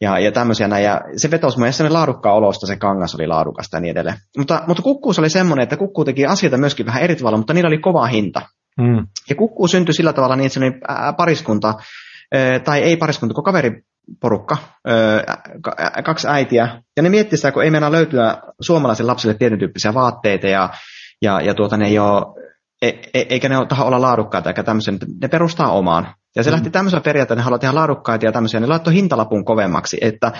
ja, 0.00 0.18
ja 0.18 0.32
tämmöisiä 0.32 0.68
näin. 0.68 0.84
Ja 0.84 1.00
se 1.16 1.30
vetosi 1.30 1.56
mun 1.56 1.62
mielestä 1.62 1.92
laadukkaan 1.92 2.36
olosta, 2.36 2.66
se 2.66 2.76
kangas 2.76 3.14
oli 3.14 3.26
laadukasta 3.26 3.76
ja 3.76 3.80
niin 3.80 3.90
edelleen. 3.90 4.16
Mutta, 4.38 4.62
mutta 4.66 4.82
kukkuus 4.82 5.18
oli 5.18 5.30
semmoinen, 5.30 5.62
että 5.62 5.76
kukkuu 5.76 6.04
teki 6.04 6.26
asioita 6.26 6.58
myöskin 6.58 6.86
vähän 6.86 7.02
eri 7.02 7.16
tavalla, 7.16 7.36
mutta 7.36 7.54
niillä 7.54 7.68
oli 7.68 7.78
kova 7.78 8.06
hinta. 8.06 8.42
Mm. 8.80 9.06
Ja 9.28 9.34
kukkuu 9.34 9.68
syntyi 9.68 9.94
sillä 9.94 10.12
tavalla 10.12 10.36
niin, 10.36 10.46
että 10.46 10.54
se 10.54 10.64
oli 10.64 11.14
pariskunta, 11.16 11.74
tai 12.64 12.82
ei 12.82 12.96
pariskunta, 12.96 13.34
kun 13.34 13.44
kaveriporukka, 13.44 14.56
kaksi 16.04 16.28
äitiä. 16.28 16.82
Ja 16.96 17.02
ne 17.02 17.08
miettivät 17.08 17.38
sitä, 17.38 17.52
kun 17.52 17.64
ei 17.64 17.70
mennä 17.70 17.92
löytyä 17.92 18.36
suomalaisille 18.60 19.10
lapsille 19.10 19.34
tietyn 19.34 19.58
tyyppisiä 19.58 19.94
vaatteita 19.94 20.46
ja, 20.46 20.70
ja, 21.22 21.40
ja 21.40 21.54
tuota, 21.54 21.76
ne 21.76 21.86
ei 21.86 21.98
ole, 21.98 22.22
e, 22.82 22.88
e, 22.88 23.26
eikä 23.28 23.48
ne 23.48 23.66
taha 23.68 23.84
olla 23.84 24.00
laadukkaita 24.00 24.50
eikä 24.50 24.62
tämmöisiä, 24.62 24.94
ne 25.22 25.28
perustaa 25.28 25.70
omaan. 25.72 26.14
Ja 26.36 26.42
se 26.42 26.50
mm. 26.50 26.54
lähti 26.54 26.70
tämmöisellä 26.70 27.02
periaatteella, 27.02 27.40
että 27.40 27.42
ne 27.42 27.44
haluaa 27.44 27.58
tehdä 27.58 27.74
laadukkaita 27.74 28.26
ja 28.26 28.32
tämmöisiä, 28.32 28.60
ne 28.60 28.66
laittoi 28.66 28.94
hintalapun 28.94 29.44
kovemmaksi, 29.44 29.98
että 30.00 30.32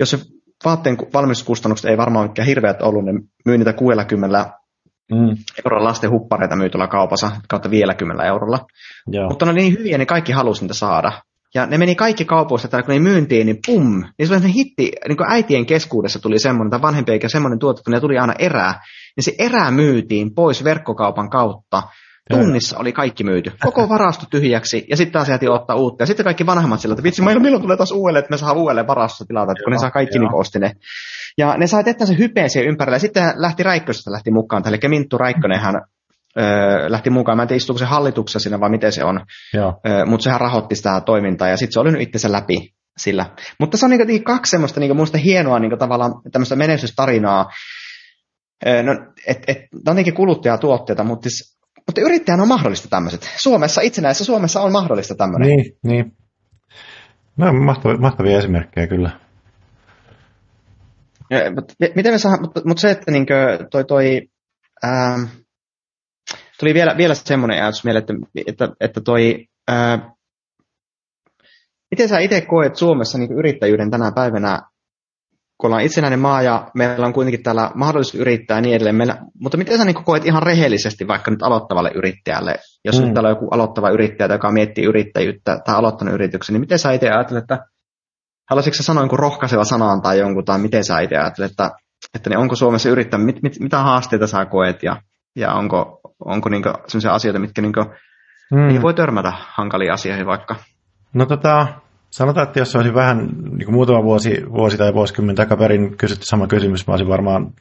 jos 0.00 0.10
se 0.10 0.18
vaatteen 0.64 0.96
valmistuskustannukset 1.14 1.90
ei 1.90 1.96
varmaan 1.96 2.28
mikään 2.28 2.48
hirveät 2.48 2.82
ollut, 2.82 3.04
ne 3.04 3.12
myy 3.44 3.58
niitä 3.58 3.72
60 3.72 4.50
mm. 5.12 5.36
eurolla 5.64 5.88
lasten 5.88 6.10
huppareita 6.10 6.56
myy 6.56 6.70
tuolla 6.70 6.88
kaupassa 6.88 7.30
kautta 7.48 7.70
vielä 7.70 7.94
10 7.94 8.26
eurolla. 8.26 8.58
Joo. 9.06 9.28
Mutta 9.28 9.44
ne 9.44 9.52
oli 9.52 9.60
niin 9.60 9.78
hyviä, 9.78 9.98
niin 9.98 10.06
kaikki 10.06 10.32
halusi 10.32 10.62
niitä 10.62 10.74
saada. 10.74 11.12
Ja 11.54 11.66
ne 11.66 11.78
meni 11.78 11.94
kaikki 11.94 12.24
kaupoista, 12.24 12.66
että 12.66 12.82
kun 12.82 12.94
ne 12.94 13.00
myyntiin, 13.00 13.46
niin 13.46 13.58
pum, 13.66 14.04
niin 14.18 14.28
se 14.28 14.34
oli 14.34 14.54
hitti, 14.54 14.92
niin 15.08 15.16
kuin 15.16 15.30
äitien 15.30 15.66
keskuudessa 15.66 16.18
tuli 16.18 16.38
semmoinen, 16.38 16.70
tai 16.70 16.82
vanhempi 16.82 17.12
eikä 17.12 17.28
semmoinen 17.28 17.58
tuote, 17.58 17.82
kun 17.82 17.92
ne 17.92 18.00
tuli 18.00 18.18
aina 18.18 18.34
erää, 18.38 18.80
niin 19.16 19.24
se 19.24 19.32
erää 19.38 19.70
myytiin 19.70 20.34
pois 20.34 20.64
verkkokaupan 20.64 21.30
kautta, 21.30 21.82
Tunnissa 22.30 22.78
oli 22.78 22.92
kaikki 22.92 23.24
myyty. 23.24 23.52
Koko 23.60 23.88
varasto 23.88 24.26
tyhjäksi 24.30 24.86
ja 24.90 24.96
sitten 24.96 25.12
taas 25.12 25.28
jäätiin 25.28 25.50
ottaa 25.50 25.76
uutta. 25.76 26.02
Ja 26.02 26.06
sitten 26.06 26.24
kaikki 26.24 26.46
vanhemmat 26.46 26.80
sillä, 26.80 26.92
että 26.92 27.02
vitsi, 27.02 27.22
milloin 27.22 27.62
tulee 27.62 27.76
taas 27.76 27.92
uudelle, 27.92 28.18
että 28.18 28.30
me 28.30 28.36
saa 28.36 28.52
uudelleen 28.52 28.86
varastossa 28.86 29.24
tilata, 29.24 29.52
että 29.52 29.64
kun 29.64 29.72
ne 29.72 29.78
saa 29.78 29.90
kaikki 29.90 30.18
niin 30.18 30.34
osti 30.34 30.58
ne. 30.58 30.72
Ja 31.38 31.56
ne 31.56 31.66
sai 31.66 31.84
tehtä 31.84 32.06
se 32.06 32.18
hypeen 32.18 32.50
siihen 32.50 32.68
ympärille. 32.68 32.96
Ja 32.96 33.00
sitten 33.00 33.32
lähti 33.36 33.62
Räikkösestä 33.62 34.12
lähti 34.12 34.30
mukaan. 34.30 34.62
Eli 34.68 34.78
Minttu 34.88 35.18
Räikkönenhän 35.18 35.74
öö, 36.38 36.90
lähti 36.90 37.10
mukaan. 37.10 37.36
Mä 37.36 37.42
en 37.42 37.48
tiedä, 37.48 37.56
istuuko 37.56 37.78
se 37.78 37.84
hallituksessa 37.84 38.38
siinä 38.38 38.60
vai 38.60 38.70
miten 38.70 38.92
se 38.92 39.04
on. 39.04 39.20
Öö, 39.86 40.04
Mutta 40.06 40.24
sehän 40.24 40.40
rahoitti 40.40 40.76
sitä 40.76 41.02
toimintaa 41.06 41.48
ja 41.48 41.56
sitten 41.56 41.72
se 41.72 41.80
oli 41.80 41.92
nyt 41.92 42.02
itse 42.02 42.28
sillä. 42.98 43.26
Mutta 43.60 43.76
se 43.76 43.86
on 43.86 43.90
niinku, 43.90 44.06
niin 44.06 44.24
kaksi 44.24 44.50
semmoista 44.50 44.80
niin 44.80 44.96
muista 44.96 45.18
hienoa 45.18 45.58
niin 45.58 45.78
tavallaan 45.78 46.12
tämmöistä 46.32 46.56
menestystarinaa. 46.56 47.46
Öö, 48.66 48.82
no, 48.82 48.92
et, 49.26 49.38
et, 49.46 49.58
ne 49.58 49.78
on 49.78 49.84
tietenkin 49.84 50.14
kuluttajatuotteita, 50.14 51.04
mutta 51.04 51.28
siis 51.28 51.54
mutta 51.86 52.00
yrittäjän 52.00 52.40
on 52.40 52.48
mahdollista 52.48 52.88
tämmöiset. 52.88 53.30
Suomessa, 53.36 53.80
itsenäisessä 53.80 54.24
Suomessa 54.24 54.60
on 54.60 54.72
mahdollista 54.72 55.14
tämmöinen. 55.14 55.48
Niin, 55.48 55.76
niin. 55.82 56.12
No, 57.36 57.52
mahtavia, 57.52 57.98
mahtavia 57.98 58.38
esimerkkejä 58.38 58.86
kyllä. 58.86 59.10
Ja, 61.30 61.50
mutta, 61.54 61.74
miten 61.94 62.12
me 62.12 62.18
saa, 62.18 62.40
mutta, 62.40 62.60
mutta 62.64 62.80
se, 62.80 62.90
että 62.90 63.10
niinkö 63.10 63.66
toi, 63.70 63.84
toi 63.84 64.28
ää, 64.82 65.18
tuli 66.60 66.74
vielä, 66.74 66.96
vielä 66.96 67.14
semmoinen 67.14 67.62
ajatus 67.62 67.84
mieleen, 67.84 68.02
että, 68.02 68.14
että, 68.46 68.68
että 68.80 69.00
toi, 69.00 69.46
ää, 69.68 70.14
miten 71.90 72.08
sä 72.08 72.18
itse 72.18 72.40
koet 72.40 72.76
Suomessa 72.76 73.18
niin 73.18 73.38
yrittäjyyden 73.38 73.90
tänä 73.90 74.12
päivänä 74.14 74.58
kun 75.64 75.68
ollaan 75.68 75.84
itsenäinen 75.84 76.20
maa 76.20 76.42
ja 76.42 76.66
meillä 76.74 77.06
on 77.06 77.12
kuitenkin 77.12 77.42
täällä 77.42 77.70
mahdollisuus 77.74 78.14
yrittää 78.14 78.56
ja 78.56 78.60
niin 78.60 78.74
edelleen. 78.74 78.96
Meillä, 78.96 79.16
mutta 79.40 79.58
miten 79.58 79.78
sä 79.78 79.84
niin 79.84 80.04
koet 80.04 80.26
ihan 80.26 80.42
rehellisesti 80.42 81.08
vaikka 81.08 81.30
nyt 81.30 81.42
aloittavalle 81.42 81.90
yrittäjälle, 81.94 82.54
jos 82.84 82.98
mm. 82.98 83.04
nyt 83.04 83.14
täällä 83.14 83.28
on 83.28 83.36
joku 83.36 83.48
aloittava 83.50 83.90
yrittäjä, 83.90 84.34
joka 84.34 84.52
miettii 84.52 84.84
yrittäjyyttä 84.84 85.58
tai 85.64 85.74
aloittanut 85.74 86.14
yrityksen, 86.14 86.52
niin 86.52 86.60
miten 86.60 86.78
sä 86.78 86.92
itse 86.92 87.10
ajattelet, 87.10 87.42
että 87.42 87.58
haluaisitko 88.50 88.76
sä 88.76 88.82
sanoa 88.82 89.02
jonkun 89.02 89.18
rohkaiseva 89.18 89.64
sanan 89.64 90.02
tai 90.02 90.18
jonkun, 90.18 90.44
tai 90.44 90.58
miten 90.58 90.84
sä 90.84 91.00
itse 91.00 91.16
ajattelet, 91.16 91.50
että, 91.50 91.70
että 92.14 92.30
niin 92.30 92.38
onko 92.38 92.56
Suomessa 92.56 92.88
yrittää, 92.88 93.20
mit, 93.20 93.42
mit, 93.42 93.60
mitä 93.60 93.78
haasteita 93.78 94.26
sä 94.26 94.44
koet 94.44 94.82
ja, 94.82 94.96
ja 95.36 95.52
onko, 95.52 96.00
onko 96.24 96.48
niin 96.48 96.62
sellaisia 96.86 97.12
asioita, 97.12 97.38
mitkä 97.38 97.62
niin 97.62 97.72
kuin, 97.72 97.86
mm. 98.52 98.82
voi 98.82 98.94
törmätä 98.94 99.32
hankalia 99.36 99.92
asioihin 99.92 100.26
vaikka? 100.26 100.56
No 101.14 101.26
tota, 101.26 101.66
Sanotaan, 102.14 102.46
että 102.46 102.58
jos 102.58 102.76
olisi 102.76 102.94
vähän 102.94 103.18
niin 103.28 103.64
kuin 103.64 103.74
muutama 103.74 104.04
vuosi, 104.04 104.42
vuosi 104.52 104.76
tai 104.76 104.94
vuosikymmen 104.94 105.34
takaperin 105.36 105.96
kysytty 105.96 106.26
sama 106.26 106.46
kysymys, 106.46 106.86
mä 106.86 106.92
olisin 106.92 107.08
varmaan, 107.08 107.52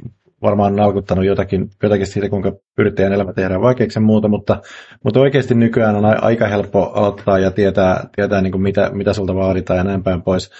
varmaan 0.41 0.75
nalkuttanut 0.75 1.25
jotakin, 1.25 1.69
jotakin 1.83 2.07
siitä, 2.07 2.29
kuinka 2.29 2.51
yrittäjän 2.77 3.13
elämä 3.13 3.33
tehdään 3.33 3.61
vaikeaksi 3.61 3.99
ja 3.99 4.03
muuta, 4.05 4.27
mutta, 4.27 4.61
mutta 5.03 5.19
oikeasti 5.19 5.55
nykyään 5.55 5.95
on 5.95 6.23
aika 6.23 6.47
helppo 6.47 6.83
aloittaa 6.83 7.39
ja 7.39 7.51
tietää, 7.51 8.09
tietää 8.15 8.41
niin 8.41 8.51
kuin 8.51 8.61
mitä, 8.61 8.89
mitä 8.93 9.13
sulta 9.13 9.35
vaaditaan 9.35 9.77
ja 9.77 9.83
näin 9.83 10.03
päin 10.03 10.21
pois. 10.21 10.51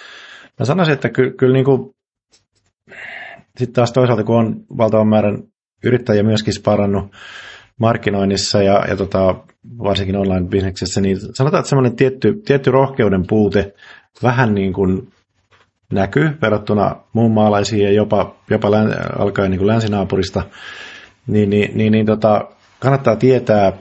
Mä 0.58 0.66
sanoisin, 0.66 0.94
että 0.94 1.08
ky, 1.08 1.30
kyllä 1.30 1.52
niin 1.52 1.64
kuin, 1.64 1.90
sitten 3.58 3.74
taas 3.74 3.92
toisaalta, 3.92 4.24
kun 4.24 4.36
on 4.36 4.56
valtavan 4.78 5.08
määrän 5.08 5.42
yrittäjiä 5.84 6.22
myöskin 6.22 6.54
sparannut 6.54 7.04
markkinoinnissa 7.80 8.62
ja, 8.62 8.84
ja 8.88 8.96
tota, 8.96 9.34
varsinkin 9.78 10.16
online-bisneksessä, 10.16 11.00
niin 11.00 11.16
sanotaan, 11.34 11.60
että 11.60 11.68
semmoinen 11.68 11.96
tietty, 11.96 12.42
tietty 12.44 12.70
rohkeuden 12.70 13.26
puute 13.26 13.74
vähän 14.22 14.54
niin 14.54 14.72
kuin 14.72 15.12
näkyy 15.92 16.38
verrattuna 16.42 16.96
muun 17.12 17.32
maalaisiin 17.32 17.82
ja 17.82 17.92
jopa, 17.92 18.34
jopa 18.50 18.70
län, 18.70 18.96
alkaen 19.18 19.50
niin 19.50 19.58
kuin 19.58 19.68
länsinaapurista, 19.68 20.42
niin, 21.26 21.50
niin, 21.50 21.70
niin, 21.74 21.92
niin 21.92 22.06
tota, 22.06 22.48
kannattaa 22.78 23.16
tietää, 23.16 23.72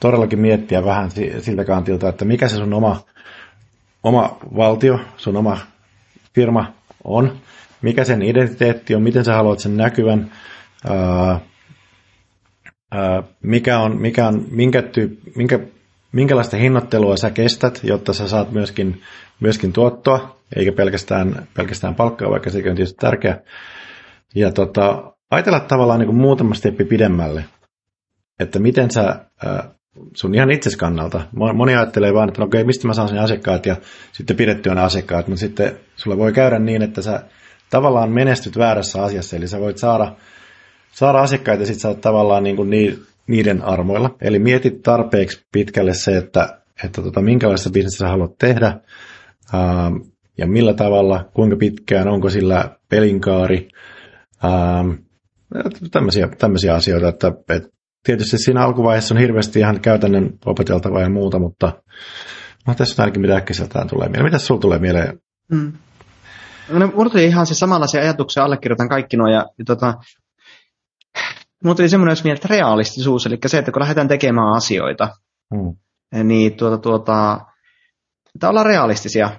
todellakin 0.00 0.40
miettiä 0.40 0.84
vähän 0.84 1.10
siltä 1.38 1.64
kantilta, 1.64 2.08
että 2.08 2.24
mikä 2.24 2.48
se 2.48 2.56
sun 2.56 2.74
oma, 2.74 3.00
oma 4.02 4.38
valtio, 4.56 5.00
sun 5.16 5.36
oma 5.36 5.58
firma 6.34 6.72
on, 7.04 7.32
mikä 7.82 8.04
sen 8.04 8.22
identiteetti 8.22 8.94
on, 8.94 9.02
miten 9.02 9.24
sä 9.24 9.34
haluat 9.34 9.58
sen 9.58 9.76
näkyvän, 9.76 10.32
ää, 10.88 11.40
mikä 13.42 13.78
on, 13.78 14.00
mikä 14.00 14.26
on, 14.28 14.46
minkä 14.50 14.82
tyyp, 14.82 15.12
minkä, 15.36 15.58
minkälaista 16.12 16.56
hinnoittelua 16.56 17.16
sä 17.16 17.30
kestät, 17.30 17.80
jotta 17.82 18.12
sä 18.12 18.28
saat 18.28 18.52
myöskin, 18.52 19.02
myöskin 19.40 19.72
tuottoa, 19.72 20.36
eikä 20.56 20.72
pelkästään, 20.72 21.48
pelkästään 21.54 21.94
palkkaa, 21.94 22.30
vaikka 22.30 22.50
sekin 22.50 22.70
on 22.70 22.76
tietysti 22.76 22.98
tärkeä. 23.00 23.40
Ja 24.34 24.52
tota, 24.52 25.12
ajatella 25.30 25.60
tavallaan 25.60 26.00
niin 26.00 26.08
kuin 26.08 26.20
muutama 26.20 26.54
steppi 26.54 26.84
pidemmälle, 26.84 27.44
että 28.40 28.58
miten 28.58 28.90
sä 28.90 29.24
sun 30.14 30.34
ihan 30.34 30.50
itses 30.50 30.76
kannalta. 30.76 31.20
Moni 31.54 31.74
ajattelee 31.74 32.14
vaan, 32.14 32.28
että 32.28 32.40
no 32.40 32.46
okei, 32.46 32.64
mistä 32.64 32.86
mä 32.86 32.94
saan 32.94 33.08
sen 33.08 33.18
asiakkaat 33.18 33.66
ja 33.66 33.76
sitten 34.12 34.36
pidettyä 34.36 34.74
ne 34.74 34.80
asiakkaat, 34.80 35.28
mutta 35.28 35.40
sitten 35.40 35.76
sulla 35.96 36.16
voi 36.16 36.32
käydä 36.32 36.58
niin, 36.58 36.82
että 36.82 37.02
sä 37.02 37.22
tavallaan 37.70 38.10
menestyt 38.10 38.58
väärässä 38.58 39.02
asiassa, 39.02 39.36
eli 39.36 39.48
sä 39.48 39.60
voit 39.60 39.78
saada 39.78 40.12
saada 40.92 41.18
asiakkaita 41.18 41.66
sit 41.66 41.78
sä 41.78 41.94
tavallaan 41.94 42.42
niin 42.42 42.56
kuin 42.56 42.70
niiden 43.26 43.62
armoilla. 43.62 44.16
Eli 44.20 44.38
mietit 44.38 44.82
tarpeeksi 44.82 45.46
pitkälle 45.52 45.94
se, 45.94 46.16
että, 46.16 46.60
että 46.84 47.02
tota, 47.02 47.22
minkälaista 47.22 47.70
bisnestä 47.70 48.08
haluat 48.08 48.38
tehdä 48.38 48.80
ää, 49.52 49.90
ja 50.38 50.46
millä 50.46 50.74
tavalla, 50.74 51.30
kuinka 51.34 51.56
pitkään, 51.56 52.08
onko 52.08 52.30
sillä 52.30 52.76
pelinkaari, 52.88 53.68
ää, 54.42 54.84
tämmöisiä, 55.90 56.28
tämmöisiä 56.38 56.74
asioita, 56.74 57.08
että, 57.08 57.32
että 57.48 57.68
tietysti 58.04 58.38
siinä 58.38 58.64
alkuvaiheessa 58.64 59.14
on 59.14 59.20
hirveästi 59.20 59.58
ihan 59.58 59.80
käytännön 59.80 60.30
opeteltavaa 60.46 61.02
ja 61.02 61.10
muuta, 61.10 61.38
mutta 61.38 61.72
no, 62.66 62.74
tässä 62.74 63.02
on 63.02 63.04
ainakin 63.04 63.22
mitä 63.22 63.36
äkkiseltään 63.36 63.88
tulee 63.88 64.08
mieleen. 64.08 64.24
Mitä 64.24 64.38
sulla 64.38 64.60
tulee 64.60 64.78
mieleen? 64.78 65.20
Mm. 65.52 65.72
No, 66.68 66.86
mulla 66.86 67.20
ihan 67.20 67.46
se 67.46 67.54
samanlaisia 67.54 68.00
ajatuksia, 68.00 68.44
allekirjoitan 68.44 68.88
kaikki 68.88 69.16
nuo, 69.16 69.28
ja, 69.28 69.46
ja 69.58 69.64
tota, 69.66 69.94
mutta 71.64 71.82
oli 71.82 71.88
semmoinen, 71.88 72.12
jos 72.12 72.24
mieltä 72.24 72.48
realistisuus, 72.50 73.26
eli 73.26 73.38
se, 73.46 73.58
että 73.58 73.72
kun 73.72 73.80
lähdetään 73.80 74.08
tekemään 74.08 74.52
asioita, 74.56 75.08
hmm. 75.54 75.76
niin 76.28 76.56
tuota, 76.56 76.78
tuota, 76.78 77.40
pitää 78.32 78.50
olla 78.50 78.62
realistisia 78.62 79.30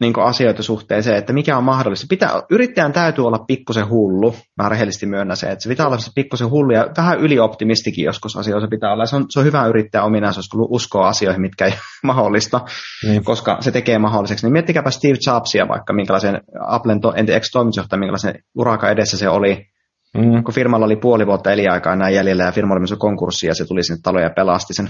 niin 0.00 0.20
asioita 0.24 0.62
suhteeseen, 0.62 1.16
että 1.16 1.32
mikä 1.32 1.56
on 1.56 1.64
mahdollista. 1.64 2.06
Pitää, 2.08 2.42
yrittäjän 2.50 2.92
täytyy 2.92 3.26
olla 3.26 3.44
pikkusen 3.46 3.88
hullu, 3.88 4.34
mä 4.62 4.68
rehellisesti 4.68 5.06
myönnän 5.06 5.36
se, 5.36 5.46
että 5.46 5.62
se 5.62 5.68
pitää 5.68 5.86
olla 5.86 5.98
se 5.98 6.10
pikkusen 6.14 6.50
hullu 6.50 6.72
ja 6.72 6.86
vähän 6.96 7.20
ylioptimistikin 7.20 8.04
joskus 8.04 8.36
asioissa 8.36 8.68
pitää 8.68 8.92
olla. 8.92 9.06
Se 9.06 9.16
on, 9.16 9.24
se 9.30 9.38
on 9.38 9.44
hyvä 9.44 9.66
yrittää 9.66 10.04
ominaisuus, 10.04 10.48
kun 10.48 10.66
uskoo 10.70 11.02
asioihin, 11.02 11.40
mitkä 11.40 11.66
ei 11.66 11.74
mahdollista, 12.02 12.60
niin. 13.06 13.24
koska 13.24 13.56
se 13.60 13.70
tekee 13.70 13.98
mahdolliseksi. 13.98 14.46
Niin 14.46 14.52
miettikääpä 14.52 14.90
Steve 14.90 15.18
Jobsia 15.26 15.68
vaikka, 15.68 15.92
minkälaisen 15.92 16.40
Applen 16.66 17.00
to, 17.00 17.14
toimitusjohtajan, 17.52 18.00
minkälaisen 18.00 18.34
urakan 18.54 18.92
edessä 18.92 19.18
se 19.18 19.28
oli, 19.28 19.66
mm. 20.14 20.44
kun 20.44 20.54
firmalla 20.54 20.86
oli 20.86 20.96
puoli 20.96 21.26
vuotta 21.26 21.52
eliaikaa 21.52 21.92
enää 21.92 22.10
jäljellä 22.10 22.44
ja 22.44 22.52
firma 22.52 22.74
oli 22.74 22.80
myös 22.80 22.94
konkurssi 22.98 23.46
ja 23.46 23.54
se 23.54 23.64
tuli 23.64 23.84
sinne 23.84 24.00
taloja 24.02 24.24
ja 24.24 24.34
pelasti 24.36 24.74
sen. 24.74 24.88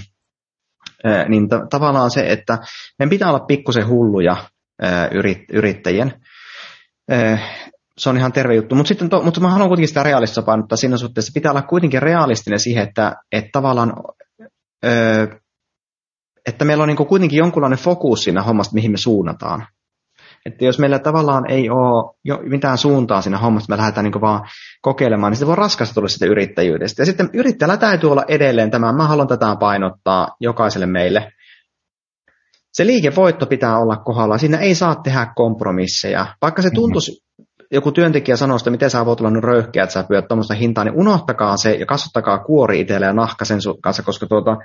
niin 1.29 1.49
t- 1.49 1.69
tavallaan 1.69 2.11
se, 2.11 2.31
että 2.31 2.57
meidän 2.99 3.09
pitää 3.09 3.29
olla 3.29 3.45
pikkusen 3.45 3.87
hulluja 3.87 4.35
yrit- 5.11 5.45
yrittäjien. 5.53 6.13
se 7.97 8.09
on 8.09 8.17
ihan 8.17 8.31
terve 8.31 8.55
juttu, 8.55 8.75
mutta, 8.75 8.87
sitten 8.87 9.09
to, 9.09 9.21
mutta 9.21 9.39
mä 9.39 9.49
haluan 9.49 9.69
kuitenkin 9.69 9.87
sitä 9.87 10.03
realistista 10.03 10.41
painottaa 10.41 10.77
siinä 10.77 10.97
suhteessa, 10.97 11.31
pitää 11.33 11.51
olla 11.51 11.61
kuitenkin 11.61 12.01
realistinen 12.01 12.59
siihen, 12.59 12.83
että, 12.83 13.15
että 13.31 13.49
tavallaan 13.51 13.93
että 16.45 16.65
meillä 16.65 16.81
on 16.81 16.87
niin 16.87 17.07
kuitenkin 17.07 17.37
jonkunlainen 17.37 17.79
fokus 17.79 18.23
siinä 18.23 18.41
hommasta, 18.41 18.73
mihin 18.73 18.91
me 18.91 18.97
suunnataan. 18.97 19.67
Että 20.45 20.65
jos 20.65 20.79
meillä 20.79 20.99
tavallaan 20.99 21.51
ei 21.51 21.69
ole 21.69 22.15
jo 22.23 22.39
mitään 22.43 22.77
suuntaa 22.77 23.21
siinä 23.21 23.37
hommassa, 23.37 23.73
me 23.73 23.77
lähdetään 23.77 24.03
niin 24.03 24.21
vaan 24.21 24.47
kokeilemaan, 24.81 25.31
niin 25.31 25.37
se 25.37 25.47
voi 25.47 25.55
raskasta 25.55 25.93
tulla 25.93 26.07
sitten 26.07 26.29
yrittäjyydestä. 26.29 27.01
Ja 27.01 27.05
sitten 27.05 27.29
yrittäjällä 27.33 27.77
täytyy 27.77 28.11
olla 28.11 28.25
edelleen 28.27 28.71
tämä, 28.71 28.93
mä 28.93 29.07
haluan 29.07 29.27
tätä 29.27 29.55
painottaa 29.59 30.27
jokaiselle 30.39 30.85
meille. 30.85 31.31
Se 32.73 32.85
liikevoitto 32.85 33.45
pitää 33.45 33.77
olla 33.77 33.97
kohdalla, 33.97 34.37
siinä 34.37 34.57
ei 34.57 34.75
saa 34.75 34.95
tehdä 34.95 35.27
kompromisseja. 35.35 36.25
Vaikka 36.41 36.61
se 36.61 36.69
tuntuisi, 36.69 37.11
mm-hmm. 37.11 37.67
joku 37.71 37.91
työntekijä 37.91 38.35
sanoo 38.35 38.57
että 38.57 38.69
miten 38.69 38.89
sä 38.89 39.05
voit 39.05 39.19
olla 39.19 39.31
nyt 39.31 39.43
röyhkeä, 39.43 39.83
että 39.83 39.93
sä 39.93 40.03
pyydät 40.03 40.27
tuommoista 40.27 40.53
hintaa, 40.53 40.83
niin 40.83 40.99
unohtakaa 40.99 41.57
se 41.57 41.73
ja 41.73 41.85
kasvattakaa 41.85 42.39
kuori 42.39 42.79
itselle 42.79 43.05
ja 43.05 43.13
nahka 43.13 43.45
sen 43.45 43.59
kanssa, 43.81 44.03
koska 44.03 44.25
tuota, 44.25 44.57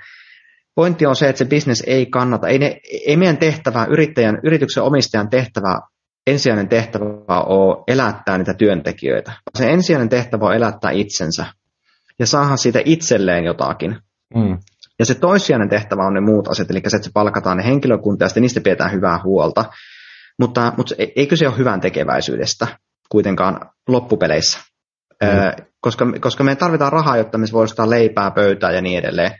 pointti 0.75 1.05
on 1.05 1.15
se, 1.15 1.29
että 1.29 1.39
se 1.39 1.45
bisnes 1.45 1.83
ei 1.87 2.05
kannata. 2.05 2.47
Ei, 2.47 2.59
ne, 2.59 2.79
ei 3.05 3.17
meidän 3.17 3.37
tehtävä, 3.37 3.87
yrittäjän, 3.89 4.39
yrityksen 4.43 4.83
omistajan 4.83 5.29
tehtävä, 5.29 5.79
ensisijainen 6.27 6.69
tehtävä 6.69 7.05
on 7.45 7.83
elättää 7.87 8.37
niitä 8.37 8.53
työntekijöitä. 8.53 9.31
Se 9.57 9.69
ensisijainen 9.69 10.09
tehtävä 10.09 10.45
on 10.45 10.55
elättää 10.55 10.91
itsensä 10.91 11.45
ja 12.19 12.25
saada 12.25 12.57
siitä 12.57 12.79
itselleen 12.85 13.43
jotakin. 13.43 13.97
Mm. 14.35 14.57
Ja 14.99 15.05
se 15.05 15.15
toissijainen 15.15 15.69
tehtävä 15.69 16.05
on 16.05 16.13
ne 16.13 16.21
muut 16.21 16.47
asiat, 16.47 16.71
eli 16.71 16.81
se, 16.87 16.97
että 16.97 17.05
se 17.05 17.11
palkataan 17.13 17.57
ne 17.57 17.65
henkilökunta 17.65 18.25
ja 18.25 18.29
sitten 18.29 18.41
niistä 18.41 18.61
pidetään 18.61 18.91
hyvää 18.91 19.19
huolta. 19.23 19.65
Mutta, 20.39 20.73
mutta 20.77 20.95
eikö 21.15 21.35
se 21.35 21.47
ole 21.47 21.57
hyvän 21.57 21.81
tekeväisyydestä 21.81 22.67
kuitenkaan 23.09 23.59
loppupeleissä? 23.87 24.59
Mm. 25.23 25.65
Koska, 25.79 26.05
koska 26.19 26.43
me 26.43 26.55
tarvitaan 26.55 26.91
rahaa, 26.91 27.17
jotta 27.17 27.37
me 27.37 27.45
voidaan 27.51 27.89
leipää 27.89 28.31
pöytää 28.31 28.71
ja 28.71 28.81
niin 28.81 28.99
edelleen 28.99 29.31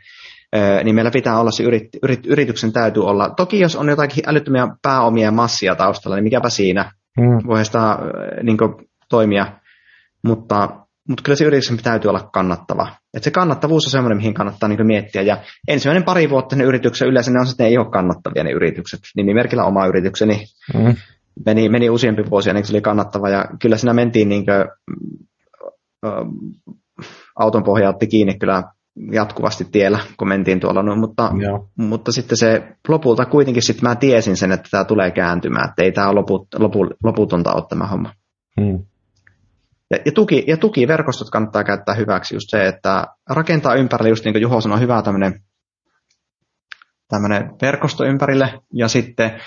niin 0.84 0.94
meillä 0.94 1.10
pitää 1.10 1.40
olla 1.40 1.50
se 1.50 1.62
yrit, 1.62 1.88
yrit, 2.02 2.26
yrityksen 2.26 2.72
täytyy 2.72 3.04
olla. 3.04 3.30
Toki 3.36 3.60
jos 3.60 3.76
on 3.76 3.88
jotakin 3.88 4.24
älyttömiä 4.26 4.68
pääomia 4.82 5.24
ja 5.24 5.32
massia 5.32 5.74
taustalla, 5.74 6.16
niin 6.16 6.24
mikäpä 6.24 6.48
siinä, 6.48 6.92
mm. 7.20 7.46
voi 7.46 7.64
sitä 7.64 7.98
niin 8.42 8.58
kuin, 8.58 8.74
toimia, 9.08 9.46
mutta, 10.24 10.68
mutta 11.08 11.22
kyllä 11.22 11.36
se 11.36 11.44
yrityksen 11.44 11.82
täytyy 11.82 12.08
olla 12.08 12.30
kannattava. 12.32 12.88
Et 13.14 13.22
se 13.22 13.30
kannattavuus 13.30 13.86
on 13.86 13.90
semmoinen, 13.90 14.16
mihin 14.16 14.34
kannattaa 14.34 14.68
niin 14.68 14.86
miettiä. 14.86 15.22
Ja 15.22 15.42
ensimmäinen 15.68 16.04
pari 16.04 16.30
vuotta 16.30 16.56
ne 16.56 16.64
yrityksen 16.64 17.08
yleensä 17.08 17.30
ne 17.30 17.40
on 17.40 17.46
sitten, 17.46 17.64
ne 17.64 17.70
ei 17.70 17.78
ole 17.78 17.90
kannattavia 17.90 18.44
ne 18.44 18.50
yritykset. 18.50 19.00
Nimimerkillä 19.16 19.64
oma 19.64 19.86
yritykseni 19.86 20.44
mm. 20.74 20.94
meni, 21.46 21.68
meni 21.68 21.90
useampi 21.90 22.30
vuosi 22.30 22.50
ennen 22.50 22.62
kuin 22.62 22.68
se 22.68 22.74
oli 22.74 22.80
kannattava. 22.80 23.28
Ja 23.28 23.44
kyllä 23.60 23.76
siinä 23.76 23.94
mentiin 23.94 24.28
niin 24.28 24.44
kuin, 24.46 24.64
auton 27.38 27.62
pohja 27.64 27.88
otti 27.88 28.06
kiinni 28.06 28.38
kyllä 28.38 28.62
jatkuvasti 29.12 29.64
tiellä, 29.64 29.98
kun 30.16 30.28
mentiin 30.28 30.60
tuolla, 30.60 30.82
no, 30.82 30.96
mutta, 30.96 31.30
mutta 31.76 32.12
sitten 32.12 32.36
se 32.36 32.76
lopulta 32.88 33.26
kuitenkin 33.26 33.62
sitten 33.62 33.88
mä 33.88 33.94
tiesin 33.94 34.36
sen, 34.36 34.52
että 34.52 34.68
tämä 34.70 34.84
tulee 34.84 35.10
kääntymään, 35.10 35.68
että 35.68 35.82
ei 35.82 35.92
tämä 35.92 36.08
ole 36.08 36.14
loput, 36.14 36.48
lopu, 36.58 36.78
loputonta 37.04 37.52
ole 37.52 37.64
tämä 37.68 37.86
homma. 37.86 38.12
Hmm. 38.60 38.84
Ja, 39.90 39.98
ja, 40.04 40.12
tuki, 40.12 40.44
ja 40.46 40.56
tukiverkostot 40.56 41.30
kannattaa 41.30 41.64
käyttää 41.64 41.94
hyväksi 41.94 42.34
just 42.34 42.46
se, 42.50 42.66
että 42.66 43.06
rakentaa 43.28 43.74
ympärille, 43.74 44.08
just 44.08 44.24
niin 44.24 44.34
kuin 44.34 44.42
Juho 44.42 44.60
sanoi, 44.60 44.80
hyvä 44.80 45.02
tämmöinen, 45.02 45.40
tämmöinen 47.08 47.50
verkosto 47.62 48.04
ympärille, 48.04 48.60
ja 48.72 48.88
sitten 48.88 49.40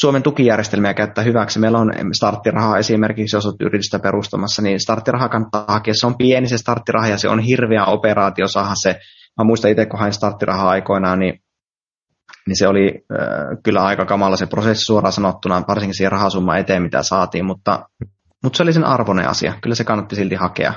Suomen 0.00 0.22
tukijärjestelmiä 0.22 0.94
käyttää 0.94 1.24
hyväksi. 1.24 1.58
Meillä 1.58 1.78
on 1.78 1.92
starttiraha 2.12 2.78
esimerkiksi, 2.78 3.36
jos 3.36 3.46
olet 3.46 3.60
yritystä 3.60 3.98
perustamassa, 3.98 4.62
niin 4.62 4.80
starttiraha 4.80 5.28
kannattaa 5.28 5.64
hakea. 5.68 5.94
Se 5.94 6.06
on 6.06 6.16
pieni 6.16 6.48
se 6.48 6.58
starttiraha 6.58 7.08
ja 7.08 7.18
se 7.18 7.28
on 7.28 7.40
hirveä 7.40 7.84
operaatio 7.84 8.48
saada 8.48 8.74
se. 8.74 9.00
Mä 9.38 9.44
muistan 9.44 9.70
itse, 9.70 9.86
kun 9.86 9.98
hain 9.98 10.12
starttirahaa 10.12 10.70
aikoinaan, 10.70 11.18
niin, 11.18 11.42
niin 12.46 12.56
se 12.56 12.68
oli 12.68 13.04
äh, 13.12 13.28
kyllä 13.64 13.82
aika 13.82 14.06
kamala 14.06 14.36
se 14.36 14.46
prosessi 14.46 14.84
suoraan 14.84 15.12
sanottuna, 15.12 15.62
varsinkin 15.68 15.94
siihen 15.94 16.12
rahasumma 16.12 16.56
eteen, 16.56 16.82
mitä 16.82 17.02
saatiin, 17.02 17.44
mutta, 17.44 17.88
mutta 18.42 18.56
se 18.56 18.62
oli 18.62 18.72
sen 18.72 18.84
arvoinen 18.84 19.28
asia. 19.28 19.54
Kyllä 19.62 19.74
se 19.74 19.84
kannatti 19.84 20.16
silti 20.16 20.34
hakea, 20.34 20.72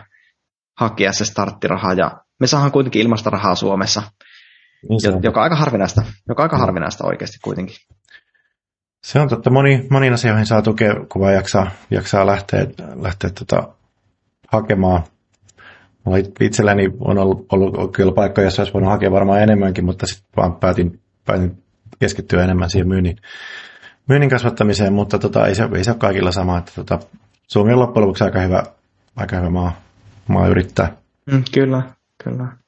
hakea 0.80 1.14
se 1.14 1.26
starttiraha 1.26 1.94
ja 1.94 2.12
me 2.40 2.48
saadaan 2.48 2.72
kuitenkin 2.72 3.02
ilmasta 3.02 3.30
rahaa 3.30 3.56
Suomessa, 3.56 4.04
niin 4.90 5.24
joka 5.24 5.40
on 5.40 5.44
aika 5.44 5.56
harvinaista, 5.56 6.02
joka 6.30 6.44
aika 6.44 6.58
harvinaista 6.58 7.08
oikeasti 7.08 7.38
kuitenkin. 7.44 7.76
Se 9.04 9.20
on 9.20 9.30
totta. 9.30 9.50
Moni, 9.50 9.88
moniin 9.90 10.14
asioihin 10.14 10.46
saa 10.46 10.62
tukea, 10.62 10.96
kun 11.12 11.22
vaan 11.22 11.34
jaksaa, 11.34 11.72
jaksaa 11.92 12.26
lähteä, 12.26 12.68
lähteä 13.02 13.30
tota, 13.40 13.70
hakemaan. 14.48 15.04
Mulla 16.04 16.18
itselläni 16.40 16.90
on 17.00 17.18
ollut, 17.18 17.46
ollut 17.54 17.92
kyllä 17.96 18.12
paikkoja, 18.12 18.46
joissa 18.46 18.62
olisi 18.62 18.74
voinut 18.74 18.92
hakea 18.92 19.12
varmaan 19.12 19.42
enemmänkin, 19.42 19.86
mutta 19.86 20.08
sitten 20.08 20.28
vaan 20.38 20.56
päätin, 20.56 21.00
päätin 21.26 21.64
keskittyä 22.00 22.44
enemmän 22.44 22.70
siihen 22.70 22.88
myynnin, 22.88 23.18
myynnin 24.10 24.30
kasvattamiseen, 24.30 24.94
mutta 24.94 25.20
tota, 25.20 25.48
ei, 25.48 25.56
se, 25.56 25.70
ei 25.76 25.84
se 25.84 25.92
ole 25.92 25.98
kaikilla 25.98 26.32
sama. 26.32 26.58
Että, 26.58 26.72
tota, 26.76 27.00
Suomi 27.48 27.74
on 27.74 27.80
loppujen 27.80 28.08
lopuksi 28.08 28.24
aika 28.24 28.40
hyvä, 28.40 28.64
aika 29.16 29.38
hyvä 29.38 29.50
maa, 29.50 29.82
maa 30.28 30.48
yrittää. 30.48 30.98
Mm, 31.32 31.44
kyllä, 31.54 31.82
kyllä. 32.24 32.63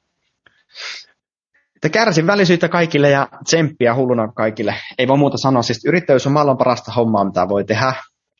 Että 1.86 2.26
välisyyttä 2.26 2.68
kaikille 2.68 3.10
ja 3.10 3.28
tsemppiä 3.44 3.94
hulluna 3.94 4.32
kaikille. 4.32 4.74
Ei 4.98 5.08
voi 5.08 5.18
muuta 5.18 5.36
sanoa. 5.38 5.62
Siis 5.62 5.84
yrittäjyys 5.84 6.26
on 6.26 6.32
maailman 6.32 6.58
parasta 6.58 6.92
hommaa, 6.92 7.24
mitä 7.24 7.48
voi 7.48 7.64
tehdä, 7.64 7.92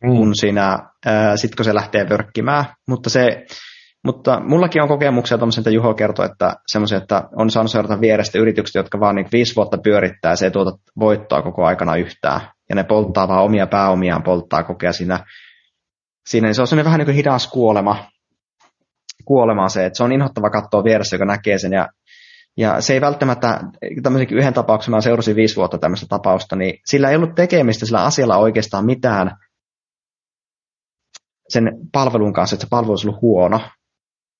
mm. 0.04 0.16
kun 0.16 0.34
siinä, 0.34 0.78
äh, 1.06 1.32
sit 1.36 1.54
kun 1.54 1.64
se 1.64 1.74
lähtee 1.74 2.08
vörkkimään. 2.08 2.64
Mutta, 2.88 3.10
se, 3.10 3.44
mutta 4.04 4.40
mullakin 4.40 4.82
on 4.82 4.88
kokemuksia 4.88 5.38
tuommoisen, 5.38 5.60
että 5.60 5.70
Juho 5.70 5.94
kertoi, 5.94 6.26
että 6.26 6.54
semmoisia, 6.66 6.98
että 6.98 7.22
on 7.36 7.50
saanut 7.50 7.70
seurata 7.70 8.00
vierestä 8.00 8.38
yritykset, 8.38 8.74
jotka 8.74 9.00
vaan 9.00 9.14
niin 9.14 9.28
viisi 9.32 9.56
vuotta 9.56 9.78
pyörittää 9.78 10.32
ja 10.32 10.36
se 10.36 10.46
ei 10.46 10.50
tuota 10.50 10.70
voittoa 11.00 11.42
koko 11.42 11.64
aikana 11.64 11.96
yhtään. 11.96 12.40
Ja 12.68 12.74
ne 12.74 12.84
polttaa 12.84 13.28
vaan 13.28 13.44
omia 13.44 13.66
pääomiaan, 13.66 14.22
polttaa 14.22 14.62
kokea 14.62 14.92
siinä. 14.92 15.24
siinä 16.28 16.46
niin 16.46 16.54
se 16.54 16.60
on 16.60 16.66
semmoinen 16.66 16.84
vähän 16.84 16.98
niin 16.98 17.06
kuin 17.06 17.16
hidas 17.16 17.50
kuolema, 17.50 18.04
kuolema 19.24 19.68
se, 19.68 19.86
että 19.86 19.96
se 19.96 20.04
on 20.04 20.12
inhottava 20.12 20.50
katsoa 20.50 20.84
vieressä, 20.84 21.16
joka 21.16 21.24
näkee 21.24 21.58
sen 21.58 21.72
ja 21.72 21.88
ja 22.56 22.80
se 22.80 22.92
ei 22.92 23.00
välttämättä, 23.00 23.60
tämmöisen 24.02 24.28
yhden 24.30 24.54
tapauksen, 24.54 24.90
mä 24.90 25.00
seurasin 25.00 25.36
viisi 25.36 25.56
vuotta 25.56 25.78
tämmöistä 25.78 26.06
tapausta, 26.08 26.56
niin 26.56 26.80
sillä 26.86 27.10
ei 27.10 27.16
ollut 27.16 27.34
tekemistä 27.34 27.86
sillä 27.86 28.04
asialla 28.04 28.36
oikeastaan 28.36 28.86
mitään 28.86 29.36
sen 31.48 31.72
palvelun 31.92 32.32
kanssa, 32.32 32.56
että 32.56 32.64
se 32.64 32.70
palvelu 32.70 32.92
olisi 32.92 33.08
ollut 33.08 33.22
huono. 33.22 33.60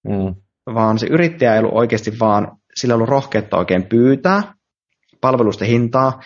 Mm. 0.08 0.34
Vaan 0.74 0.98
se 0.98 1.06
yrittäjä 1.06 1.52
ei 1.52 1.58
ollut 1.58 1.74
oikeasti 1.74 2.18
vaan, 2.20 2.58
sillä 2.74 2.92
ei 2.92 2.96
ollut 2.96 3.08
rohkeutta 3.08 3.56
oikein 3.56 3.86
pyytää 3.88 4.54
palvelusten 5.20 5.68
hintaa, 5.68 6.20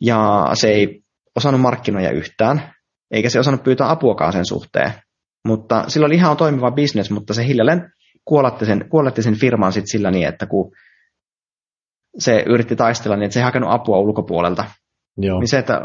ja 0.00 0.50
se 0.54 0.68
ei 0.68 1.02
osannut 1.36 1.60
markkinoja 1.60 2.10
yhtään, 2.10 2.74
eikä 3.10 3.30
se 3.30 3.40
osannut 3.40 3.62
pyytää 3.62 3.90
apuakaan 3.90 4.32
sen 4.32 4.46
suhteen. 4.46 4.92
Mutta 5.46 5.84
sillä 5.88 6.06
oli 6.06 6.14
ihan 6.14 6.36
toimiva 6.36 6.70
bisnes, 6.70 7.10
mutta 7.10 7.34
se 7.34 7.46
hiljalleen 7.46 7.92
kuoletti 8.24 8.66
sen, 8.66 8.88
sen 9.20 9.38
firman 9.38 9.72
sit 9.72 9.84
sillä 9.86 10.10
niin, 10.10 10.28
että 10.28 10.46
kun 10.46 10.72
se 12.18 12.42
yritti 12.46 12.76
taistella 12.76 13.16
niin, 13.16 13.24
että 13.24 13.34
se 13.34 13.40
ei 13.40 13.44
hakenut 13.44 13.72
apua 13.72 13.98
ulkopuolelta. 13.98 14.64
Joo. 15.16 15.40
Niin 15.40 15.48
se, 15.48 15.58
että 15.58 15.80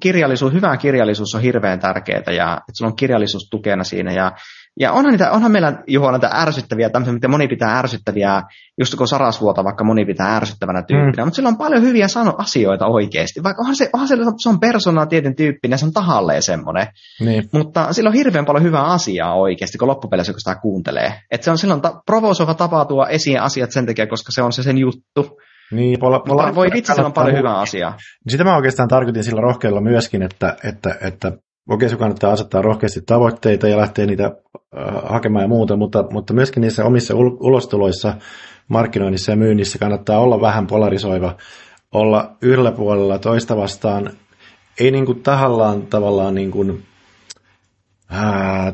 kirjallisuus, 0.00 0.52
hyvä 0.52 0.76
kirjallisuus 0.76 1.34
on 1.34 1.42
hirveän 1.42 1.80
tärkeää 1.80 2.32
ja 2.36 2.52
että 2.52 2.72
sulla 2.78 2.90
on 2.90 2.96
kirjallisuus 2.96 3.48
tukena 3.50 3.84
siinä. 3.84 4.12
Ja, 4.12 4.32
ja 4.80 4.92
onhan, 4.92 5.12
niitä, 5.12 5.30
onhan 5.30 5.52
meillä 5.52 5.82
Juho 5.86 6.10
näitä 6.10 6.30
ärsyttäviä, 6.32 6.90
tämmöisiä, 6.90 7.12
mitä 7.12 7.28
moni 7.28 7.48
pitää 7.48 7.78
ärsyttäviä, 7.78 8.42
just 8.78 8.94
kun 8.94 9.08
Sarasvuota 9.08 9.64
vaikka 9.64 9.84
moni 9.84 10.04
pitää 10.04 10.36
ärsyttävänä 10.36 10.82
tyyppinä, 10.82 11.22
mm. 11.22 11.26
mutta 11.26 11.36
sillä 11.36 11.48
on 11.48 11.58
paljon 11.58 11.82
hyviä 11.82 12.08
sano 12.08 12.34
asioita 12.38 12.86
oikeasti. 12.86 13.42
Vaikka 13.42 13.60
onhan 13.60 13.76
se, 13.76 13.90
onhan 13.92 14.08
se, 14.08 14.16
se 14.38 14.48
on 14.48 14.60
persoonaa 14.60 15.06
tietyn 15.06 15.36
tyyppinen, 15.36 15.78
se 15.78 15.86
on 15.86 15.92
tahalleen 15.92 16.42
semmoinen. 16.42 16.86
Niin. 17.20 17.44
Mutta 17.52 17.92
sillä 17.92 18.08
on 18.08 18.14
hirveän 18.14 18.46
paljon 18.46 18.64
hyvää 18.64 18.84
asiaa 18.84 19.34
oikeasti, 19.34 19.78
kun 19.78 19.88
loppupeleissä 19.88 20.32
kun 20.32 20.40
sitä 20.40 20.54
kuuntelee. 20.54 21.12
Että 21.30 21.44
se 21.44 21.50
on 21.50 21.58
silloin 21.58 21.80
ta- 21.80 22.02
provosoiva 22.06 22.54
tapa 22.54 22.84
tuo 22.84 23.06
esiin 23.06 23.40
asiat 23.40 23.70
sen 23.70 23.86
takia, 23.86 24.06
koska 24.06 24.32
se 24.32 24.42
on 24.42 24.52
se 24.52 24.62
sen 24.62 24.78
juttu. 24.78 25.38
Niin, 25.72 26.00
pola, 26.00 26.20
pola, 26.20 26.54
voi 26.54 26.68
vitsi, 26.72 26.94
se 26.94 27.02
on 27.02 27.12
paljon 27.12 27.38
hyvää 27.38 27.58
asiaa. 27.58 27.96
Sitä 28.28 28.44
mä 28.44 28.56
oikeastaan 28.56 28.88
tarkoitin 28.88 29.24
sillä 29.24 29.40
rohkealla 29.40 29.80
myöskin, 29.80 30.22
että, 30.22 30.56
että, 30.64 30.96
että 31.00 31.32
okei, 31.68 31.88
se 31.88 31.96
kannattaa 31.96 32.32
asettaa 32.32 32.62
rohkeasti 32.62 33.00
tavoitteita 33.06 33.68
ja 33.68 33.76
lähteä 33.76 34.06
niitä 34.06 34.24
äh, 34.24 34.30
hakemaan 35.04 35.42
ja 35.42 35.48
muuta, 35.48 35.76
mutta, 35.76 36.04
mutta 36.10 36.34
myöskin 36.34 36.60
niissä 36.60 36.84
omissa 36.84 37.14
ul- 37.14 37.36
ulostuloissa, 37.40 38.14
markkinoinnissa 38.68 39.32
ja 39.32 39.36
myynnissä 39.36 39.78
kannattaa 39.78 40.18
olla 40.18 40.40
vähän 40.40 40.66
polarisoiva, 40.66 41.36
olla 41.92 42.36
yhdellä 42.42 42.72
puolella 42.72 43.18
toista 43.18 43.56
vastaan, 43.56 44.10
ei 44.80 44.90
niin 44.90 45.06
kuin 45.06 45.22
tahallaan 45.22 45.86
tavallaan 45.86 46.34
niin 46.34 46.50
kuin, 46.50 46.82
ää, 48.10 48.72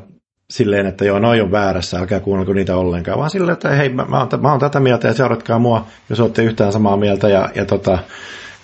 silleen, 0.51 0.87
että 0.87 1.05
joo, 1.05 1.19
noi 1.19 1.41
on 1.41 1.53
väärässä, 1.53 1.99
älkää 1.99 2.21
kuunnelko 2.21 2.53
niitä 2.53 2.77
ollenkaan, 2.77 3.19
vaan 3.19 3.31
silleen, 3.31 3.53
että 3.53 3.69
hei, 3.69 3.89
mä, 3.89 4.05
mä, 4.05 4.19
oon, 4.19 4.29
mä 4.41 4.51
oon 4.51 4.61
tätä 4.61 4.81
mieltä 4.81 5.09
ja 5.09 5.15
seuratkaa 5.15 5.59
mua, 5.59 5.87
jos 6.11 6.21
olette 6.21 6.43
yhtään 6.45 6.73
samaa 6.73 6.97
mieltä 6.97 7.29
ja, 7.29 7.49
ja 7.55 7.65
tota, 7.65 7.99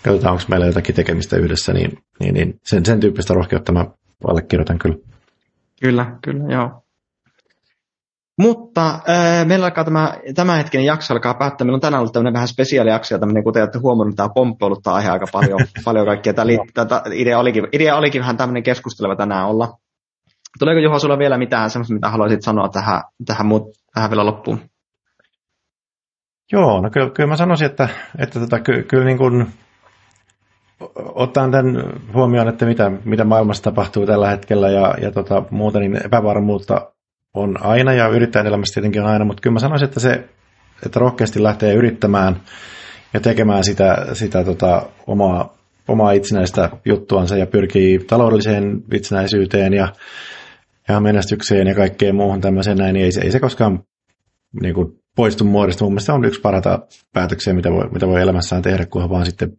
katsotaan, 0.05 0.33
onko 0.33 0.45
meillä 0.49 0.67
jotakin 0.67 0.95
tekemistä 0.95 1.37
yhdessä, 1.37 1.73
niin, 1.73 1.99
niin, 2.21 2.35
niin 2.35 2.61
sen, 2.63 2.87
sen 2.87 3.01
tyyppistä 3.01 3.35
rohkeutta 3.35 3.73
mä 3.73 3.87
allekirjoitan 4.29 4.79
kyllä. 4.79 4.97
Kyllä, 5.81 6.17
kyllä, 6.23 6.53
joo. 6.53 6.85
Mutta 8.39 9.01
äh, 9.09 9.47
meillä 9.47 9.67
alkaa 9.67 9.85
tämä, 9.85 10.15
tämä 10.35 10.57
hetkinen 10.57 10.87
jakso 10.87 11.15
alkaa 11.15 11.35
päättää. 11.35 11.65
Meillä 11.65 11.77
on 11.77 11.81
tänään 11.81 12.01
ollut 12.01 12.13
tämmöinen 12.13 12.33
vähän 12.33 12.49
spesiaalijakso, 12.49 13.15
ja 13.15 13.19
tämmöinen, 13.19 13.45
kuten 13.45 13.63
olette 13.63 13.79
huomannut, 13.79 14.17
tämä 14.17 14.29
pomppi 14.35 14.65
ollut 14.65 14.83
tämä 14.83 14.97
aihe 14.97 15.11
aika 15.11 15.27
paljon, 15.33 15.61
paljon 15.85 16.07
kaikkea. 16.07 16.35
Tämä, 16.35 16.49
tämä 16.75 17.03
idea, 17.13 17.39
olikin, 17.39 17.69
idea 17.73 17.97
olikin 17.97 18.21
vähän 18.21 18.37
tämmöinen 18.37 18.63
keskusteleva 18.63 19.17
tänään 19.17 19.47
olla. 19.47 19.79
Tuleeko 20.59 20.81
Juho 20.81 20.99
sulla 20.99 21.19
vielä 21.19 21.39
mitään 21.39 21.71
semmoista, 21.71 21.95
mitä 21.95 22.11
haluaisit 22.11 22.43
sanoa 22.43 22.69
tähän, 22.69 23.03
tähän, 23.27 23.47
muut, 23.47 23.63
tähän 23.95 24.11
vielä 24.11 24.27
loppuun? 24.27 24.61
Joo, 26.53 26.81
no 26.81 26.91
kyllä, 26.91 27.11
kyllä 27.11 27.29
mä 27.29 27.37
sanoisin, 27.37 27.67
että, 27.67 27.89
että 28.19 28.41
tota, 28.41 28.61
ky, 28.61 28.83
kyllä 28.83 29.05
niin 29.05 29.19
kuin, 29.19 29.47
ottaen 31.15 31.51
tämän 31.51 31.77
huomioon, 32.15 32.49
että 32.49 32.67
mitä, 32.67 32.91
mitä 33.05 33.25
maailmassa 33.25 33.63
tapahtuu 33.63 34.07
tällä 34.07 34.31
hetkellä 34.31 34.71
ja, 34.71 34.95
ja 35.03 35.11
tota, 35.11 35.43
muuta, 35.51 35.79
niin 35.79 36.07
epävarmuutta 36.07 36.91
on 37.35 37.67
aina 37.67 37.93
ja 37.93 38.09
yrittäjän 38.09 38.47
elämässä 38.47 38.75
tietenkin 38.75 39.03
on 39.03 39.09
aina, 39.09 39.25
mutta 39.25 39.41
kyllä 39.41 39.55
mä 39.55 39.59
sanoisin, 39.59 39.89
että 39.89 40.01
se, 40.01 40.29
että 40.87 41.01
rohkeasti 41.01 41.43
lähtee 41.43 41.75
yrittämään 41.75 42.37
ja 43.15 43.21
tekemään 43.21 43.65
sitä, 43.65 44.07
sitä 44.13 44.45
tota, 44.45 44.83
omaa, 45.07 45.55
omaa 45.89 46.13
itsenäistä 46.13 46.71
juttuansa 46.85 47.37
ja 47.37 47.47
pyrkii 47.47 47.99
taloudelliseen 47.99 48.83
itsenäisyyteen 48.93 49.73
ja, 49.73 49.89
ja 50.89 51.01
menestykseen 51.01 51.67
ja 51.67 51.75
kaikkeen 51.75 52.15
muuhun 52.15 52.41
tämmöiseen 52.41 52.77
näin, 52.77 52.95
niin 52.95 53.05
ei 53.05 53.13
se, 53.13 53.21
ei 53.21 53.31
se 53.31 53.41
koskaan 53.41 53.85
niin 54.63 54.75
kuin, 54.75 55.05
poistu 55.17 55.45
muodosta. 55.45 55.85
Mun 55.85 55.93
mielestä 55.93 56.15
on 56.15 56.25
yksi 56.25 56.41
parata 56.41 56.87
päätöksiä, 57.13 57.55
mitä 57.55 57.71
voi, 57.71 57.91
mitä 57.91 58.07
voi 58.07 58.21
elämässään 58.21 58.63
tehdä, 58.63 58.87
kunhan 58.87 59.11
vaan 59.11 59.27
sitten 59.27 59.53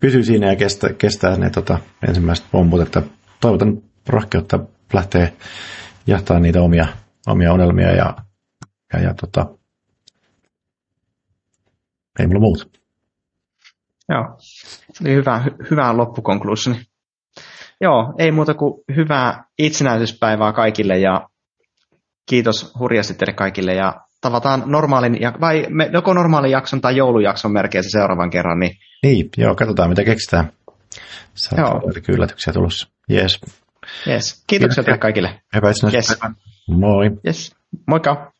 pysyy 0.00 0.22
siinä 0.22 0.46
ja 0.46 0.56
kestää, 0.56 0.92
kestää 0.92 1.36
ne 1.36 1.50
tota, 1.50 1.78
ensimmäiset 2.08 2.46
pomput, 2.52 2.80
että 2.80 3.02
toivotan 3.40 3.82
rohkeutta 4.06 4.58
lähteä 4.92 5.32
jahtaa 6.06 6.40
niitä 6.40 6.62
omia, 6.62 6.86
omia 7.26 7.52
unelmia 7.52 7.92
ja, 7.92 8.16
ja, 8.92 9.00
ja 9.00 9.14
tota, 9.14 9.46
ei 12.20 12.26
mulla 12.26 12.40
muuta. 12.40 12.64
Joo, 14.08 14.34
se 14.38 15.04
oli 15.04 15.14
hyvä, 15.14 15.44
hyvä 15.70 15.96
loppukonklusioni. 15.96 16.87
Joo, 17.80 18.14
ei 18.18 18.30
muuta 18.32 18.54
kuin 18.54 18.84
hyvää 18.96 19.44
itsenäisyyspäivää 19.58 20.52
kaikille 20.52 20.98
ja 20.98 21.28
kiitos 22.28 22.72
hurjasti 22.78 23.14
teille 23.14 23.32
kaikille 23.32 23.74
ja 23.74 23.94
tavataan 24.20 24.62
normaalin, 24.66 25.18
vai 25.40 25.66
me, 25.68 25.90
joko 25.92 26.14
normaalin 26.14 26.50
jakson 26.50 26.80
tai 26.80 26.96
joulujakson 26.96 27.52
merkeissä 27.52 27.98
seuraavan 27.98 28.30
kerran. 28.30 28.58
Niin, 28.58 28.76
niin 29.02 29.30
joo, 29.36 29.54
katsotaan 29.54 29.88
mitä 29.88 30.04
keksitään. 30.04 30.52
Saattaa 31.34 31.80
yllätyksiä 32.08 32.52
tulossa. 32.52 32.88
Jees. 33.08 33.40
Yes. 34.06 34.44
Kiitoksia 34.46 34.84
teille 34.84 34.98
kaikille. 34.98 35.40
Hyvää 35.54 35.72
yes. 35.94 36.18
Moi. 36.68 37.10
Yes. 37.26 37.56
Moikka. 37.86 38.32